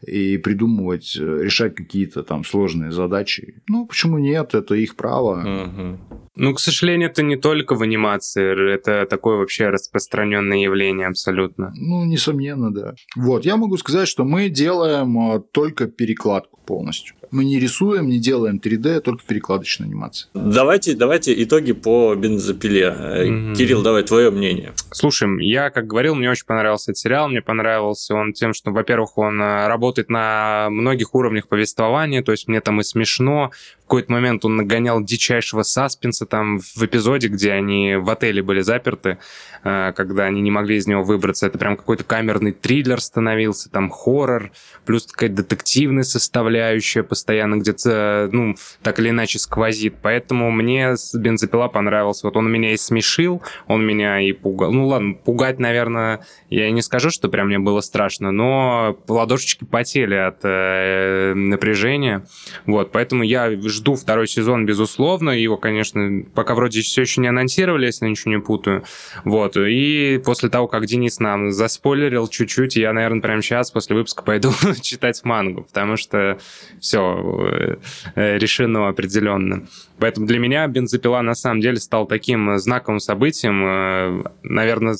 и 0.00 0.38
придумывать, 0.38 1.14
э, 1.20 1.42
решать 1.42 1.74
какие-то 1.74 2.22
там 2.22 2.42
сложные 2.42 2.90
задачи. 2.90 3.62
Ну, 3.68 3.86
почему 3.86 4.16
нет? 4.16 4.54
Это 4.54 4.74
их 4.74 4.96
право. 4.96 5.40
Угу. 5.42 5.98
Ну, 6.34 6.54
к 6.54 6.60
сожалению, 6.60 7.10
это 7.10 7.22
не 7.22 7.36
только 7.36 7.74
в 7.74 7.82
анимации, 7.82 8.74
это 8.74 9.06
такое 9.06 9.36
вообще 9.36 9.68
распространенное 9.68 10.58
явление 10.58 11.08
абсолютно. 11.08 11.72
Ну, 11.76 12.04
несомненно, 12.04 12.72
да. 12.72 12.94
Вот, 13.16 13.44
я 13.44 13.56
могу 13.56 13.76
сказать, 13.76 14.08
что 14.08 14.24
мы 14.24 14.48
делаем 14.48 15.18
а, 15.18 15.40
только 15.40 15.86
перекладку 15.86 16.58
полностью. 16.64 17.16
Мы 17.30 17.44
не 17.44 17.58
рисуем, 17.58 18.08
не 18.08 18.18
делаем 18.18 18.60
3D, 18.62 19.00
только 19.00 19.24
перекладочная 19.26 19.88
анимация. 19.88 20.28
Давайте, 20.34 20.94
давайте 20.94 21.42
итоги 21.42 21.72
по 21.72 22.14
бензопиле. 22.14 22.94
Mm-hmm. 22.94 23.54
Кирилл, 23.54 23.82
давай 23.82 24.02
твое 24.02 24.30
мнение. 24.30 24.72
Слушай, 24.90 25.28
я, 25.46 25.70
как 25.70 25.86
говорил, 25.86 26.14
мне 26.14 26.30
очень 26.30 26.44
понравился 26.46 26.90
этот 26.90 26.98
сериал. 26.98 27.28
Мне 27.28 27.40
понравился 27.40 28.14
он 28.14 28.32
тем, 28.34 28.52
что, 28.52 28.70
во-первых, 28.70 29.16
он 29.16 29.40
а, 29.40 29.66
работает 29.66 30.10
на 30.10 30.68
многих 30.70 31.14
уровнях 31.14 31.48
повествования, 31.48 32.22
то 32.22 32.32
есть 32.32 32.48
мне 32.48 32.60
там 32.60 32.80
и 32.80 32.84
смешно, 32.84 33.50
какой-то 33.92 34.10
момент 34.10 34.42
он 34.46 34.56
нагонял 34.56 35.04
дичайшего 35.04 35.64
саспенса 35.64 36.24
там 36.24 36.60
в 36.60 36.82
эпизоде, 36.82 37.28
где 37.28 37.52
они 37.52 37.96
в 37.96 38.08
отеле 38.08 38.42
были 38.42 38.62
заперты, 38.62 39.18
э, 39.64 39.92
когда 39.94 40.24
они 40.24 40.40
не 40.40 40.50
могли 40.50 40.76
из 40.76 40.86
него 40.86 41.02
выбраться. 41.02 41.46
Это 41.46 41.58
прям 41.58 41.76
какой-то 41.76 42.02
камерный 42.02 42.52
триллер 42.52 43.02
становился, 43.02 43.70
там 43.70 43.90
хоррор, 43.90 44.50
плюс 44.86 45.04
такая 45.04 45.28
детективная 45.28 46.04
составляющая 46.04 47.02
постоянно 47.02 47.56
где-то, 47.56 48.30
ну, 48.32 48.54
так 48.82 48.98
или 48.98 49.10
иначе 49.10 49.38
сквозит. 49.38 49.96
Поэтому 50.00 50.50
мне 50.50 50.94
бензопила 51.12 51.68
понравился. 51.68 52.26
Вот 52.26 52.38
он 52.38 52.50
меня 52.50 52.72
и 52.72 52.78
смешил, 52.78 53.42
он 53.66 53.84
меня 53.84 54.20
и 54.20 54.32
пугал. 54.32 54.72
Ну 54.72 54.86
ладно, 54.86 55.12
пугать, 55.12 55.58
наверное, 55.58 56.24
я 56.48 56.70
не 56.70 56.80
скажу, 56.80 57.10
что 57.10 57.28
прям 57.28 57.48
мне 57.48 57.58
было 57.58 57.82
страшно, 57.82 58.32
но 58.32 58.98
ладошечки 59.06 59.66
потели 59.66 60.14
от 60.14 60.38
э, 60.44 61.34
напряжения. 61.34 62.24
Вот, 62.64 62.90
поэтому 62.90 63.22
я 63.22 63.50
жду 63.68 63.81
жду 63.82 63.96
второй 63.96 64.28
сезон, 64.28 64.64
безусловно. 64.64 65.30
Его, 65.30 65.56
конечно, 65.56 66.22
пока 66.34 66.54
вроде 66.54 66.82
все 66.82 67.02
еще 67.02 67.20
не 67.20 67.26
анонсировали, 67.26 67.86
если 67.86 68.06
ничего 68.06 68.32
не 68.32 68.40
путаю. 68.40 68.84
Вот. 69.24 69.56
И 69.56 70.20
после 70.24 70.48
того, 70.48 70.68
как 70.68 70.86
Денис 70.86 71.18
нам 71.18 71.50
заспойлерил 71.50 72.28
чуть-чуть, 72.28 72.76
я, 72.76 72.92
наверное, 72.92 73.20
прямо 73.20 73.42
сейчас 73.42 73.72
после 73.72 73.96
выпуска 73.96 74.22
пойду 74.22 74.52
читать 74.80 75.20
мангу, 75.24 75.62
потому 75.62 75.96
что 75.96 76.38
все 76.80 77.78
э, 78.14 78.38
решено 78.38 78.88
определенно. 78.88 79.66
Поэтому 79.98 80.26
для 80.26 80.38
меня 80.38 80.66
бензопила 80.68 81.20
на 81.22 81.34
самом 81.34 81.60
деле 81.60 81.76
стал 81.78 82.06
таким 82.06 82.58
знаковым 82.58 83.00
событием. 83.00 83.64
Э, 83.66 84.24
наверное, 84.44 84.96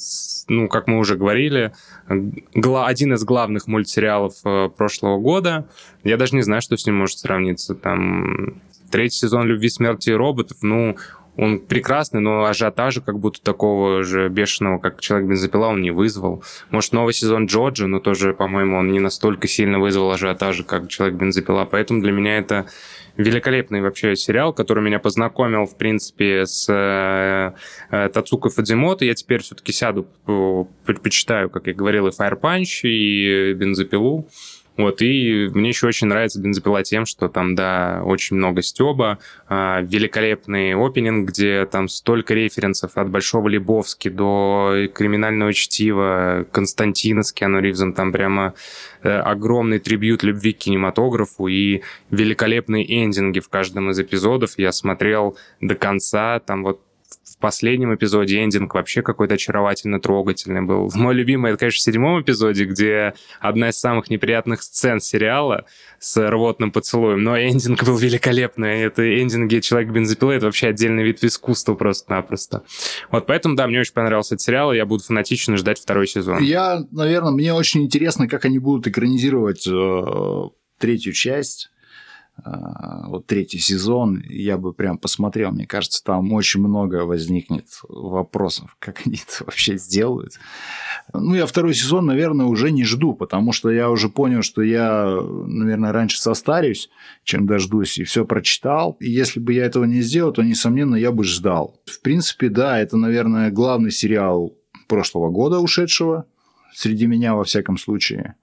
ну, 0.49 0.68
как 0.68 0.89
мы 0.89 0.99
уже 0.99 1.16
говорили, 1.16 1.72
один 2.09 3.14
из 3.14 3.24
главных 3.24 3.68
мультсериалов 3.68 4.35
э, 4.45 4.70
прошлого 4.76 5.18
года. 5.18 5.68
Я 6.03 6.16
даже 6.16 6.35
не 6.35 6.43
знаю, 6.43 6.62
что 6.62 6.76
с 6.76 6.85
ним 6.85 6.97
может 6.97 7.18
сравниться. 7.18 7.74
Там 7.74 8.55
третий 8.93 9.18
сезон 9.18 9.47
«Любви, 9.47 9.68
смерти 9.68 10.11
и 10.11 10.14
роботов», 10.14 10.59
ну, 10.62 10.97
он 11.36 11.61
прекрасный, 11.61 12.20
но 12.20 12.45
ажиотажа 12.45 13.01
как 13.01 13.18
будто 13.18 13.40
такого 13.43 14.05
же 14.05 14.28
бешеного, 14.28 14.78
как 14.78 15.01
«Человек-бензопила», 15.01 15.66
он 15.66 15.80
не 15.80 15.90
вызвал. 15.90 16.45
Может, 16.70 16.93
новый 16.93 17.14
сезон 17.14 17.47
Джоджи, 17.47 17.86
но 17.86 18.01
тоже, 18.01 18.34
по-моему, 18.34 18.76
он 18.76 18.93
не 18.93 19.01
настолько 19.01 19.49
сильно 19.49 19.80
вызвал 19.80 20.11
ажиотажа, 20.12 20.62
как 20.62 20.88
«Человек-бензопила». 20.88 21.64
Поэтому 21.64 22.03
для 22.03 22.12
меня 22.12 22.36
это 22.36 22.66
великолепный 23.16 23.80
вообще 23.80 24.14
сериал, 24.14 24.53
который 24.53 24.82
меня 24.82 24.99
познакомил, 24.99 25.64
в 25.64 25.76
принципе, 25.76 26.45
с 26.45 26.66
э, 26.68 27.53
э, 27.90 28.09
Тацуко 28.11 28.51
Фадзимото. 28.51 29.05
Я 29.05 29.14
теперь 29.14 29.40
все-таки 29.40 29.72
сяду, 29.72 30.07
почитаю, 30.84 31.51
как 31.51 31.66
я 31.66 31.74
говорил, 31.74 32.09
и 32.09 32.11
Punch, 32.11 32.82
и 32.82 33.55
Бензопилу. 33.55 34.28
Вот, 34.77 35.03
и 35.03 35.51
мне 35.53 35.68
еще 35.68 35.87
очень 35.87 36.07
нравится 36.07 36.41
бензопила 36.41 36.83
тем, 36.83 37.05
что 37.05 37.29
там, 37.29 37.55
да, 37.55 38.01
очень 38.05 38.37
много 38.37 38.62
стеба, 38.62 39.18
э, 39.49 39.83
великолепный 39.83 40.75
опенинг, 40.75 41.29
где 41.29 41.66
там 41.66 41.89
столько 41.89 42.33
референсов 42.33 42.97
от 42.97 43.11
Большого 43.11 43.49
Лебовски 43.49 44.09
до 44.09 44.89
криминального 44.95 45.53
чтива, 45.53 46.47
Константина 46.53 47.23
с 47.23 47.33
Киану 47.33 47.61
Ривзом, 47.61 47.93
там 47.93 48.12
прямо 48.12 48.55
э, 49.03 49.11
огромный 49.11 49.79
трибют 49.79 50.23
любви 50.23 50.55
к 50.55 50.59
кинематографу 50.59 51.49
и 51.49 51.83
великолепные 52.11 53.05
эндинги 53.05 53.41
в 53.41 53.51
каждом 53.51 53.91
из 53.91 54.01
эпизодов. 54.01 54.55
Я 54.57 54.73
смотрел 54.73 55.37
до 55.61 55.75
конца, 55.75 56.41
там 56.41 56.62
вот 56.62 56.81
последнем 57.43 57.95
эпизоде 57.95 58.43
эндинг 58.43 58.74
вообще 58.74 59.03
какой-то 59.03 59.34
очаровательно 59.34 60.01
трогательный 60.01 60.62
был. 60.62 60.90
Мой 60.95 61.14
любимый, 61.14 61.51
это, 61.51 61.59
конечно, 61.59 61.78
в 61.78 61.82
седьмом 61.82 62.22
эпизоде, 62.22 62.64
где 62.64 63.14
одна 63.40 63.68
из 63.68 63.78
самых 63.78 64.09
неприятных 64.09 64.62
сцен 64.62 65.01
сериала 65.01 65.66
с 65.99 66.16
рвотным 66.30 66.72
поцелуем, 66.72 67.22
но 67.22 67.38
эндинг 67.38 67.84
был 67.84 67.99
великолепный. 67.99 68.82
Это 68.82 69.20
эндинги 69.20 69.61
«Человек-бензопилы»— 69.61 70.34
это 70.34 70.47
вообще 70.47 70.68
отдельный 70.68 71.05
вид 71.05 71.22
искусства 71.22 71.74
просто-напросто. 71.74 72.62
Вот 73.11 73.26
поэтому, 73.26 73.57
да, 73.57 73.66
мне 73.66 73.80
очень 73.80 73.93
понравился 73.93 74.36
этот 74.36 74.45
сериал, 74.45 74.72
и 74.72 74.76
я 74.76 74.86
буду 74.86 75.03
фанатично 75.03 75.57
ждать 75.57 75.78
второй 75.80 76.07
сезон. 76.07 76.43
Я, 76.43 76.86
наверное, 76.90 77.32
мне 77.32 77.53
очень 77.53 77.82
интересно, 77.82 78.28
как 78.28 78.45
они 78.45 78.59
будут 78.59 78.86
экранизировать 78.86 79.66
э, 79.66 80.49
третью 80.78 81.12
часть 81.12 81.70
вот 82.45 83.26
третий 83.26 83.59
сезон, 83.59 84.22
я 84.28 84.57
бы 84.57 84.72
прям 84.72 84.99
посмотрел, 84.99 85.53
мне 85.53 85.66
кажется, 85.66 86.03
там 86.03 86.33
очень 86.33 86.61
много 86.61 87.05
возникнет 87.05 87.66
вопросов, 87.89 88.76
как 88.80 89.03
они 89.07 89.16
это 89.16 89.45
вообще 89.45 89.76
сделают. 89.76 90.35
Ну, 91.12 91.35
я 91.35 91.47
второй 91.47 91.74
сезон, 91.74 92.07
наверное, 92.07 92.47
уже 92.47 92.70
не 92.70 92.85
жду, 92.85 93.14
потому 93.14 93.53
что 93.53 93.70
я 93.70 93.91
уже 93.91 94.09
понял, 94.09 94.43
что 94.43 94.62
я, 94.62 95.05
наверное, 95.47 95.93
раньше 95.93 96.20
состарюсь, 96.20 96.91
чем 97.22 97.47
дождусь, 97.47 97.99
и 97.99 98.05
все 98.05 98.24
прочитал. 98.24 98.97
И 99.01 99.11
если 99.11 99.39
бы 99.39 99.53
я 99.53 99.66
этого 99.66 99.85
не 99.85 100.01
сделал, 100.01 100.33
то, 100.33 100.43
несомненно, 100.43 100.97
я 100.97 101.12
бы 101.12 101.24
ждал. 101.24 101.80
В 101.85 102.01
принципе, 102.01 102.49
да, 102.49 102.78
это, 102.80 102.97
наверное, 102.97 103.51
главный 103.51 103.91
сериал 103.91 104.57
прошлого 104.89 105.30
года 105.30 105.61
ушедшего, 105.61 106.26
среди 106.74 107.07
меня, 107.07 107.35
во 107.35 107.45
всяком 107.45 107.78
случае. 107.78 108.37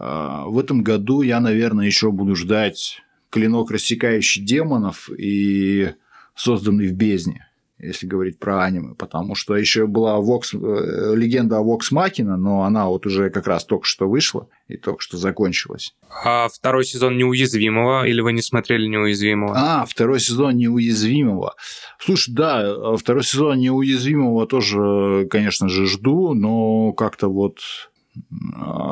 А, 0.00 0.46
в 0.46 0.58
этом 0.58 0.82
году 0.82 1.20
я, 1.20 1.40
наверное, 1.40 1.84
еще 1.84 2.10
буду 2.10 2.34
ждать 2.34 3.02
клинок, 3.28 3.70
рассекающий 3.70 4.42
демонов 4.42 5.10
и 5.10 5.90
созданный 6.34 6.88
в 6.88 6.94
бездне, 6.94 7.46
если 7.78 8.06
говорить 8.06 8.38
про 8.38 8.64
аниме, 8.64 8.94
потому 8.94 9.34
что 9.34 9.54
еще 9.56 9.86
была 9.86 10.18
Vox, 10.18 10.54
э, 10.54 11.14
легенда 11.14 11.58
о 11.58 11.62
Вокс 11.62 11.90
Макина, 11.90 12.38
но 12.38 12.62
она 12.62 12.88
вот 12.88 13.04
уже 13.04 13.28
как 13.28 13.46
раз 13.46 13.66
только 13.66 13.84
что 13.84 14.08
вышла 14.08 14.48
и 14.68 14.78
только 14.78 15.02
что 15.02 15.18
закончилась. 15.18 15.94
А 16.24 16.48
второй 16.48 16.84
сезон 16.84 17.18
Неуязвимого, 17.18 18.06
или 18.06 18.22
вы 18.22 18.32
не 18.32 18.42
смотрели 18.42 18.86
Неуязвимого? 18.86 19.54
А, 19.54 19.84
второй 19.84 20.18
сезон 20.18 20.56
Неуязвимого. 20.56 21.56
Слушай, 21.98 22.34
да, 22.34 22.96
второй 22.96 23.22
сезон 23.22 23.58
Неуязвимого 23.58 24.46
тоже, 24.46 25.26
конечно 25.30 25.68
же, 25.68 25.86
жду, 25.86 26.32
но 26.32 26.92
как-то 26.94 27.28
вот 27.28 27.58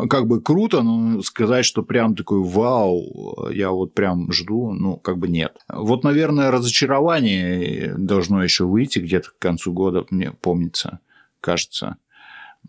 как 0.08 0.26
бы 0.26 0.40
круто, 0.40 0.82
но 0.82 1.22
сказать, 1.22 1.64
что 1.64 1.82
прям 1.82 2.14
такой 2.14 2.42
вау, 2.42 3.50
я 3.50 3.70
вот 3.70 3.94
прям 3.94 4.30
жду, 4.32 4.72
ну, 4.72 4.96
как 4.96 5.18
бы 5.18 5.28
нет. 5.28 5.56
Вот, 5.68 6.04
наверное, 6.04 6.50
разочарование 6.50 7.94
должно 7.96 8.42
еще 8.42 8.64
выйти 8.64 9.00
где-то 9.00 9.30
к 9.30 9.38
концу 9.38 9.72
года, 9.72 10.04
мне 10.10 10.30
помнится, 10.30 11.00
кажется. 11.40 11.96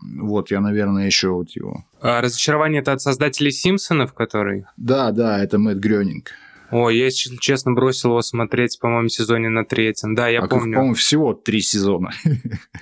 Вот, 0.00 0.50
я, 0.50 0.60
наверное, 0.60 1.06
еще 1.06 1.30
вот 1.30 1.50
его. 1.50 1.84
А 2.00 2.20
разочарование 2.20 2.80
это 2.80 2.92
от 2.92 3.00
создателей 3.00 3.50
Симпсонов, 3.50 4.14
который? 4.14 4.64
Да, 4.76 5.10
да, 5.10 5.42
это 5.42 5.58
Мэтт 5.58 5.78
Грёнинг. 5.78 6.32
Ой, 6.70 6.96
я, 6.96 7.06
если 7.06 7.36
честно, 7.36 7.72
бросил 7.72 8.10
его 8.10 8.22
смотреть, 8.22 8.78
по-моему, 8.80 9.08
сезоне 9.08 9.48
на 9.48 9.64
третьем. 9.64 10.14
Да, 10.14 10.28
я 10.28 10.40
а 10.40 10.46
помню. 10.46 10.74
по-моему, 10.74 10.94
всего 10.94 11.34
три 11.34 11.60
сезона. 11.60 12.10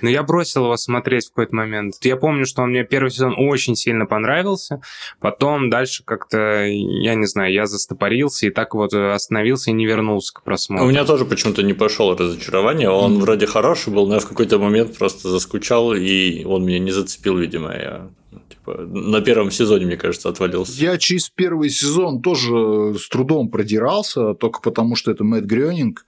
Но 0.01 0.09
я 0.09 0.23
бросил 0.23 0.65
его 0.65 0.77
смотреть 0.77 1.25
в 1.25 1.29
какой-то 1.29 1.55
момент. 1.55 1.95
Я 2.03 2.15
помню, 2.15 2.45
что 2.45 2.61
он 2.61 2.69
мне 2.69 2.83
первый 2.83 3.09
сезон 3.09 3.35
очень 3.37 3.75
сильно 3.75 4.05
понравился. 4.05 4.81
Потом 5.19 5.69
дальше 5.69 6.03
как-то, 6.03 6.65
я 6.65 7.15
не 7.15 7.25
знаю, 7.25 7.51
я 7.53 7.65
застопорился 7.65 8.47
и 8.47 8.49
так 8.49 8.75
вот 8.75 8.93
остановился 8.93 9.71
и 9.71 9.73
не 9.73 9.85
вернулся 9.85 10.33
к 10.33 10.43
просмотру. 10.43 10.85
У 10.85 10.89
меня 10.89 11.05
тоже 11.05 11.25
почему-то 11.25 11.63
не 11.63 11.73
пошел 11.73 12.15
разочарование. 12.15 12.89
Он 12.89 13.17
mm. 13.17 13.21
вроде 13.21 13.47
хороший 13.47 13.93
был, 13.93 14.07
но 14.07 14.15
я 14.15 14.19
в 14.19 14.27
какой-то 14.27 14.59
момент 14.59 14.97
просто 14.97 15.29
заскучал, 15.29 15.93
и 15.93 16.43
он 16.45 16.65
меня 16.65 16.79
не 16.79 16.91
зацепил, 16.91 17.37
видимо. 17.37 17.71
Я 17.73 18.09
Типа, 18.49 18.77
на 18.77 19.21
первом 19.21 19.51
сезоне, 19.51 19.85
мне 19.85 19.97
кажется, 19.97 20.29
отвалился. 20.29 20.73
Я 20.73 20.97
через 20.97 21.29
первый 21.29 21.69
сезон 21.69 22.21
тоже 22.21 22.95
с 22.97 23.09
трудом 23.09 23.49
продирался, 23.49 24.33
только 24.35 24.61
потому 24.61 24.95
что 24.95 25.11
это 25.11 25.23
Мэтт 25.23 25.45
Грёнинг. 25.45 26.05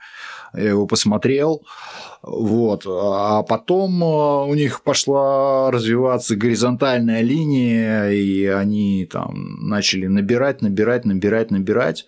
Я 0.53 0.69
его 0.69 0.85
посмотрел. 0.85 1.63
Вот. 2.21 2.85
А 2.87 3.41
потом 3.43 4.03
э, 4.03 4.45
у 4.49 4.53
них 4.53 4.83
пошла 4.83 5.71
развиваться 5.71 6.35
горизонтальная 6.35 7.21
линия, 7.21 8.09
и 8.09 8.45
они 8.45 9.07
там 9.09 9.67
начали 9.67 10.07
набирать, 10.07 10.61
набирать, 10.61 11.05
набирать, 11.05 11.51
набирать. 11.51 12.05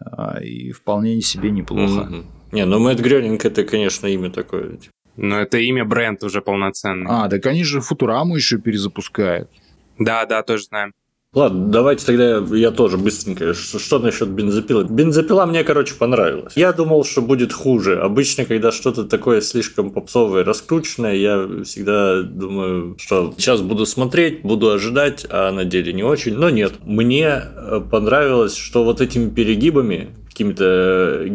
А, 0.00 0.38
и 0.40 0.72
вполне 0.72 1.20
себе 1.22 1.50
неплохо. 1.50 2.08
Mm-hmm. 2.10 2.24
Не, 2.52 2.64
ну 2.66 2.78
Мэтт 2.78 3.00
Грёнинг 3.00 3.44
это, 3.44 3.64
конечно, 3.64 4.06
имя 4.06 4.30
такое. 4.30 4.78
Но 5.16 5.40
это 5.40 5.58
имя 5.58 5.84
бренд 5.84 6.22
уже 6.24 6.40
полноценный. 6.40 7.06
А, 7.08 7.28
так 7.28 7.44
они 7.46 7.64
же 7.64 7.80
Футураму 7.80 8.36
еще 8.36 8.58
перезапускают. 8.58 9.50
Да, 9.98 10.24
да, 10.26 10.42
тоже 10.42 10.64
знаем. 10.64 10.92
Ладно, 11.32 11.68
давайте 11.68 12.04
тогда 12.06 12.44
я 12.56 12.72
тоже 12.72 12.98
быстренько. 12.98 13.54
Что, 13.54 13.78
что 13.78 13.98
насчет 14.00 14.28
бензопилы? 14.30 14.82
Бензопила 14.82 15.46
мне, 15.46 15.62
короче, 15.62 15.94
понравилась. 15.94 16.54
Я 16.56 16.72
думал, 16.72 17.04
что 17.04 17.22
будет 17.22 17.52
хуже. 17.52 18.00
Обычно, 18.00 18.44
когда 18.44 18.72
что-то 18.72 19.04
такое 19.04 19.40
слишком 19.40 19.92
попсовое, 19.92 20.42
раскрученное, 20.42 21.14
я 21.14 21.48
всегда 21.62 22.22
думаю, 22.22 22.96
что 22.98 23.32
сейчас 23.38 23.60
буду 23.60 23.86
смотреть, 23.86 24.42
буду 24.42 24.72
ожидать, 24.72 25.24
а 25.30 25.52
на 25.52 25.64
деле 25.64 25.92
не 25.92 26.02
очень. 26.02 26.34
Но 26.34 26.50
нет. 26.50 26.72
Мне 26.82 27.26
э, 27.28 27.80
понравилось, 27.88 28.56
что 28.56 28.82
вот 28.82 29.00
этими 29.00 29.30
перегибами, 29.30 30.08
какими-то 30.40 31.26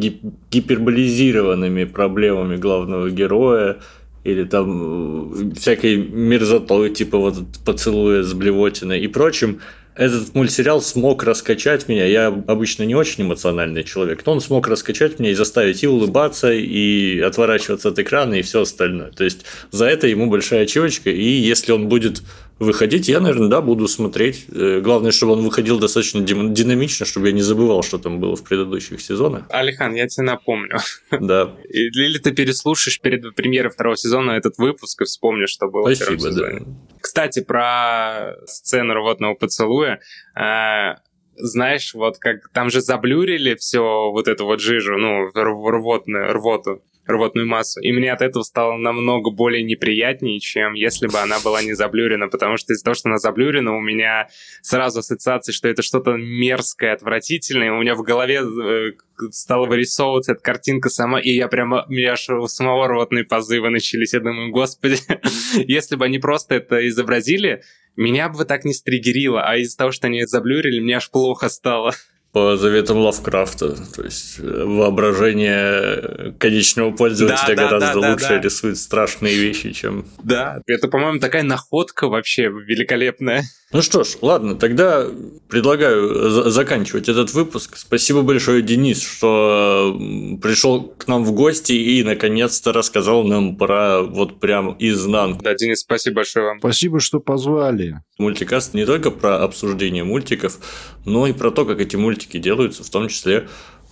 гиперболизированными 0.49 1.83
проблемами 1.83 2.55
главного 2.55 3.11
героя, 3.11 3.77
или 4.23 4.43
там 4.43 5.51
э, 5.51 5.55
всякой 5.55 5.97
мерзотой, 5.97 6.89
типа 6.89 7.19
вот 7.19 7.35
поцелуя 7.63 8.23
с 8.23 8.33
блевотиной 8.33 8.99
и 9.01 9.07
прочим, 9.07 9.59
этот 9.95 10.33
мультсериал 10.33 10.81
смог 10.81 11.23
раскачать 11.23 11.87
меня. 11.87 12.05
Я 12.05 12.27
обычно 12.27 12.83
не 12.83 12.95
очень 12.95 13.23
эмоциональный 13.23 13.83
человек, 13.83 14.25
но 14.25 14.33
он 14.33 14.41
смог 14.41 14.67
раскачать 14.67 15.19
меня 15.19 15.31
и 15.31 15.35
заставить 15.35 15.83
и 15.83 15.87
улыбаться, 15.87 16.51
и 16.51 17.19
отворачиваться 17.19 17.89
от 17.89 17.99
экрана, 17.99 18.33
и 18.33 18.41
все 18.41 18.61
остальное. 18.61 19.11
То 19.11 19.23
есть 19.23 19.45
за 19.71 19.85
это 19.85 20.07
ему 20.07 20.29
большая 20.29 20.63
очевочка. 20.63 21.11
И 21.11 21.23
если 21.23 21.71
он 21.71 21.87
будет 21.87 22.23
выходить, 22.59 23.07
я, 23.07 23.19
наверное, 23.19 23.49
да, 23.49 23.61
буду 23.61 23.87
смотреть. 23.87 24.45
Э, 24.53 24.79
главное, 24.79 25.11
чтобы 25.11 25.33
он 25.33 25.41
выходил 25.41 25.79
достаточно 25.79 26.21
динамично, 26.21 27.05
чтобы 27.05 27.27
я 27.27 27.33
не 27.33 27.41
забывал, 27.41 27.83
что 27.83 27.97
там 27.97 28.19
было 28.19 28.35
в 28.35 28.43
предыдущих 28.43 29.01
сезонах. 29.01 29.43
Алихан, 29.49 29.93
я 29.93 30.07
тебе 30.07 30.25
напомню. 30.25 30.79
Да. 31.19 31.51
Или 31.69 32.17
ты 32.17 32.31
переслушаешь 32.31 32.99
перед 32.99 33.35
премьерой 33.35 33.71
второго 33.71 33.97
сезона 33.97 34.31
этот 34.31 34.57
выпуск 34.57 35.01
и 35.01 35.05
вспомнишь, 35.05 35.49
что 35.49 35.67
было 35.67 35.93
Спасибо, 35.93 36.03
в 36.03 36.07
первом 36.07 36.19
сезоне. 36.19 36.59
Да. 36.59 36.65
Кстати, 37.01 37.41
про 37.41 38.35
сцену 38.45 38.93
рвотного 38.93 39.33
поцелуя. 39.33 39.99
Э, 40.35 40.95
знаешь, 41.37 41.93
вот 41.93 42.17
как 42.17 42.49
там 42.49 42.69
же 42.69 42.81
заблюрили 42.81 43.55
все 43.55 44.11
вот 44.11 44.27
эту 44.27 44.45
вот 44.45 44.61
жижу, 44.61 44.97
ну, 44.97 45.29
рвотную, 45.33 46.33
рвоту 46.33 46.81
рвотную 47.05 47.47
массу. 47.47 47.79
И 47.81 47.91
мне 47.91 48.11
от 48.11 48.21
этого 48.21 48.43
стало 48.43 48.77
намного 48.77 49.31
более 49.31 49.63
неприятнее, 49.63 50.39
чем 50.39 50.73
если 50.73 51.07
бы 51.07 51.19
она 51.19 51.39
была 51.39 51.61
не 51.61 51.73
заблюрена, 51.73 52.27
потому 52.27 52.57
что 52.57 52.73
из-за 52.73 52.83
того, 52.83 52.95
что 52.95 53.09
она 53.09 53.17
заблюрена, 53.17 53.75
у 53.75 53.81
меня 53.81 54.27
сразу 54.61 54.99
ассоциация, 54.99 55.53
что 55.53 55.67
это 55.67 55.81
что-то 55.81 56.11
мерзкое, 56.13 56.93
отвратительное. 56.93 57.71
У 57.71 57.81
меня 57.81 57.95
в 57.95 58.01
голове 58.01 58.41
э, 58.41 58.91
стала 59.31 59.65
вырисовываться 59.67 60.33
эта 60.33 60.41
картинка 60.41 60.89
сама, 60.89 61.19
и 61.19 61.31
я 61.31 61.47
прямо, 61.47 61.85
у 61.87 61.91
меня 61.91 62.13
аж 62.13 62.29
у 62.29 62.47
самого 62.47 62.87
рвотные 62.87 63.23
позывы 63.23 63.69
начались. 63.69 64.13
Я 64.13 64.19
думаю, 64.19 64.51
господи, 64.51 64.97
если 65.55 65.95
бы 65.95 66.05
они 66.05 66.19
просто 66.19 66.55
это 66.55 66.87
изобразили, 66.87 67.63
меня 67.95 68.29
бы 68.29 68.43
так 68.45 68.65
не 68.65 68.73
стригерило, 68.73 69.43
а 69.43 69.57
из-за 69.57 69.77
того, 69.77 69.91
что 69.91 70.07
они 70.07 70.25
заблюрили, 70.25 70.79
мне 70.79 70.97
аж 70.97 71.09
плохо 71.09 71.49
стало 71.49 71.93
по 72.35 72.57
заветам 72.57 72.97
Лавкрафта. 72.97 73.77
То 73.95 74.03
есть 74.03 74.39
э, 74.39 74.63
воображение 74.65 76.33
конечного 76.37 76.91
пользователя 76.91 77.55
да, 77.55 77.63
гораздо 77.63 77.93
да, 77.93 78.01
да, 78.01 78.11
лучше 78.11 78.27
да, 78.27 78.35
да. 78.35 78.41
рисует 78.41 78.77
страшные 78.77 79.37
вещи, 79.37 79.71
чем... 79.71 80.05
Да, 80.21 80.61
это, 80.67 80.89
по-моему, 80.89 81.19
такая 81.19 81.43
находка 81.43 82.09
вообще 82.09 82.49
великолепная. 82.49 83.45
Ну 83.71 83.81
что 83.81 84.03
ж, 84.03 84.17
ладно, 84.21 84.55
тогда 84.55 85.05
предлагаю 85.49 86.49
заканчивать 86.49 87.09
этот 87.09 87.33
выпуск. 87.33 87.77
Спасибо 87.77 88.21
большое, 88.21 88.61
Денис, 88.61 89.01
что 89.01 89.97
пришел 90.41 90.93
к 90.97 91.07
нам 91.07 91.25
в 91.25 91.31
гости 91.31 91.73
и 91.73 92.03
наконец-то 92.03 92.71
рассказал 92.73 93.23
нам 93.23 93.57
про 93.57 94.01
вот 94.01 94.39
прям 94.39 94.75
изнанку. 94.79 95.43
Да, 95.43 95.53
Денис, 95.55 95.79
спасибо 95.79 96.17
большое 96.17 96.45
вам. 96.45 96.59
Спасибо, 96.59 96.99
что 96.99 97.19
позвали. 97.19 98.01
Мультикаст 98.17 98.73
не 98.75 98.85
только 98.85 99.11
про 99.11 99.43
обсуждение 99.43 100.03
мультиков, 100.05 100.57
но 101.03 101.27
и 101.27 101.33
про 101.33 101.51
то, 101.51 101.65
как 101.65 101.81
эти 101.81 101.97
мультики 101.97 102.24
делаются, 102.33 102.83
в 102.83 102.89
том 102.89 103.07
числе 103.07 103.47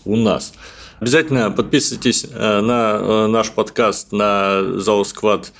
у 0.05 0.15
нас. 0.15 0.53
Обязательно 0.99 1.51
подписывайтесь 1.51 2.25
э, 2.31 2.61
на 2.61 2.97
э, 2.99 3.27
наш 3.27 3.51
подкаст 3.51 4.11
на 4.11 4.79
Зал 4.79 5.03
Сквад 5.05 5.51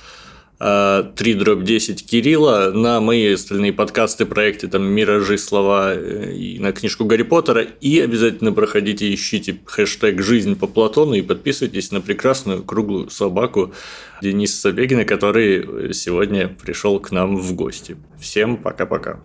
3 0.58 1.34
дробь 1.34 1.64
10 1.64 2.06
Кирилла, 2.06 2.70
на 2.72 3.00
мои 3.00 3.32
остальные 3.32 3.72
подкасты, 3.72 4.24
проекты, 4.24 4.68
там, 4.68 4.84
«Миражи», 4.84 5.36
«Слова» 5.36 5.94
э, 5.94 6.32
и 6.32 6.58
на 6.60 6.72
книжку 6.72 7.04
Гарри 7.04 7.24
Поттера. 7.24 7.62
И 7.62 8.00
обязательно 8.00 8.52
проходите, 8.52 9.12
ищите 9.12 9.58
хэштег 9.64 10.22
«Жизнь 10.22 10.56
по 10.56 10.66
Платону» 10.66 11.14
и 11.14 11.22
подписывайтесь 11.22 11.90
на 11.90 12.00
прекрасную 12.00 12.62
круглую 12.62 13.10
собаку 13.10 13.74
Дениса 14.22 14.60
Собегина, 14.60 15.04
который 15.04 15.92
сегодня 15.92 16.48
пришел 16.48 17.00
к 17.00 17.10
нам 17.10 17.36
в 17.36 17.52
гости. 17.54 17.96
Всем 18.18 18.56
пока-пока. 18.56 19.20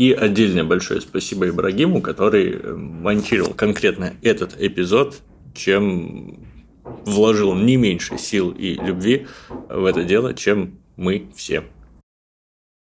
И 0.00 0.12
отдельное 0.14 0.64
большое 0.64 1.02
спасибо 1.02 1.46
Ибрагиму, 1.50 2.00
который 2.00 2.58
монтировал 2.74 3.52
конкретно 3.52 4.14
этот 4.22 4.58
эпизод, 4.58 5.20
чем 5.54 6.38
вложил 7.04 7.54
не 7.54 7.76
меньше 7.76 8.16
сил 8.16 8.50
и 8.50 8.76
любви 8.82 9.26
в 9.68 9.84
это 9.84 10.02
дело, 10.02 10.32
чем 10.32 10.78
мы 10.96 11.26
все. 11.36 11.64